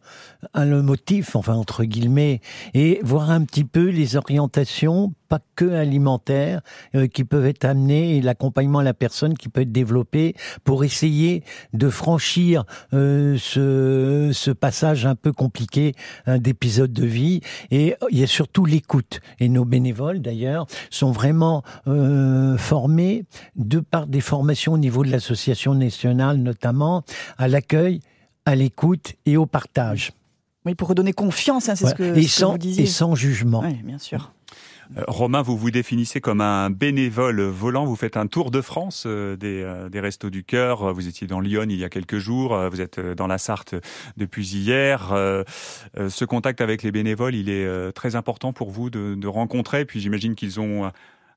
un, 0.54 0.66
le 0.66 0.82
motif, 0.82 1.36
enfin 1.36 1.54
entre 1.56 1.84
guillemets, 1.84 2.41
et 2.74 3.00
voir 3.04 3.30
un 3.32 3.44
petit 3.44 3.64
peu 3.66 3.89
les 3.89 4.16
orientations, 4.16 5.14
pas 5.34 5.40
que 5.56 5.66
alimentaires, 5.74 6.62
euh, 6.94 7.08
qui 7.08 7.24
peuvent 7.24 7.48
être 7.48 7.66
amenées 7.66 8.18
et 8.18 8.22
l'accompagnement 8.22 8.80
à 8.80 8.84
la 8.84 8.94
personne 8.94 9.36
qui 9.36 9.50
peut 9.50 9.62
être 9.62 9.72
développé 9.72 10.36
pour 10.64 10.84
essayer 10.84 11.44
de 11.74 11.90
franchir 11.90 12.66
euh, 12.94 13.36
ce, 13.40 14.30
ce 14.32 14.52
passage 14.52 15.08
un 15.08 15.16
peu 15.16 15.32
compliqué 15.32 15.94
hein, 16.28 16.38
d'épisode 16.38 16.94
de 16.94 17.06
vie. 17.08 17.42
Et 17.72 17.96
il 18.12 18.20
y 18.20 18.24
a 18.24 18.28
surtout 18.28 18.66
l'écoute. 18.66 19.22
Et 19.40 19.50
nos 19.50 19.66
bénévoles, 19.66 20.20
d'ailleurs, 20.22 20.68
sont 20.92 21.12
vraiment 21.12 21.64
euh, 21.88 22.56
formés 22.58 23.26
de 23.56 23.80
par 23.80 24.06
des 24.06 24.22
formations 24.22 24.74
au 24.74 24.78
niveau 24.78 25.04
de 25.04 25.10
l'association 25.10 25.74
nationale, 25.74 26.38
notamment 26.38 27.02
à 27.40 27.48
l'accueil, 27.48 28.02
à 28.46 28.54
l'écoute 28.56 29.14
et 29.26 29.36
au 29.36 29.48
partage. 29.48 30.12
Oui, 30.66 30.76
pour 30.76 30.90
redonner 30.90 31.12
confiance, 31.12 31.70
hein, 31.70 31.76
c'est 31.76 31.88
ce 31.88 31.96
Voilà. 31.96 32.14
que, 32.14 32.20
et, 32.20 32.24
ce 32.24 32.28
que 32.28 32.40
sans, 32.40 32.52
vous 32.52 32.58
disiez. 32.60 32.84
et 32.84 32.88
sans 32.88 33.16
jugement. 33.16 33.62
Oui, 33.66 33.74
bien 33.84 33.98
sûr. 33.98 34.32
Euh, 34.98 35.04
Romain, 35.08 35.42
vous 35.42 35.58
vous 35.58 35.72
définissez 35.72 36.22
comme 36.22 36.42
un 36.42 36.70
bénévole 36.70 37.42
volant. 37.42 37.86
Vous 37.86 37.96
faites 37.96 38.18
un 38.18 38.28
tour 38.28 38.52
de 38.52 38.62
France 38.62 39.06
euh, 39.06 39.36
des, 39.36 39.62
euh, 39.64 39.90
des 39.90 40.00
Restos 40.00 40.30
du 40.30 40.44
Cœur. 40.44 40.94
Vous 40.94 41.08
étiez 41.08 41.28
dans 41.28 41.40
Lyon 41.40 41.66
il 41.70 41.78
y 41.78 41.84
a 41.84 41.90
quelques 41.90 42.18
jours. 42.18 42.58
Vous 42.70 42.82
êtes 42.82 43.00
dans 43.00 43.28
la 43.28 43.38
Sarthe 43.38 43.76
depuis 44.18 44.48
hier. 44.48 45.14
Ce 45.96 46.26
contact 46.26 46.62
avec 46.62 46.84
les 46.84 46.92
bénévoles, 46.92 47.36
il 47.36 47.50
est 47.50 47.92
très 47.94 48.16
important 48.16 48.54
pour 48.54 48.72
vous 48.72 48.90
de, 48.90 49.16
de 49.16 49.28
rencontrer. 49.28 49.86
Puis 49.86 50.00
j'imagine 50.00 50.36
qu'ils 50.36 50.60
ont 50.60 50.92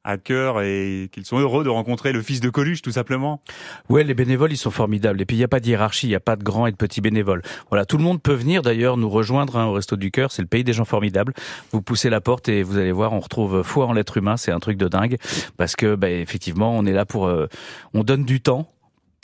à 0.07 0.19
cœur 0.19 0.63
et 0.63 1.11
qu'ils 1.13 1.27
sont 1.27 1.39
heureux 1.39 1.65
de 1.65 1.69
rencontrer 1.69 2.13
le 2.13 2.23
fils 2.23 2.41
de 2.41 2.49
Coluche, 2.49 2.81
tout 2.81 2.93
simplement. 2.93 3.41
Ouais, 3.89 4.05
les 4.05 4.15
bénévoles, 4.15 4.53
ils 4.53 4.57
sont 4.57 4.71
formidables. 4.71 5.21
Et 5.21 5.27
puis, 5.27 5.37
il 5.37 5.41
n'y 5.41 5.45
a 5.45 5.49
pas 5.49 5.61
de 5.61 5.67
hiérarchie, 5.67 6.07
il 6.07 6.11
n'y 6.11 6.17
a 6.17 6.21
pas 6.21 6.37
de 6.37 6.45
grands 6.45 6.67
et 6.67 6.71
de 6.71 6.77
petits 6.77 7.01
bénévoles. 7.01 7.43
Voilà, 7.69 7.85
tout 7.85 7.99
le 7.99 8.05
monde 8.05 8.23
peut 8.23 8.33
venir 8.33 8.63
d'ailleurs 8.63 8.97
nous 8.97 9.11
rejoindre 9.11 9.57
hein, 9.57 9.67
au 9.67 9.73
Resto 9.73 9.97
du 9.97 10.11
Cœur. 10.13 10.31
C'est 10.31 10.43
le 10.43 10.49
pays 10.49 10.63
des 10.63 10.73
gens 10.73 10.85
formidables. 10.85 11.35
Vous 11.73 11.83
poussez 11.83 12.09
la 12.09 12.21
porte 12.21 12.49
et 12.49 12.63
vous 12.63 12.79
allez 12.79 12.93
voir, 12.93 13.13
on 13.13 13.21
retrouve 13.21 13.63
foi 13.63 13.87
en 13.87 13.93
l'être 13.93 14.17
humain. 14.17 14.37
C'est 14.37 14.53
un 14.53 14.61
truc 14.61 14.79
de 14.79 14.87
dingue. 14.87 15.17
Parce 15.57 15.75
que, 15.75 15.97
bah, 15.97 16.09
effectivement, 16.09 16.77
on 16.77 16.87
est 16.87 16.93
là 16.93 17.05
pour... 17.05 17.27
euh, 17.27 17.49
on 17.93 18.05
donne 18.05 18.25
du 18.25 18.41
temps 18.41 18.69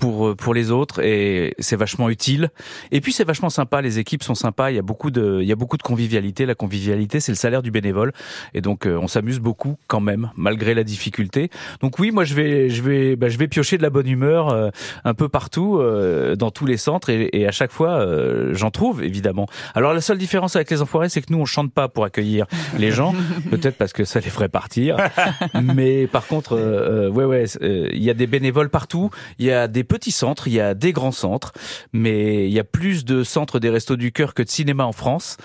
pour 0.02 0.26
euh, 0.26 0.34
pour 0.34 0.52
les 0.52 0.72
autres 0.72 1.00
et 1.00 1.54
c'est 1.60 1.76
vachement 1.76 2.10
utile. 2.10 2.50
Et 2.90 3.00
puis 3.00 3.12
c'est 3.12 3.22
vachement 3.22 3.50
sympa, 3.50 3.80
les 3.82 4.00
équipes 4.00 4.24
sont 4.24 4.34
sympas, 4.34 4.72
il 4.72 4.74
y 4.74 4.78
a 4.80 4.82
beaucoup 4.82 5.12
de 5.12 5.38
il 5.40 5.46
y 5.46 5.52
a 5.52 5.56
beaucoup 5.56 5.76
de 5.76 5.82
convivialité, 5.84 6.44
la 6.44 6.56
convivialité 6.56 7.20
c'est 7.20 7.30
le 7.30 7.36
salaire 7.36 7.62
du 7.62 7.70
bénévole 7.70 8.12
et 8.52 8.60
donc 8.60 8.84
euh, 8.84 8.98
on 9.00 9.06
s'amuse 9.06 9.38
beaucoup 9.38 9.76
quand 9.86 10.00
même 10.00 10.32
malgré 10.36 10.74
la 10.74 10.82
difficulté. 10.82 11.50
Donc 11.82 12.00
oui, 12.00 12.10
moi 12.10 12.24
je 12.24 12.34
vais 12.34 12.68
je 12.68 12.82
vais 12.82 13.14
bah, 13.14 13.28
je 13.28 13.38
vais 13.38 13.46
piocher 13.46 13.78
de 13.78 13.82
la 13.82 13.90
bonne 13.90 14.08
humeur 14.08 14.48
euh, 14.48 14.70
un 15.04 15.14
peu 15.14 15.28
partout 15.28 15.78
euh, 15.78 16.34
dans 16.34 16.50
tous 16.50 16.66
les 16.66 16.78
centres 16.78 17.08
et, 17.08 17.30
et 17.32 17.46
à 17.46 17.52
chaque 17.52 17.70
fois 17.70 17.90
euh, 17.90 18.54
j'en 18.54 18.72
trouve 18.72 19.04
évidemment. 19.04 19.46
Alors 19.76 19.94
la 19.94 20.00
seule 20.00 20.18
différence 20.18 20.56
avec 20.56 20.68
les 20.72 20.82
enfoirés, 20.82 21.10
c'est 21.10 21.22
que 21.22 21.32
nous 21.32 21.38
on 21.38 21.44
chante 21.44 21.72
pas 21.72 21.86
pour 21.86 22.04
accueillir 22.04 22.46
les 22.76 22.90
gens, 22.90 23.14
peut-être 23.50 23.76
parce 23.76 23.92
que 23.92 24.04
ça 24.04 24.18
les 24.18 24.30
ferait 24.30 24.48
partir. 24.48 24.96
Mais 25.62 26.08
par 26.08 26.26
contre, 26.26 26.56
ouais, 27.08 27.24
ouais, 27.24 27.44
il 27.92 28.02
y 28.02 28.10
a 28.10 28.14
des 28.14 28.26
bénévoles 28.26 28.68
partout. 28.68 29.10
Il 29.38 29.46
y 29.46 29.52
a 29.52 29.68
des 29.68 29.84
petits 29.92 30.10
centres, 30.10 30.48
il 30.48 30.54
y 30.54 30.60
a 30.60 30.72
des 30.72 30.94
grands 30.94 31.12
centres, 31.12 31.52
mais 31.92 32.46
il 32.48 32.52
y 32.54 32.58
a 32.58 32.64
plus 32.64 33.04
de 33.04 33.24
centres 33.24 33.58
des 33.58 33.68
restos 33.68 33.96
du 33.96 34.10
cœur 34.10 34.32
que 34.32 34.42
de 34.42 34.48
cinéma 34.48 34.86
en 34.86 34.92
France. 34.92 35.36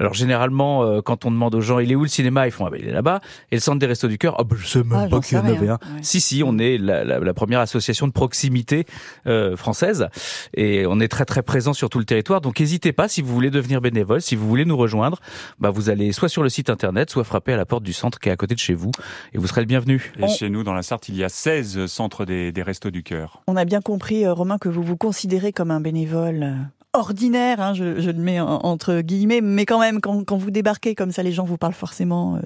Alors 0.00 0.14
généralement, 0.14 0.84
euh, 0.84 1.00
quand 1.00 1.24
on 1.24 1.30
demande 1.30 1.54
aux 1.54 1.60
gens, 1.60 1.78
il 1.78 1.90
est 1.92 1.94
où 1.94 2.02
le 2.02 2.08
cinéma 2.08 2.46
Ils 2.46 2.50
font, 2.50 2.66
ah 2.66 2.70
ben, 2.70 2.78
il 2.82 2.88
est 2.88 2.92
là-bas. 2.92 3.20
Et 3.50 3.56
le 3.56 3.60
centre 3.60 3.78
des 3.78 3.86
restos 3.86 4.08
du 4.08 4.18
cœur, 4.18 4.36
ah 4.38 4.44
ben, 4.44 4.56
je 4.56 4.66
sais 4.66 4.78
même 4.82 4.92
Ah, 5.04 5.08
pas 5.08 5.20
qu'il 5.20 5.36
y 5.38 5.40
en 5.40 5.44
avait 5.46 5.68
un. 5.68 5.74
Ouais. 5.74 5.78
Si, 6.02 6.20
si, 6.20 6.42
on 6.44 6.58
est 6.58 6.78
la, 6.78 7.04
la- 7.04 7.18
la 7.20 7.34
première 7.34 7.60
association 7.60 8.06
de 8.06 8.12
proximité 8.12 8.86
euh, 9.26 9.56
française 9.56 10.08
et 10.54 10.84
on 10.86 11.00
est 11.00 11.08
très 11.08 11.24
très 11.24 11.42
présent 11.42 11.72
sur 11.72 11.88
tout 11.90 11.98
le 11.98 12.04
territoire. 12.04 12.40
Donc 12.40 12.60
n'hésitez 12.60 12.92
pas 12.92 13.08
si 13.08 13.22
vous 13.22 13.32
voulez 13.32 13.50
devenir 13.50 13.80
bénévole, 13.80 14.20
si 14.20 14.36
vous 14.36 14.48
voulez 14.48 14.64
nous 14.64 14.76
rejoindre, 14.76 15.20
bah 15.58 15.70
vous 15.70 15.90
allez 15.90 16.12
soit 16.12 16.28
sur 16.28 16.42
le 16.42 16.48
site 16.48 16.70
internet, 16.70 17.10
soit 17.10 17.24
frapper 17.24 17.52
à 17.52 17.56
la 17.56 17.66
porte 17.66 17.82
du 17.82 17.92
centre 17.92 18.18
qui 18.18 18.28
est 18.28 18.32
à 18.32 18.36
côté 18.36 18.54
de 18.54 18.60
chez 18.60 18.74
vous 18.74 18.90
et 19.32 19.38
vous 19.38 19.46
serez 19.46 19.60
le 19.60 19.66
bienvenu. 19.66 20.12
Et 20.18 20.28
chez 20.28 20.48
nous, 20.50 20.62
dans 20.64 20.74
la 20.74 20.82
Sarthe, 20.82 21.08
il 21.08 21.16
y 21.16 21.24
a 21.24 21.28
16 21.28 21.86
centres 21.86 22.24
des, 22.24 22.52
des 22.52 22.62
Restos 22.62 22.90
du 22.90 23.02
Cœur. 23.02 23.42
On 23.46 23.56
a 23.56 23.64
bien 23.64 23.80
compris, 23.80 24.24
euh, 24.24 24.32
Romain, 24.32 24.58
que 24.58 24.68
vous 24.68 24.82
vous 24.82 24.96
considérez 24.96 25.52
comme 25.52 25.70
un 25.70 25.80
bénévole 25.80 26.42
euh, 26.42 26.54
ordinaire, 26.94 27.60
hein, 27.60 27.74
je, 27.74 28.00
je 28.00 28.10
le 28.10 28.18
mets 28.18 28.40
en- 28.40 28.60
entre 28.62 29.00
guillemets, 29.00 29.40
mais 29.42 29.66
quand 29.66 29.78
même, 29.80 30.00
quand, 30.00 30.24
quand 30.24 30.36
vous 30.36 30.50
débarquez 30.50 30.94
comme 30.94 31.12
ça, 31.12 31.22
les 31.22 31.32
gens 31.32 31.44
vous 31.44 31.56
parlent 31.58 31.72
forcément 31.74 32.36
euh, 32.36 32.40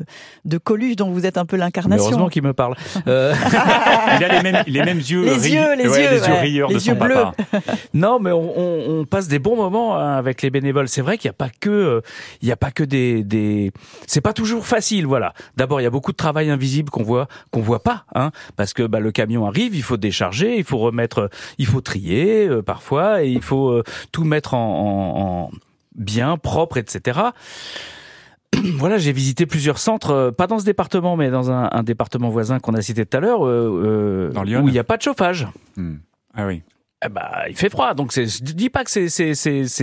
de 0.44 0.58
Coluche, 0.58 0.96
dont 0.96 1.10
vous 1.10 1.26
êtes 1.26 1.38
un 1.38 1.46
peu 1.46 1.56
l'incarnation. 1.56 2.04
heureusement 2.06 2.28
qu'il 2.28 2.42
me 2.42 2.52
parle. 2.52 2.74
Euh, 3.06 3.32
Il 4.18 4.24
a 4.24 4.28
les 4.28 4.42
mêmes, 4.42 4.64
les 4.66 4.82
mêmes 4.82 4.98
yeux, 4.98 5.24
Les 5.24 5.32
ri- 5.34 5.50
yeux, 5.52 5.76
les 5.76 5.88
ouais, 5.88 6.02
yeux, 6.02 6.10
les 6.10 6.26
yeux 6.26 6.34
rieurs 6.34 6.68
Les 6.68 6.74
de 6.74 6.78
son 6.80 6.90
yeux 6.92 6.96
bleus. 6.98 7.14
papa. 7.14 7.34
Non, 7.94 8.18
mais 8.18 8.32
on, 8.32 8.58
on- 8.58 9.00
on 9.00 9.04
passe 9.04 9.28
des 9.28 9.38
bons 9.38 9.56
moments 9.56 9.96
hein, 9.96 10.16
avec 10.16 10.42
les 10.42 10.50
bénévoles. 10.50 10.88
C'est 10.88 11.00
vrai 11.02 11.16
qu'il 11.18 11.28
n'y 11.28 11.34
a 11.34 11.34
pas 11.34 11.48
que, 11.60 11.70
euh, 11.70 12.00
il 12.42 12.46
n'y 12.46 12.52
a 12.52 12.56
pas 12.56 12.70
que 12.70 12.82
des, 12.82 13.22
des. 13.22 13.72
C'est 14.06 14.20
pas 14.20 14.32
toujours 14.32 14.66
facile, 14.66 15.06
voilà. 15.06 15.32
D'abord, 15.56 15.80
il 15.80 15.84
y 15.84 15.86
a 15.86 15.90
beaucoup 15.90 16.12
de 16.12 16.16
travail 16.16 16.50
invisible 16.50 16.90
qu'on 16.90 17.02
voit, 17.02 17.28
qu'on 17.50 17.60
voit 17.60 17.82
pas, 17.82 18.04
hein, 18.14 18.30
parce 18.56 18.72
que 18.74 18.82
bah, 18.82 19.00
le 19.00 19.12
camion 19.12 19.46
arrive, 19.46 19.74
il 19.74 19.82
faut 19.82 19.96
décharger, 19.96 20.56
il 20.56 20.64
faut 20.64 20.78
remettre, 20.78 21.18
euh, 21.18 21.28
il 21.58 21.66
faut 21.66 21.80
trier 21.80 22.46
euh, 22.48 22.62
parfois, 22.62 23.22
et 23.22 23.28
il 23.28 23.42
faut 23.42 23.68
euh, 23.70 23.82
tout 24.12 24.24
mettre 24.24 24.37
en, 24.54 24.58
en- 24.58 25.20
en 25.46 25.50
bien 25.94 26.36
propre, 26.36 26.76
etc. 26.78 27.20
Voilà, 28.76 28.96
j'ai 28.98 29.12
visité 29.12 29.44
plusieurs 29.46 29.78
centres, 29.78 30.10
euh, 30.10 30.30
pas 30.32 30.46
dans 30.46 30.58
ce 30.58 30.64
département, 30.64 31.16
mais 31.16 31.30
dans 31.30 31.50
un, 31.50 31.68
un 31.70 31.82
département 31.82 32.30
voisin 32.30 32.58
qu'on 32.60 32.74
a 32.74 32.80
cité 32.82 33.04
tout 33.04 33.16
à 33.16 33.20
l'heure, 33.20 33.46
euh, 33.46 34.32
euh, 34.34 34.60
où 34.62 34.68
il 34.68 34.72
n'y 34.72 34.78
a 34.78 34.84
pas 34.84 34.96
de 34.96 35.02
chauffage. 35.02 35.46
Hmm. 35.76 35.96
Ah 36.34 36.46
oui. 36.46 36.62
Eh 37.04 37.08
ben, 37.08 37.22
il 37.48 37.54
fait 37.54 37.68
froid, 37.70 37.94
donc 37.94 38.12
je 38.12 38.42
dis 38.42 38.70
pas 38.70 38.82
que 38.82 38.90
c'est, 38.90 39.06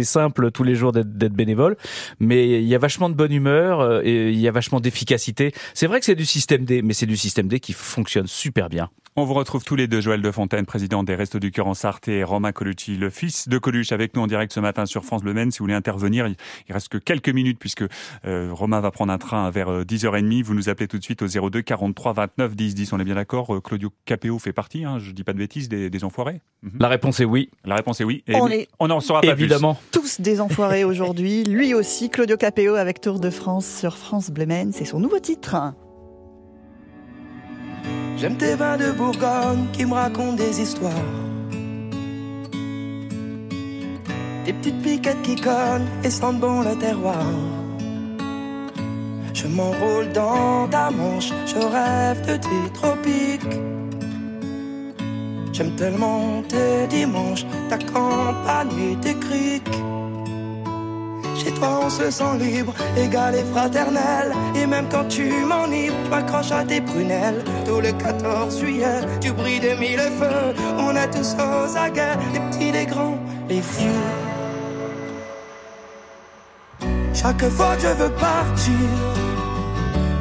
simple 0.04 0.52
tous 0.52 0.64
les 0.64 0.76
jours 0.76 0.92
d'être, 0.92 1.34
bénévole, 1.34 1.78
mais 2.20 2.60
il 2.62 2.68
y 2.68 2.76
a 2.76 2.78
vachement 2.78 3.10
de 3.10 3.14
bonne 3.16 3.32
humeur 3.32 4.02
et 4.04 4.32
il 4.32 4.40
y 4.40 4.50
a 4.50 4.52
vachement 4.52 4.82
d'efficacité. 4.82 5.54
C'est 5.74 5.88
vrai 5.88 6.00
que 6.00 6.06
c'est 6.06 6.16
du 6.16 6.26
système 6.26 6.66
D, 6.66 6.82
mais 6.82 6.94
c'est 6.94 7.06
du 7.06 7.16
système 7.16 7.48
D 7.48 7.62
qui 7.62 7.72
fonctionne 7.72 8.28
super 8.28 8.68
bien. 8.68 8.90
On 9.18 9.24
vous 9.24 9.34
retrouve 9.34 9.64
tous 9.64 9.78
les 9.78 9.88
deux, 9.88 10.02
Joël 10.02 10.22
de 10.22 10.30
Fontaine, 10.30 10.66
président 10.66 11.02
des 11.02 11.16
Restos 11.16 11.40
du 11.40 11.50
Cœur 11.50 11.68
en 11.68 11.74
Sarthe, 11.74 12.10
et 12.10 12.26
Romain 12.26 12.52
Colucci, 12.52 12.98
le 12.98 13.10
fils 13.10 13.48
de 13.48 13.58
Coluche, 13.58 13.94
avec 13.94 14.14
nous 14.14 14.22
en 14.22 14.28
direct 14.28 14.52
ce 14.52 14.60
matin 14.60 14.86
sur 14.86 15.06
France 15.06 15.22
Bleu 15.24 15.34
Maine. 15.34 15.52
Si 15.52 15.60
vous 15.60 15.64
voulez 15.64 15.74
intervenir, 15.74 16.28
il 16.28 16.74
reste 16.74 16.90
que 16.90 16.98
quelques 16.98 17.30
minutes 17.30 17.58
puisque 17.58 17.86
euh, 18.26 18.50
Romain 18.52 18.82
va 18.82 18.92
prendre 18.92 19.14
un 19.14 19.18
train 19.18 19.50
vers 19.52 19.70
euh, 19.70 19.84
10h30. 19.86 20.44
Vous 20.44 20.54
nous 20.54 20.68
appelez 20.68 20.90
tout 20.90 20.98
de 20.98 21.04
suite 21.04 21.22
au 21.22 21.28
02 21.50 21.62
43 21.62 22.12
29 22.12 22.56
10 22.58 22.76
10. 22.76 22.92
On 22.92 23.00
est 23.00 23.06
bien 23.06 23.16
d'accord. 23.16 23.56
Euh, 23.56 23.62
Claudio 23.62 23.94
Capéo 24.04 24.38
fait 24.38 24.52
partie, 24.52 24.84
hein, 24.84 25.00
je 25.00 25.12
dis 25.12 25.24
pas 25.24 25.32
de 25.32 25.38
bêtises, 25.38 25.70
des, 25.70 25.90
des 25.90 26.04
enfoirés? 26.04 26.42
Mhm. 26.64 26.72
La 26.82 26.90
réponse 26.90 27.22
est 27.22 27.26
oui. 27.26 27.50
La 27.64 27.76
réponse 27.76 28.02
est 28.02 28.04
oui. 28.04 28.22
Et 28.28 28.36
On 28.36 28.50
est- 28.50 28.68
on 28.80 28.90
n'en 28.90 29.00
saura 29.00 29.22
pas 29.22 29.28
Évidemment. 29.32 29.80
Tous 29.94 30.20
des 30.20 30.42
enfoirés 30.42 30.84
aujourd'hui. 30.84 31.46
Lui 31.46 31.74
aussi, 31.74 32.10
Claudio 32.10 32.36
Capéo 32.36 32.76
avec 32.76 33.00
Tour 33.00 33.22
de 33.22 33.30
France 33.30 33.66
sur 33.80 33.96
France 33.98 34.30
Bleu 34.30 34.46
Maine. 34.46 34.74
C'est 34.74 34.84
son 34.84 35.00
nouveau 35.00 35.20
titre. 35.20 35.56
J'aime 38.18 38.38
tes 38.38 38.56
vins 38.56 38.78
de 38.78 38.92
Bourgogne 38.92 39.66
qui 39.74 39.86
me 39.86 39.94
racontent 39.94 40.34
des 40.34 40.62
histoires. 40.62 40.94
Des 44.46 44.54
petites 44.54 44.82
piquettes 44.82 45.22
qui 45.22 45.36
cognent 45.36 45.88
et 46.04 46.10
sentent 46.10 46.40
bon 46.40 46.62
le 46.62 46.76
terroir. 46.78 47.26
Je 49.34 49.48
m'enroule 49.48 50.12
dans 50.14 50.68
ta 50.70 50.90
manche, 50.92 51.32
je 51.46 51.58
rêve 51.58 52.22
de 52.26 52.38
tes 52.38 52.74
tropiques. 52.74 53.56
J'aime 55.52 55.76
tellement 55.76 56.42
tes 56.48 56.88
dimanches, 56.88 57.46
ta 57.70 57.78
campagne 57.78 58.98
tes 59.02 59.16
criques. 59.16 59.78
Chez 61.36 61.52
toi 61.52 61.82
on 61.84 61.90
se 61.90 62.10
sent 62.10 62.38
libre, 62.40 62.74
égal 62.98 63.36
et 63.36 63.44
fraternel. 63.44 64.34
Et 64.56 64.66
même 64.66 64.88
quand 64.90 65.08
tu 65.08 65.30
m'enivres, 65.46 65.96
tu 66.04 66.10
m'accroches 66.10 66.52
à 66.52 66.64
tes 66.64 66.82
prunelles. 66.82 67.44
Tout 67.66 67.82
le 67.82 67.92
14 67.92 68.60
juillet, 68.60 69.02
tu 69.22 69.32
brilles 69.32 69.60
de 69.60 69.80
mille 69.80 70.00
feux. 70.20 70.54
On 70.78 70.96
est 70.96 71.10
tous 71.12 71.36
aux 71.36 71.78
aguets, 71.78 72.18
les 72.34 72.40
petits, 72.40 72.72
les 72.72 72.86
grands, 72.86 73.18
les 73.50 73.60
vieux 73.60 74.26
Chaque 77.14 77.50
fois 77.50 77.76
que 77.76 77.82
je 77.82 77.88
veux 77.88 78.12
partir 78.12 78.74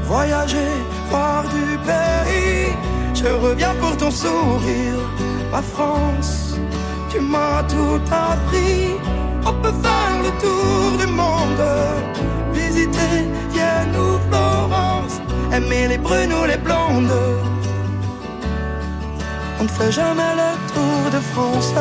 Voyager, 0.04 0.74
voir 1.10 1.44
du 1.44 1.78
pays. 1.78 2.72
Je 3.14 3.26
reviens 3.26 3.74
pour 3.80 3.96
ton 3.96 4.10
sourire 4.10 5.00
Ma 5.50 5.62
France, 5.62 6.56
tu 7.10 7.20
m'as 7.20 7.62
tout 7.64 8.00
appris 8.10 9.13
on 9.46 9.52
peut 9.62 9.76
faire 9.82 10.16
le 10.22 10.30
tour 10.40 10.98
du 10.98 11.06
monde, 11.06 11.64
visiter 12.52 13.14
Vienne 13.52 13.94
ou 13.96 14.18
Florence, 14.28 15.20
aimer 15.52 15.88
les 15.88 15.98
brunes 15.98 16.32
ou 16.32 16.44
les 16.44 16.56
blondes. 16.56 17.12
On 19.60 19.64
ne 19.64 19.68
fait 19.68 19.92
jamais 19.92 20.34
le 20.40 20.50
tour 20.74 21.10
de 21.12 21.20
France. 21.32 21.72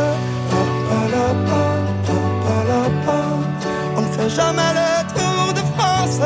On 3.95 4.01
ne 4.01 4.07
fait 4.07 4.29
jamais 4.29 4.71
le 4.79 4.89
tour 5.13 5.53
de 5.53 5.63
France. 5.75 6.19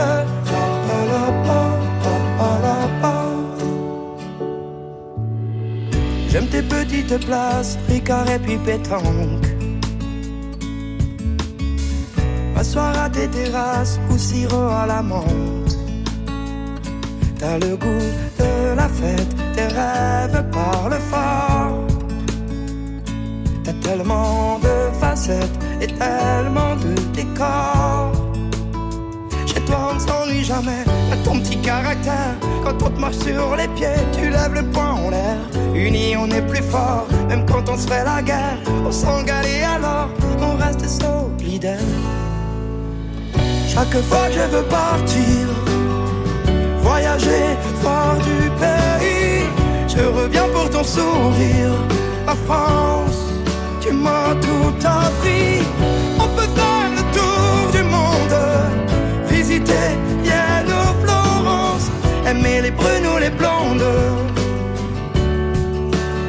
J'aime 6.30 6.48
tes 6.48 6.62
petites 6.62 7.26
places, 7.26 7.78
Ricard 7.90 8.30
et 8.30 8.40
puis 8.40 8.58
pétanque. 8.58 9.47
M'asseoir 12.58 13.04
à 13.04 13.08
tes 13.08 13.28
terrasses 13.28 14.00
ou 14.10 14.18
sirop 14.18 14.70
à 14.82 14.88
la 14.88 15.04
menthe. 15.04 15.78
T'as 17.38 17.60
le 17.60 17.78
goût 17.78 18.10
de 18.40 18.76
la 18.76 18.90
fête, 18.90 19.36
tes 19.54 19.68
rêves 19.68 20.44
parlent 20.52 21.00
fort. 21.12 21.86
T'as 23.64 23.74
tellement 23.74 24.58
de 24.58 24.92
facettes 25.00 25.60
et 25.80 25.86
tellement 25.86 26.76
de 26.78 26.96
décors. 27.14 28.12
Chez 29.46 29.62
toi 29.62 29.90
on 29.92 29.94
ne 29.94 30.00
s'ennuie 30.00 30.44
jamais, 30.44 30.84
t'as 31.12 31.18
ton 31.18 31.40
petit 31.40 31.62
caractère. 31.62 32.34
Quand 32.64 32.82
on 32.84 32.90
te 32.90 33.00
marche 33.00 33.18
sur 33.18 33.56
les 33.56 33.68
pieds, 33.76 34.02
tu 34.14 34.32
lèves 34.32 34.56
le 34.56 34.64
poing 34.72 34.94
en 34.94 35.12
l'air. 35.12 35.38
Unis 35.76 36.18
on 36.18 36.28
est 36.32 36.42
plus 36.42 36.64
fort, 36.64 37.06
même 37.30 37.46
quand 37.46 37.70
on 37.70 37.78
se 37.78 37.88
fait 37.88 38.04
la 38.04 38.24
guerre. 38.24 38.58
On 38.84 38.90
et 38.90 39.64
alors 39.64 40.10
on 40.42 40.56
reste 40.58 40.90
solidaire. 40.90 42.27
Chaque 43.78 44.02
fois 44.06 44.28
je 44.32 44.56
veux 44.56 44.64
partir, 44.64 45.46
voyager, 46.82 47.46
voir 47.80 48.16
du 48.16 48.50
pays. 48.64 49.46
Je 49.88 50.04
reviens 50.20 50.48
pour 50.52 50.68
ton 50.72 50.84
sourire, 50.84 51.76
la 52.26 52.34
France, 52.48 53.22
tu 53.80 53.92
m'as 53.94 54.34
tout 54.42 54.74
appris. 54.84 55.62
On 56.18 56.28
peut 56.36 56.52
faire 56.60 56.90
le 56.98 57.04
tour 57.18 57.72
du 57.72 57.84
monde, 57.84 58.38
visiter 59.30 59.90
Vienne 60.24 60.72
ou 60.80 61.06
Florence, 61.06 61.92
aimer 62.28 62.62
les 62.64 62.72
brunes 62.72 63.08
ou 63.14 63.18
les 63.20 63.30
blondes. 63.30 63.92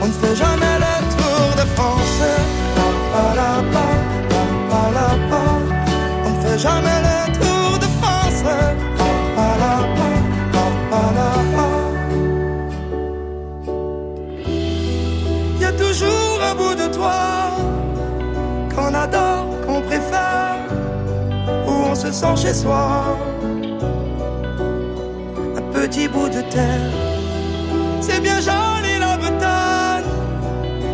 On 0.02 0.06
ne 0.06 0.12
fait 0.12 0.36
jamais 0.36 0.47
sent 22.18 22.36
chez 22.36 22.54
soi. 22.54 23.16
Un 25.56 25.64
petit 25.72 26.08
bout 26.08 26.28
de 26.28 26.42
terre, 26.54 26.92
c'est 28.00 28.20
bien 28.20 28.40
joli 28.40 28.92
la 28.98 29.16
Bretagne, 29.16 30.10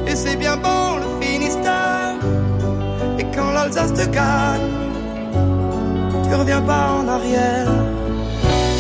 et 0.07 0.15
c'est 0.15 0.37
bien 0.37 0.57
bon 0.59 0.87
le 1.03 1.09
Finistère. 1.23 2.17
Et 3.19 3.25
quand 3.35 3.51
l'Alsace 3.53 3.95
te 3.95 4.07
gagne, 4.19 4.71
tu 6.25 6.35
reviens 6.35 6.61
pas 6.61 6.87
en 6.99 7.09
arrière. 7.09 7.73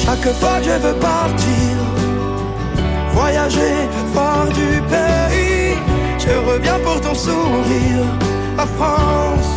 Chaque 0.04 0.28
fois 0.40 0.58
que 0.58 0.64
je 0.70 0.76
veux 0.84 0.98
partir, 1.12 1.74
voyager, 3.14 3.76
voir 4.12 4.44
du 4.60 4.70
pays. 4.92 5.78
Je 6.18 6.34
reviens 6.50 6.78
pour 6.84 7.00
ton 7.00 7.14
sourire, 7.14 8.04
la 8.58 8.66
France, 8.66 9.52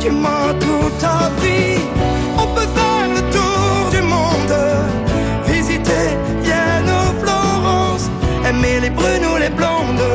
tu 0.00 0.10
m'as 0.10 0.54
tout 0.64 0.94
appris. 1.02 1.81
Les 8.62 8.90
brunes 8.90 9.26
ou 9.26 9.36
les 9.36 9.50
blondes. 9.50 10.08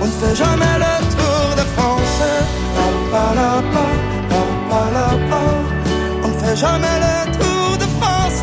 On 0.00 0.06
ne 0.06 0.10
fait 0.10 0.36
jamais 0.36 0.76
le 0.84 0.94
tour 1.16 1.56
de 1.56 1.64
France. 1.74 2.20
On 6.22 6.28
ne 6.28 6.38
fait 6.44 6.56
jamais 6.56 6.98
le 7.04 7.32
tour 7.38 7.78
de 7.78 7.86
France. 7.98 8.42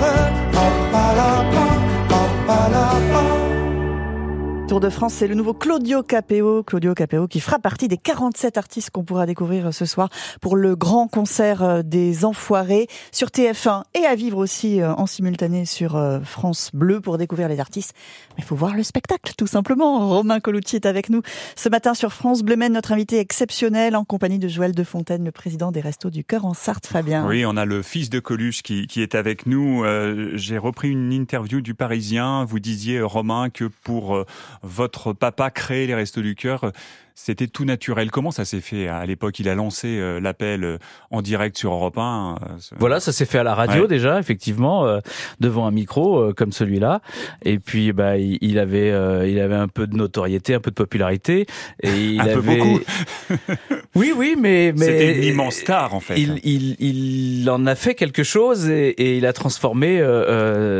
Tour 4.72 4.80
de 4.80 4.89
France, 4.89 5.15
c'est 5.15 5.28
le 5.28 5.36
nouveau 5.36 5.53
Claudio 5.53 6.01
Capéo. 6.01 6.63
Claudio 6.63 6.93
Capéo 6.93 7.28
qui 7.28 7.41
fera 7.41 7.59
partie 7.59 7.89
des 7.89 7.97
47 7.97 8.57
artistes 8.57 8.89
qu'on 8.89 9.03
pourra 9.03 9.26
découvrir 9.26 9.74
ce 9.74 9.84
soir 9.84 10.07
pour 10.39 10.55
le 10.55 10.78
grand 10.78 11.09
concert 11.09 11.61
euh, 11.61 11.82
des 11.82 12.24
Enfoirés 12.24 12.88
sur 13.11 13.28
TF1 13.28 13.84
et 13.99 14.05
à 14.05 14.15
vivre 14.15 14.38
aussi 14.38 14.80
euh, 14.80 14.93
en 14.93 15.07
simultané 15.07 15.65
sur 15.65 15.97
euh, 15.97 16.22
France 16.22 16.72
Bleu 16.74 17.01
pour 17.01 17.17
découvrir 17.17 17.49
les 17.49 17.59
artistes. 17.59 17.93
Mais 18.38 18.43
il 18.43 18.45
faut 18.45 18.55
voir 18.55 18.74
le 18.74 18.84
spectacle, 18.84 19.34
tout 19.38 19.45
simplement. 19.45 20.07
Romain 20.07 20.39
Colucci 20.39 20.78
est 20.78 20.86
avec 20.86 21.09
nous 21.09 21.22
ce 21.57 21.67
matin 21.67 21.93
sur 21.93 22.13
France 22.13 22.41
Bleu 22.41 22.55
Maine, 22.55 22.72
notre 22.72 22.93
invité 22.93 23.19
exceptionnel 23.19 23.97
en 23.97 24.05
compagnie 24.05 24.39
de 24.39 24.47
Joël 24.47 24.74
de 24.74 24.84
Fontaine, 24.86 25.26
le 25.26 25.34
président 25.34 25.74
des 25.74 25.82
Restos 25.82 26.11
du 26.11 26.24
Cœur 26.24 26.45
en 26.45 26.53
Sarthe, 26.53 26.88
Fabien. 26.88 27.28
Oui, 27.28 27.43
on 27.45 27.57
a 27.57 27.65
le 27.65 27.82
fils 27.82 28.09
de 28.09 28.22
Coluche 28.22 28.63
qui, 28.63 28.88
qui 28.88 29.01
est 29.01 29.15
avec 29.15 29.47
nous. 29.47 29.84
Euh, 29.84 30.32
J'ai 30.36 30.57
repris 30.57 30.91
une 30.91 31.11
interview 31.11 31.59
du 31.59 31.74
Parisien. 31.74 32.45
Vous 32.45 32.61
disiez, 32.61 33.01
Romain, 33.01 33.49
que 33.49 33.65
pour 33.84 34.15
euh, 34.15 34.26
votre 34.62 35.14
papa 35.14 35.49
créer 35.51 35.88
les 35.88 35.95
Restos 35.95 36.22
du 36.22 36.36
Cœur, 36.36 36.66
euh, 36.66 36.72
c'était 37.16 37.47
tout 37.47 37.66
naturel. 37.66 38.12
Comment 38.12 38.32
ça 38.32 38.45
s'est 38.45 38.62
fait 38.62 38.88
à 38.88 39.05
l'époque? 39.05 39.39
Il 39.39 39.49
a 39.49 39.55
lancé 39.55 39.88
euh, 39.99 40.20
l'appel 40.20 40.64
euh, 40.64 40.78
en 41.12 41.22
direct 41.22 41.57
sur 41.57 41.72
Europe 41.74 41.97
1. 41.97 42.36
euh, 42.41 42.45
Voilà, 42.80 42.99
ça 42.99 43.12
s'est 43.12 43.26
fait 43.26 43.39
à 43.39 43.43
la 43.43 43.55
radio 43.55 43.84
Ouais. 43.84 43.88
déjà, 43.88 44.20
effectivement, 44.20 44.86
euh, 44.86 44.99
devant 45.39 45.66
un 45.68 45.72
micro 45.72 46.20
euh, 46.20 46.34
comme 46.34 46.51
celui-là. 46.51 47.01
Et 47.43 47.59
puis, 47.59 47.91
bah, 47.93 48.18
il, 48.18 48.38
il 48.41 48.59
avait, 48.59 48.91
euh, 48.91 49.28
il 49.28 49.39
avait 49.39 49.55
un 49.55 49.68
peu 49.68 49.88
de 49.88 49.95
notoriété, 49.95 50.53
un 50.53 50.59
peu 50.59 50.72
de 50.72 50.76
popularité. 50.76 51.45
Et 51.84 51.89
il 52.14 52.22
Un 52.22 52.26
peu 52.34 52.41
beaucoup. 52.41 52.80
oui, 53.95 54.14
oui, 54.16 54.36
mais, 54.39 54.74
mais 54.78 54.86
C'était 54.86 55.18
une 55.18 55.24
immense 55.24 55.55
star, 55.55 55.93
en 55.93 55.99
fait. 55.99 56.20
Il, 56.20 56.39
il, 56.43 56.76
il 56.80 57.49
en 57.49 57.66
a 57.66 57.76
fait 57.76 57.95
quelque 57.95 58.24
chose 58.24 58.70
et, 58.70 58.89
et 58.89 59.18
il 59.18 59.26
a 59.26 59.34
transformé 59.34 60.01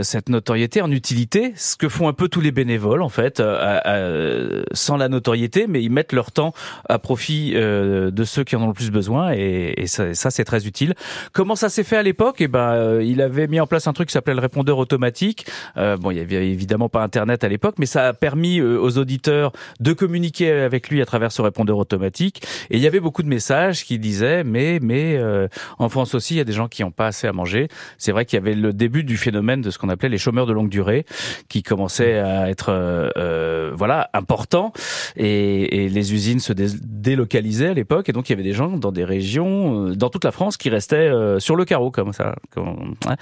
cette 0.04 0.30
notoriété 0.30 0.82
en 0.82 0.92
utilité, 0.92 1.54
ce 1.56 1.76
que 1.76 1.90
font 1.90 2.08
un 2.08 2.14
peu 2.14 2.28
tous 2.28 2.42
les 2.42 2.52
bénévoles 2.52 3.02
en 3.02 3.10
fait, 3.10 3.40
à- 3.40 3.78
à- 3.84 4.64
sans 4.74 4.98
la 4.98 5.10
notoriété, 5.10 5.66
mais 5.68 5.82
ils 5.84 5.90
mettent 5.92 6.14
leur 6.14 6.20
temps 6.30 6.53
à 6.88 6.99
profit 6.99 7.53
euh, 7.55 8.11
de 8.11 8.24
ceux 8.24 8.43
qui 8.43 8.55
en 8.55 8.61
ont 8.61 8.67
le 8.67 8.74
plus 8.74 8.91
besoin 8.91 9.32
et, 9.32 9.88
ça, 9.88 10.13
c'est 10.13 10.43
très 10.43 10.67
utile. 10.67 10.93
Comment 11.34 11.55
ça 11.55 11.69
s'est 11.69 11.84
fait 11.84 11.97
à 11.97 12.03
l'époque? 12.03 12.38
Eh 12.39 12.47
ben, 12.47 12.74
euh, 12.74 13.03
il 13.03 13.22
avait 13.22 13.47
mis 13.47 13.59
en 13.59 13.65
place 13.65 13.88
un 13.88 13.93
truc 13.93 14.09
qui 14.09 14.13
s'appelait 14.13 14.36
le 14.36 14.41
répondeur 14.41 14.78
automatique. 14.78 15.47
Euh, 15.78 15.97
bon, 15.97 16.11
il 16.11 16.17
y 16.17 16.19
avait 16.19 16.47
évidemment 16.49 16.89
pas 16.89 17.01
Internet 17.01 17.43
à 17.43 17.49
l'époque, 17.49 17.76
mais 17.80 17.86
ça 17.86 18.07
a 18.07 18.13
permis 18.13 18.61
aux 18.61 18.97
auditeurs 18.97 19.51
de 19.80 19.93
communiquer 19.93 20.51
avec 20.51 20.89
lui 20.89 21.01
à 21.01 21.05
travers 21.05 21.32
ce 21.32 21.41
répondeur 21.41 21.78
automatique. 21.78 22.43
Et 22.69 22.78
il 22.78 22.84
y 22.84 22.88
avait 22.88 22.99
beaucoup 22.99 23.24
de 23.24 23.28
messages 23.28 23.84
qui 23.84 23.97
disaient 23.97 24.43
mais 24.43 24.80
mais 24.82 25.17
euh, 25.17 25.47
en 25.80 25.89
France 25.89 26.13
aussi 26.15 26.36
il 26.36 26.38
y 26.38 26.41
a 26.41 26.43
des 26.43 26.53
gens 26.53 26.67
qui 26.67 26.84
n'ont 26.84 26.91
pas 26.91 27.07
assez 27.07 27.28
à 27.28 27.34
manger. 27.34 27.67
C'est 27.97 28.11
vrai 28.11 28.26
qu'il 28.26 28.38
y 28.38 28.41
avait 28.41 28.55
le 28.55 28.74
début 28.74 29.03
du 29.03 29.17
phénomène 29.17 29.61
de 29.61 29.72
ce 29.72 29.78
qu'on 29.78 29.89
appelait 29.89 30.09
les 30.09 30.17
chômeurs 30.17 30.45
de 30.45 30.53
longue 30.53 30.69
durée 30.69 31.05
qui 31.49 31.63
commençaient 31.63 32.19
à 32.19 32.49
être 32.49 32.67
euh, 32.69 33.72
voilà 33.74 34.09
important 34.13 34.74
et, 35.15 35.86
et 35.86 35.89
les 35.89 36.11
usines 36.12 36.39
se 36.39 36.53
dé- 36.53 36.68
délocalisaient 36.84 37.70
à 37.70 37.74
l'époque 37.74 38.09
et 38.09 38.12
donc 38.14 38.30
il 38.30 38.34
y 38.34 38.36
avait 38.36 38.43
des 38.43 38.53
gens 38.53 38.78
dans 38.78 38.91
des 38.91 39.03
régions 39.03 39.88
euh, 39.89 39.95
dans 39.95 40.09
toute 40.09 40.24
la 40.24 40.32
France 40.32 40.57
qui 40.57 40.70
restaient 40.70 40.95
euh, 40.95 41.39
sur 41.39 41.55
le 41.55 41.66
carreau 41.66 41.91
comme 41.91 42.14
ça. 42.14 42.36
hein. 42.57 43.16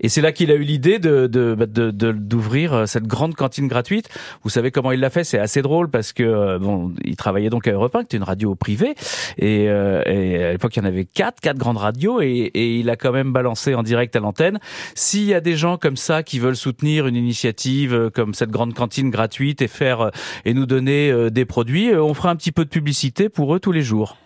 Et 0.00 0.08
c'est 0.08 0.20
là 0.20 0.32
qu'il 0.32 0.50
a 0.50 0.54
eu 0.54 0.62
l'idée 0.62 0.98
de 0.98 1.26
de- 1.26 1.54
bah, 1.58 1.66
de- 1.66 1.90
de- 1.90 2.12
d'ouvrir 2.12 2.72
euh, 2.74 2.86
cette 2.86 3.06
grande 3.06 3.34
cantine 3.34 3.68
gratuite. 3.68 4.08
Vous 4.42 4.50
savez 4.50 4.70
comment 4.70 4.92
il 4.92 5.00
l'a 5.00 5.10
fait 5.10 5.24
C'est 5.24 5.38
assez 5.38 5.62
drôle 5.62 5.88
parce 5.90 6.12
que 6.12 6.58
bon, 6.58 6.92
il 7.04 7.16
travaillait 7.16 7.50
donc 7.50 7.66
à 7.66 7.72
Europe 7.72 7.94
1, 7.96 8.00
qui 8.00 8.04
était 8.04 8.16
une 8.18 8.22
radio 8.22 8.54
privée, 8.54 8.94
et, 9.38 9.68
euh, 9.68 10.02
et 10.06 10.42
à 10.44 10.52
l'époque 10.52 10.76
il 10.76 10.80
y 10.80 10.82
en 10.82 10.88
avait 10.88 11.04
quatre, 11.04 11.40
quatre 11.40 11.58
grandes 11.58 11.78
radios, 11.78 12.20
et, 12.20 12.50
il 12.54 12.90
a 12.90 12.96
quand 12.96 13.12
même 13.12 13.32
balancé 13.32 13.74
en 13.74 13.82
direct 13.82 14.14
à 14.16 14.20
l'antenne. 14.20 14.58
S'il 14.94 15.24
y 15.24 15.34
a 15.34 15.40
des 15.40 15.56
gens 15.56 15.76
comme 15.76 15.96
ça 15.96 16.22
qui 16.22 16.38
veulent 16.38 16.56
soutenir 16.56 17.06
une 17.06 17.16
initiative 17.16 18.10
comme 18.14 18.34
cette 18.34 18.50
grande 18.50 18.74
cantine 18.74 19.10
gratuite 19.10 19.62
et 19.62 19.68
faire 19.68 20.10
et 20.44 20.54
nous 20.54 20.66
donner 20.66 21.30
des 21.30 21.44
produits, 21.44 21.94
on 21.94 22.14
fera 22.14 22.30
un 22.30 22.33
petit 22.36 22.52
peu 22.52 22.64
de 22.64 22.70
publicité 22.70 23.28
pour 23.28 23.54
eux 23.54 23.60
tous 23.60 23.72
les 23.72 23.82
jours. 23.82 24.16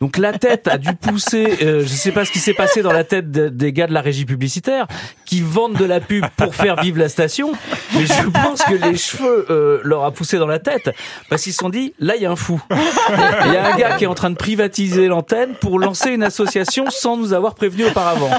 Donc 0.00 0.18
la 0.18 0.32
tête 0.32 0.68
a 0.68 0.78
dû 0.78 0.94
pousser, 0.94 1.58
euh, 1.62 1.80
je 1.80 1.86
sais 1.86 2.12
pas 2.12 2.24
ce 2.24 2.30
qui 2.30 2.38
s'est 2.38 2.54
passé 2.54 2.82
dans 2.82 2.92
la 2.92 3.04
tête 3.04 3.30
de- 3.30 3.48
des 3.48 3.72
gars 3.72 3.86
de 3.86 3.92
la 3.92 4.00
régie 4.00 4.24
publicitaire 4.24 4.86
qui 5.24 5.40
vendent 5.40 5.76
de 5.76 5.84
la 5.84 6.00
pub 6.00 6.24
pour 6.36 6.54
faire 6.54 6.80
vivre 6.80 6.98
la 6.98 7.08
station, 7.08 7.52
mais 7.94 8.06
je 8.06 8.28
pense 8.30 8.62
que 8.62 8.74
les 8.74 8.96
cheveux 8.96 9.46
euh, 9.50 9.80
leur 9.84 10.04
a 10.04 10.10
poussé 10.12 10.38
dans 10.38 10.46
la 10.46 10.58
tête 10.58 10.90
parce 11.30 11.42
qu'ils 11.42 11.52
se 11.52 11.58
sont 11.58 11.70
dit 11.70 11.94
là 11.98 12.16
il 12.16 12.22
y 12.22 12.26
a 12.26 12.30
un 12.30 12.36
fou. 12.36 12.60
Il 12.70 13.52
y 13.52 13.56
a 13.56 13.72
un 13.74 13.76
gars 13.76 13.96
qui 13.96 14.04
est 14.04 14.08
en 14.08 14.14
train 14.14 14.30
de 14.30 14.36
privatiser 14.36 15.06
l'antenne 15.08 15.54
pour 15.60 15.78
lancer 15.78 16.10
une 16.10 16.22
association 16.22 16.86
sans 16.90 17.16
nous 17.16 17.32
avoir 17.32 17.54
prévenu 17.54 17.84
auparavant. 17.86 18.30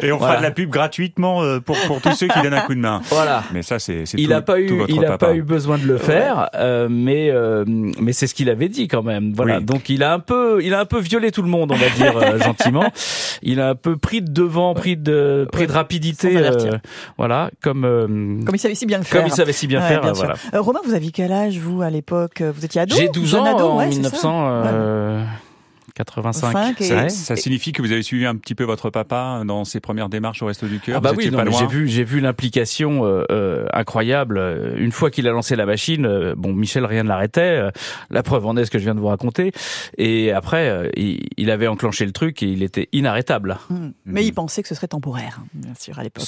Et 0.00 0.12
on 0.12 0.18
fera 0.18 0.36
de 0.38 0.42
la 0.42 0.50
pub 0.50 0.70
gratuitement 0.70 1.42
euh, 1.42 1.60
pour, 1.60 1.76
pour 1.86 2.00
tous 2.00 2.12
ceux 2.16 2.28
qui 2.28 2.40
donnent 2.42 2.54
un 2.54 2.62
coup 2.62 2.74
de 2.74 2.80
main. 2.80 3.02
Voilà. 3.10 3.44
Mais 3.52 3.62
ça, 3.62 3.78
c'est 3.78 4.04
Il 4.16 4.24
tout, 4.26 4.30
n'a 4.30 4.42
pas 4.42 4.60
eu, 4.60 4.70
il 4.88 5.04
a 5.04 5.18
pas 5.18 5.34
eu 5.34 5.42
besoin 5.42 5.78
de 5.78 5.86
le 5.86 5.98
faire, 5.98 6.48
euh, 6.54 6.88
mais 6.90 7.30
mais 8.00 8.12
c'est 8.12 8.26
ce 8.26 8.34
qu'il 8.34 8.48
avait 8.50 8.68
dit 8.68 8.88
quand 8.88 9.02
même. 9.02 9.32
Voilà. 9.34 9.58
Oui. 9.58 9.64
Donc 9.64 9.88
il 9.88 10.02
a 10.02 10.12
un 10.14 10.18
peu, 10.18 10.61
il 10.62 10.74
a 10.74 10.80
un 10.80 10.84
peu 10.84 11.00
violé 11.00 11.30
tout 11.32 11.42
le 11.42 11.48
monde, 11.48 11.72
on 11.72 11.76
va 11.76 11.88
dire 11.90 12.16
euh, 12.16 12.38
gentiment. 12.42 12.84
Il 13.42 13.60
a 13.60 13.70
un 13.70 13.74
peu 13.74 13.96
pris 13.96 14.22
de 14.22 14.30
devant, 14.30 14.74
pris 14.74 14.96
de 14.96 15.46
pris 15.52 15.66
de 15.66 15.72
rapidité, 15.72 16.36
euh, 16.36 16.78
voilà, 17.18 17.50
comme 17.62 17.84
euh, 17.84 18.06
Comme 18.44 18.54
il 18.54 18.58
savait 18.58 18.74
si 18.74 18.86
bien 18.86 18.98
le 18.98 19.04
faire. 19.04 19.20
comme 19.20 19.28
il 19.28 19.34
savait 19.34 19.52
si 19.52 19.66
bien 19.66 19.80
Ouais, 19.80 19.88
faire. 19.88 20.00
bien 20.02 20.12
voilà. 20.12 20.34
Euh, 20.54 20.60
Romain, 20.60 20.80
vous 20.84 20.94
aviez 20.94 21.10
quel 21.10 21.32
âge, 21.32 21.58
vous, 21.58 21.82
à 21.82 21.90
l'époque? 21.90 22.42
Vous 22.42 22.64
étiez 22.64 22.80
ado 22.80 22.94
J'ai 22.96 23.08
12 23.08 23.28
Jeune 23.30 23.40
ans 23.40 23.56
ado, 23.56 23.68
en? 23.68 23.78
Ouais, 23.78 23.90
c'est 23.92 24.00
ça. 26.32 26.48
1985. 26.48 26.52
Cinq 26.52 26.80
et- 26.80 26.92
Ouais. 26.94 27.08
Ça 27.08 27.36
signifie 27.36 27.72
que 27.72 27.82
vous 27.82 27.92
avez 27.92 28.02
suivi 28.02 28.26
un 28.26 28.36
petit 28.36 28.54
peu 28.54 28.64
votre 28.64 28.90
papa 28.90 29.42
dans 29.46 29.64
ses 29.64 29.80
premières 29.80 30.08
démarches 30.08 30.42
au 30.42 30.46
Resto 30.46 30.66
du 30.66 30.78
Cœur. 30.80 30.96
Ah 30.96 31.00
bah 31.00 31.12
Vous 31.12 31.18
oui, 31.18 31.30
j'ai 31.58 31.66
vu, 31.66 31.88
j'ai 31.88 32.04
vu 32.04 32.20
l'implication 32.20 33.04
euh, 33.04 33.24
euh, 33.30 33.66
incroyable. 33.72 34.38
Euh, 34.38 34.74
Une 34.76 34.92
fois 34.92 35.10
qu'il 35.10 35.26
a 35.28 35.30
lancé 35.32 35.56
la 35.56 35.66
machine, 35.66 36.06
euh, 36.06 36.34
bon, 36.36 36.52
Michel 36.52 36.84
rien 36.84 37.02
ne 37.04 37.08
l'arrêtait. 37.08 37.62
la 38.10 38.22
preuve 38.22 38.46
en 38.46 38.56
est 38.56 38.64
ce 38.64 38.70
que 38.70 38.78
je 38.78 38.84
viens 38.84 38.94
de 38.94 39.00
vous 39.00 39.06
raconter. 39.06 39.52
Et 39.98 40.32
après, 40.32 40.68
euh, 40.68 40.88
il, 40.96 41.26
il 41.36 41.50
avait 41.50 41.66
enclenché 41.66 42.04
le 42.06 42.12
truc 42.12 42.42
et 42.42 42.46
il 42.46 42.62
était 42.62 42.88
inarrêtable. 42.92 43.58
Hmm. 43.70 43.90
Mais 44.04 44.24
il 44.24 44.32
pensait 44.32 44.62
que 44.62 44.68
ce 44.68 44.74
serait 44.74 44.88
temporaire, 44.88 45.40
hein, 45.42 45.46
bien 45.54 45.74
sûr, 45.78 45.98
à 45.98 46.02
l'époque. 46.02 46.24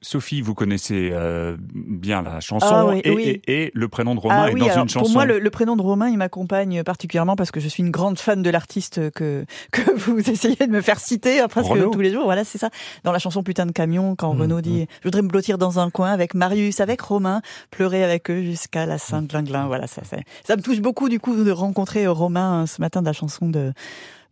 Sophie, 0.00 0.40
vous 0.40 0.54
connaissez 0.54 1.10
euh, 1.12 1.56
bien 1.74 2.22
la 2.22 2.40
chanson 2.40 2.66
Ah 2.70 2.86
oui, 2.86 3.00
et, 3.04 3.10
oui. 3.10 3.40
et- 3.46 3.64
et 3.64 3.70
le 3.74 3.88
prénom 3.88 4.14
de 4.14 4.20
Romain 4.20 4.44
Ah 4.46 4.50
est 4.50 4.54
oui, 4.54 4.60
dans 4.60 4.66
alors, 4.66 4.82
une 4.84 4.88
chanson. 4.88 5.04
pour 5.06 5.12
moi, 5.12 5.24
le, 5.26 5.38
le 5.38 5.50
prénom 5.50 5.76
de 5.76 5.82
Romain, 5.82 6.08
il 6.08 6.18
m'accompagne 6.18 6.82
particulièrement 6.82 7.36
parce 7.36 7.50
que 7.50 7.60
je 7.60 7.68
suis 7.68 7.82
une 7.82 7.90
grande 7.90 8.18
fan 8.18 8.42
de 8.42 8.50
l'artiste 8.50 8.83
artiste 8.84 9.10
que 9.12 9.44
que 9.72 9.90
vous 9.92 10.18
essayez 10.30 10.56
de 10.56 10.70
me 10.70 10.80
faire 10.80 11.00
citer 11.00 11.40
hein, 11.40 11.48
presque 11.48 11.70
Renaud. 11.70 11.90
tous 11.90 12.00
les 12.00 12.12
jours. 12.12 12.24
Voilà, 12.24 12.44
c'est 12.44 12.58
ça. 12.58 12.70
Dans 13.04 13.12
la 13.12 13.18
chanson 13.18 13.42
Putain 13.42 13.66
de 13.66 13.72
camion, 13.72 14.14
quand 14.16 14.34
Mmh, 14.34 14.40
Renaud 14.40 14.60
dit 14.60 14.86
Je 15.02 15.08
voudrais 15.08 15.22
me 15.22 15.28
blottir 15.28 15.58
dans 15.58 15.78
un 15.78 15.90
coin 15.90 16.10
avec 16.10 16.34
Marius, 16.34 16.80
avec 16.80 17.00
Romain, 17.00 17.40
pleurer 17.70 18.02
avec 18.04 18.30
eux 18.30 18.42
jusqu'à 18.42 18.86
la 18.86 18.98
Saint-Glinglin. 18.98 19.66
Voilà, 19.66 19.86
ça, 19.86 20.02
ça, 20.04 20.16
ça 20.44 20.56
me 20.56 20.62
touche 20.62 20.80
beaucoup 20.80 21.08
du 21.08 21.20
coup 21.20 21.36
de 21.42 21.50
rencontrer 21.50 22.06
Romain 22.06 22.62
euh, 22.62 22.66
ce 22.66 22.80
matin 22.80 23.00
de 23.00 23.06
la 23.06 23.12
chanson 23.12 23.48
de 23.48 23.72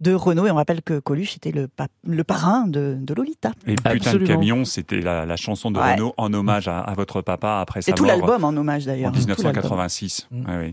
de 0.00 0.14
Renaud. 0.14 0.46
Et 0.46 0.50
on 0.50 0.56
rappelle 0.56 0.82
que 0.82 0.98
Coluche 0.98 1.36
était 1.36 1.52
le, 1.52 1.68
pa- 1.68 1.86
le 2.04 2.24
parrain 2.24 2.66
de, 2.66 2.96
de 2.98 3.14
Lolita. 3.14 3.52
Et 3.68 3.76
Putain 3.76 4.14
de 4.14 4.26
camion, 4.26 4.64
c'était 4.64 5.00
la, 5.00 5.24
la 5.26 5.36
chanson 5.36 5.70
de 5.70 5.78
Ouais. 5.78 5.92
Renaud 5.94 6.12
en 6.16 6.32
hommage 6.34 6.66
à, 6.66 6.80
à 6.80 6.94
votre 6.94 7.22
papa 7.22 7.60
après 7.60 7.82
sa 7.82 7.92
Et 7.92 7.94
tout 7.94 8.04
mort 8.04 8.16
l'album 8.16 8.42
en 8.44 8.48
hommage 8.56 8.82
en 8.84 8.86
d'ailleurs. 8.86 9.12
L'album. 9.12 9.20
1986. 9.20 10.26
Ouais, 10.32 10.56
ouais. 10.56 10.72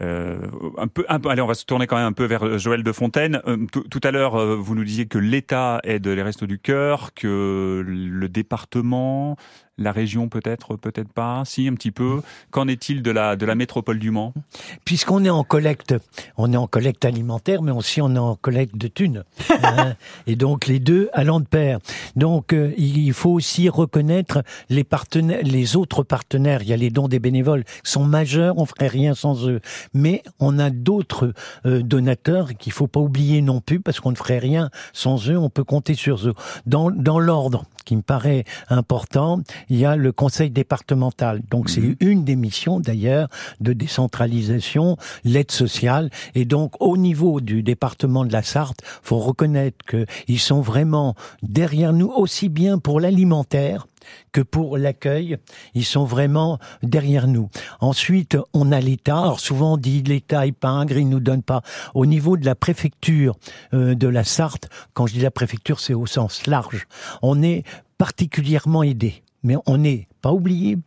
Euh, 0.00 0.48
un 0.78 0.88
peu, 0.88 1.04
allez, 1.08 1.42
on 1.42 1.46
va 1.46 1.54
se 1.54 1.64
tourner 1.64 1.86
quand 1.86 1.96
même 1.96 2.06
un 2.06 2.12
peu 2.12 2.24
vers 2.24 2.58
Joël 2.58 2.82
de 2.82 2.92
Fontaine. 2.92 3.40
Euh, 3.46 3.66
tout, 3.70 3.82
tout 3.82 4.00
à 4.02 4.10
l'heure, 4.10 4.36
euh, 4.36 4.56
vous 4.56 4.74
nous 4.74 4.84
disiez 4.84 5.06
que 5.06 5.18
l'État 5.18 5.80
aide 5.84 6.06
les 6.06 6.22
Restos 6.22 6.46
du 6.46 6.58
Cœur, 6.58 7.12
que 7.14 7.84
le 7.86 8.28
département, 8.28 9.36
la 9.78 9.92
région 9.92 10.28
peut-être, 10.28 10.76
peut-être 10.76 11.12
pas, 11.12 11.42
si 11.46 11.66
un 11.66 11.74
petit 11.74 11.90
peu. 11.90 12.20
Qu'en 12.50 12.68
est-il 12.68 13.02
de 13.02 13.10
la 13.10 13.36
de 13.36 13.46
la 13.46 13.54
métropole 13.54 13.98
du 13.98 14.10
Mans? 14.10 14.34
Puisqu'on 14.84 15.24
est 15.24 15.30
en 15.30 15.44
collecte, 15.44 15.94
on 16.36 16.52
est 16.52 16.56
en 16.56 16.66
collecte 16.66 17.04
alimentaire, 17.04 17.62
mais 17.62 17.72
aussi 17.72 18.00
on 18.02 18.14
est 18.14 18.18
en 18.18 18.36
collecte 18.36 18.76
de 18.76 18.88
thunes. 18.88 19.24
Hein. 19.64 19.94
Et 20.26 20.34
donc 20.34 20.66
les 20.66 20.80
deux 20.80 21.08
allant 21.12 21.38
de 21.38 21.46
pair. 21.46 21.78
Donc 22.16 22.52
euh, 22.52 22.72
il 22.76 23.12
faut 23.12 23.30
aussi 23.30 23.68
reconnaître 23.68 24.42
les 24.70 24.82
partenaires, 24.82 25.40
les 25.42 25.76
autres 25.76 26.02
partenaires. 26.02 26.62
Il 26.62 26.68
y 26.68 26.72
a 26.72 26.76
les 26.76 26.90
dons 26.90 27.06
des 27.06 27.20
bénévoles 27.20 27.64
qui 27.64 27.90
sont 27.90 28.04
majeurs, 28.04 28.58
on 28.58 28.66
ferait 28.66 28.88
rien 28.88 29.14
sans 29.14 29.48
eux. 29.48 29.60
Mais 29.94 30.22
on 30.40 30.58
a 30.58 30.70
d'autres 30.70 31.32
euh, 31.64 31.80
donateurs 31.82 32.54
qu'il 32.54 32.72
faut 32.72 32.88
pas 32.88 33.00
oublier 33.00 33.40
non 33.40 33.60
plus 33.60 33.78
parce 33.78 34.00
qu'on 34.00 34.10
ne 34.10 34.16
ferait 34.16 34.40
rien 34.40 34.70
sans 34.92 35.28
eux. 35.30 35.38
On 35.38 35.48
peut 35.48 35.64
compter 35.64 35.94
sur 35.94 36.26
eux. 36.26 36.34
Dans 36.66 36.90
dans 36.90 37.20
l'ordre 37.20 37.64
qui 37.82 37.96
me 37.96 38.02
paraît 38.02 38.44
important, 38.68 39.40
il 39.68 39.78
y 39.78 39.84
a 39.84 39.96
le 39.96 40.12
conseil 40.12 40.50
départemental. 40.50 41.42
Donc 41.50 41.68
c'est 41.68 41.96
une 42.00 42.24
des 42.24 42.36
missions 42.36 42.80
d'ailleurs 42.80 43.28
de 43.60 43.72
décentralisation, 43.72 44.96
l'aide 45.24 45.50
sociale. 45.50 46.10
Et 46.34 46.44
donc 46.44 46.74
au 46.80 46.96
niveau 46.96 47.40
du 47.40 47.62
département 47.62 48.24
de 48.24 48.32
la 48.32 48.42
Sarthe, 48.42 48.80
faut 49.02 49.18
reconnaître 49.18 49.84
qu'ils 49.86 50.40
sont 50.40 50.60
vraiment 50.60 51.14
derrière 51.42 51.92
nous 51.92 52.10
aussi 52.10 52.48
bien 52.48 52.78
pour 52.78 53.00
l'alimentaire 53.00 53.86
que 54.32 54.40
pour 54.40 54.78
l'accueil, 54.78 55.36
ils 55.74 55.84
sont 55.84 56.04
vraiment 56.04 56.58
derrière 56.82 57.26
nous. 57.26 57.48
Ensuite, 57.80 58.36
on 58.52 58.72
a 58.72 58.80
l'État. 58.80 59.18
Alors 59.18 59.40
souvent 59.40 59.74
on 59.74 59.76
dit 59.76 60.02
l'État 60.02 60.46
est 60.46 60.52
pingre, 60.52 60.96
il 60.96 61.08
nous 61.08 61.20
donne 61.20 61.42
pas. 61.42 61.62
Au 61.94 62.06
niveau 62.06 62.36
de 62.36 62.44
la 62.44 62.54
préfecture 62.54 63.36
euh, 63.74 63.94
de 63.94 64.08
la 64.08 64.24
Sarthe, 64.24 64.68
quand 64.94 65.06
je 65.06 65.14
dis 65.14 65.20
la 65.20 65.30
préfecture, 65.30 65.80
c'est 65.80 65.94
au 65.94 66.06
sens 66.06 66.46
large. 66.46 66.86
On 67.22 67.42
est 67.42 67.64
particulièrement 67.98 68.82
aidé, 68.82 69.22
mais 69.42 69.56
on 69.66 69.78
n'est 69.78 70.08
pas 70.22 70.32
oublié. 70.32 70.78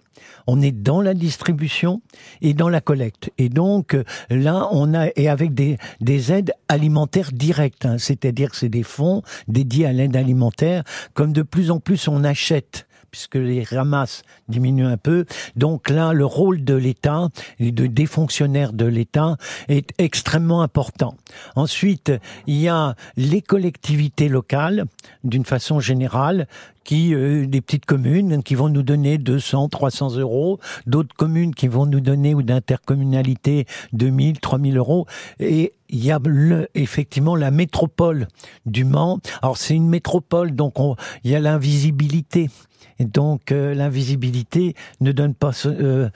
On 0.48 0.62
est 0.62 0.72
dans 0.72 1.02
la 1.02 1.14
distribution 1.14 2.02
et 2.42 2.54
dans 2.54 2.70
la 2.70 2.82
collecte. 2.82 3.32
Et 3.38 3.50
donc 3.50 3.94
euh, 3.94 4.04
là, 4.30 4.68
on 4.72 4.94
a 4.94 5.08
et 5.16 5.28
avec 5.28 5.54
des, 5.54 5.78
des 6.02 6.32
aides 6.32 6.54
alimentaires 6.68 7.32
directes, 7.32 7.86
hein, 7.86 7.98
c'est-à-dire 7.98 8.52
que 8.52 8.58
c'est 8.58 8.70
des 8.70 8.84
fonds 8.84 9.24
dédiés 9.48 9.86
à 9.86 9.94
l'aide 9.94 10.16
alimentaire. 10.16 10.84
Comme 11.14 11.34
de 11.34 11.42
plus 11.42 11.72
en 11.72 11.80
plus 11.80 12.08
on 12.08 12.24
achète 12.24 12.85
puisque 13.16 13.36
les 13.36 13.64
ramasses 13.64 14.24
diminuent 14.50 14.88
un 14.88 14.98
peu. 14.98 15.24
Donc 15.56 15.90
là, 15.90 16.12
le 16.12 16.26
rôle 16.26 16.66
de 16.66 16.74
l'État 16.74 17.30
et 17.60 17.72
de, 17.72 17.88
des 17.88 18.08
fonctionnaires 18.08 18.74
de 18.74 18.86
l'État 18.86 19.38
est 19.70 19.92
extrêmement 20.00 20.62
important. 20.62 21.16
Ensuite, 21.56 22.12
il 22.46 22.58
y 22.58 22.68
a 22.68 22.96
les 23.16 23.42
collectivités 23.42 24.28
locales, 24.28 24.84
d'une 25.24 25.46
façon 25.46 25.80
générale, 25.80 26.48
qui 26.86 27.14
euh, 27.14 27.46
des 27.46 27.60
petites 27.60 27.86
communes 27.86 28.42
qui 28.44 28.56
vont 28.56 28.70
nous 28.70 28.84
donner 28.84 29.18
200, 29.18 29.68
300 29.68 30.16
euros, 30.18 30.60
d'autres 30.88 31.14
communes 31.16 31.54
qui 31.54 31.68
vont 31.68 31.86
nous 31.86 32.00
donner 32.00 32.34
ou 32.34 32.42
d'intercommunalité 32.42 33.66
2000, 33.92 34.40
3000 34.40 34.78
euros, 34.78 35.06
et 35.42 35.74
il 35.90 36.04
y 36.04 36.12
a 36.12 36.20
le, 36.24 36.70
effectivement 36.76 37.36
la 37.36 37.52
métropole 37.52 38.28
du 38.66 38.86
Mans. 38.86 39.20
Alors 39.42 39.58
c'est 39.58 39.76
une 39.76 39.90
métropole, 39.90 40.52
donc 40.52 40.80
on, 40.80 40.96
il 41.24 41.32
y 41.32 41.36
a 41.36 41.40
l'invisibilité. 41.40 42.50
Et 43.00 43.06
donc 43.06 43.52
euh, 43.52 43.74
l'invisibilité 43.74 44.76
ne 45.02 45.12
donne 45.12 45.34
pas 45.34 45.52
euh, 45.66 46.10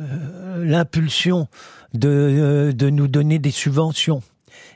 euh, 0.00 0.64
l'impulsion 0.64 1.48
de, 1.94 2.72
de 2.74 2.90
nous 2.90 3.08
donner 3.08 3.38
des 3.38 3.50
subventions. 3.50 4.22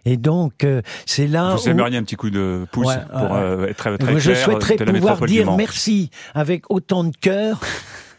Et 0.05 0.17
donc 0.17 0.65
euh, 0.65 0.83
c'est 1.07 1.27
là 1.27 1.55
Vous 1.55 1.67
où 1.67 1.71
aimeriez 1.71 1.97
un 1.97 2.03
petit 2.03 2.17
coup 2.17 2.31
de 2.31 2.67
pouce 2.73 2.87
Ouais, 2.87 2.97
pour 3.13 3.35
euh, 3.35 3.67
être 3.67 3.77
très, 3.77 3.99
très 3.99 4.19
je 4.19 4.33
clair 4.33 4.45
souhaiterais 4.45 4.77
de 4.77 4.85
la 4.85 4.93
pouvoir 4.93 5.21
dire 5.23 5.53
merci 5.57 6.11
avec 6.35 6.65
autant 6.71 7.05
de 7.05 7.17
cœur 7.17 7.61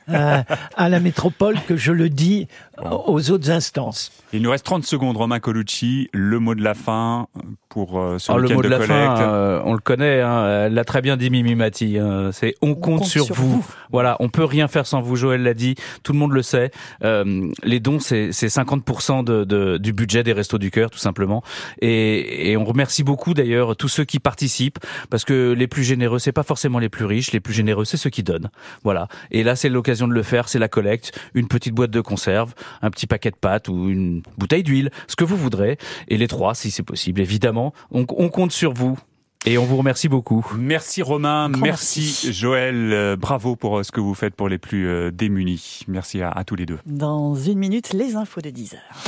euh, 0.09 0.41
à 0.77 0.89
la 0.89 0.99
métropole 0.99 1.55
que 1.67 1.75
je 1.75 1.91
le 1.91 2.09
dis 2.09 2.47
aux 2.81 3.31
autres 3.31 3.51
instances. 3.51 4.11
Il 4.33 4.41
nous 4.41 4.49
reste 4.51 4.65
30 4.65 4.83
secondes, 4.83 5.15
Romain 5.17 5.39
Colucci, 5.39 6.09
le 6.13 6.39
mot 6.39 6.55
de 6.55 6.63
la 6.63 6.73
fin 6.73 7.27
pour 7.69 7.99
euh, 7.99 8.17
ce 8.19 8.31
Alors, 8.31 8.39
le 8.41 8.47
week-end 8.47 8.55
mot 8.57 8.61
de, 8.63 8.67
la 8.67 8.77
collecte. 8.77 8.91
fin, 8.93 9.21
euh, 9.21 9.61
on 9.65 9.73
le 9.73 9.79
connaît, 9.79 10.21
hein, 10.21 10.65
elle 10.65 10.73
l'a 10.73 10.83
très 10.83 11.01
bien 11.01 11.17
dit 11.17 11.29
Mimi 11.29 11.55
Mati. 11.55 11.97
hein, 11.99 12.31
c'est 12.31 12.55
on, 12.61 12.73
compte, 12.75 12.99
compte 12.99 13.07
sur, 13.07 13.25
sur 13.25 13.35
vous. 13.35 13.57
vous. 13.57 13.65
Voilà, 13.91 14.17
on 14.19 14.29
peut 14.29 14.43
rien 14.43 14.67
faire 14.67 14.85
sans 14.87 15.01
vous. 15.01 15.15
Joël 15.15 15.43
l'a 15.43 15.53
dit, 15.53 15.75
tout 16.03 16.13
le 16.13 16.19
monde 16.19 16.31
le 16.33 16.41
sait. 16.41 16.71
Euh, 17.03 17.47
les 17.63 17.79
dons, 17.79 17.99
c'est 17.99 18.31
c'est 18.31 18.47
50% 18.47 19.23
de, 19.23 19.43
de- 19.43 19.77
du 19.77 19.93
budget 19.93 20.23
des 20.23 20.33
Restos 20.33 20.57
du 20.57 20.71
Cœur, 20.71 20.89
tout 20.89 20.97
simplement. 20.99 21.43
Et, 21.81 22.51
et 22.51 22.57
on 22.57 22.63
remercie 22.65 23.03
beaucoup 23.03 23.33
d'ailleurs 23.33 23.75
tous 23.75 23.87
ceux 23.87 24.03
qui 24.05 24.19
participent, 24.19 24.79
parce 25.11 25.25
que 25.25 25.53
les 25.53 25.67
plus 25.67 25.83
généreux, 25.83 26.19
c'est 26.19 26.31
pas 26.31 26.43
forcément 26.43 26.79
les 26.79 26.89
plus 26.89 27.05
riches. 27.05 27.31
Les 27.31 27.39
plus 27.39 27.53
généreux, 27.53 27.85
c'est 27.85 27.97
ceux 27.97 28.09
qui 28.09 28.23
donnent. 28.23 28.49
Voilà. 28.83 29.07
Et 29.31 29.43
là, 29.43 29.55
c'est 29.55 29.69
l'occasion 29.69 30.07
de 30.07 30.13
le 30.13 30.23
faire. 30.23 30.49
C'est 30.49 30.59
la 30.59 30.67
collecte, 30.67 31.17
une 31.33 31.47
petite 31.47 31.73
boîte 31.73 31.91
de 31.91 32.01
conserve, 32.01 32.53
un 32.81 32.89
petit 32.89 33.07
paquet 33.07 33.31
de 33.31 33.35
pâtes 33.35 33.67
ou 33.67 33.89
une 33.89 34.21
bouteille 34.37 34.63
d'huile, 34.63 34.91
ce 35.07 35.15
que 35.15 35.23
vous 35.23 35.37
voudrez. 35.37 35.77
Et 36.07 36.17
les 36.17 36.27
trois, 36.27 36.55
si 36.55 36.71
c'est 36.71 36.83
possible, 36.83 37.21
évidemment. 37.21 37.73
On, 37.91 38.05
on 38.17 38.29
compte 38.29 38.51
sur 38.51 38.73
vous. 38.73 38.97
Et 39.45 39.57
on 39.57 39.65
vous 39.65 39.75
remercie 39.75 40.07
beaucoup. 40.07 40.45
Merci 40.57 41.01
Romain, 41.01 41.49
merci. 41.49 42.31
Joël, 42.31 42.93
euh, 42.93 43.17
bravo 43.17 43.57
pour 43.57 43.79
euh, 43.79 43.83
ce 43.83 43.91
que 43.91 43.99
vous 43.99 44.13
faites 44.13 44.35
pour 44.35 44.47
les 44.47 44.57
plus 44.57 44.87
euh, 44.87 45.11
démunis. 45.11 45.81
Merci 45.89 46.21
à, 46.21 46.29
à 46.29 46.45
tous 46.45 46.55
les 46.55 46.65
deux. 46.65 46.79
Dans 46.85 47.35
une 47.35 47.59
minute, 47.59 47.91
les 47.91 48.15
infos 48.15 48.39
de 48.39 48.49
10 48.49 48.75
heures. 48.75 49.03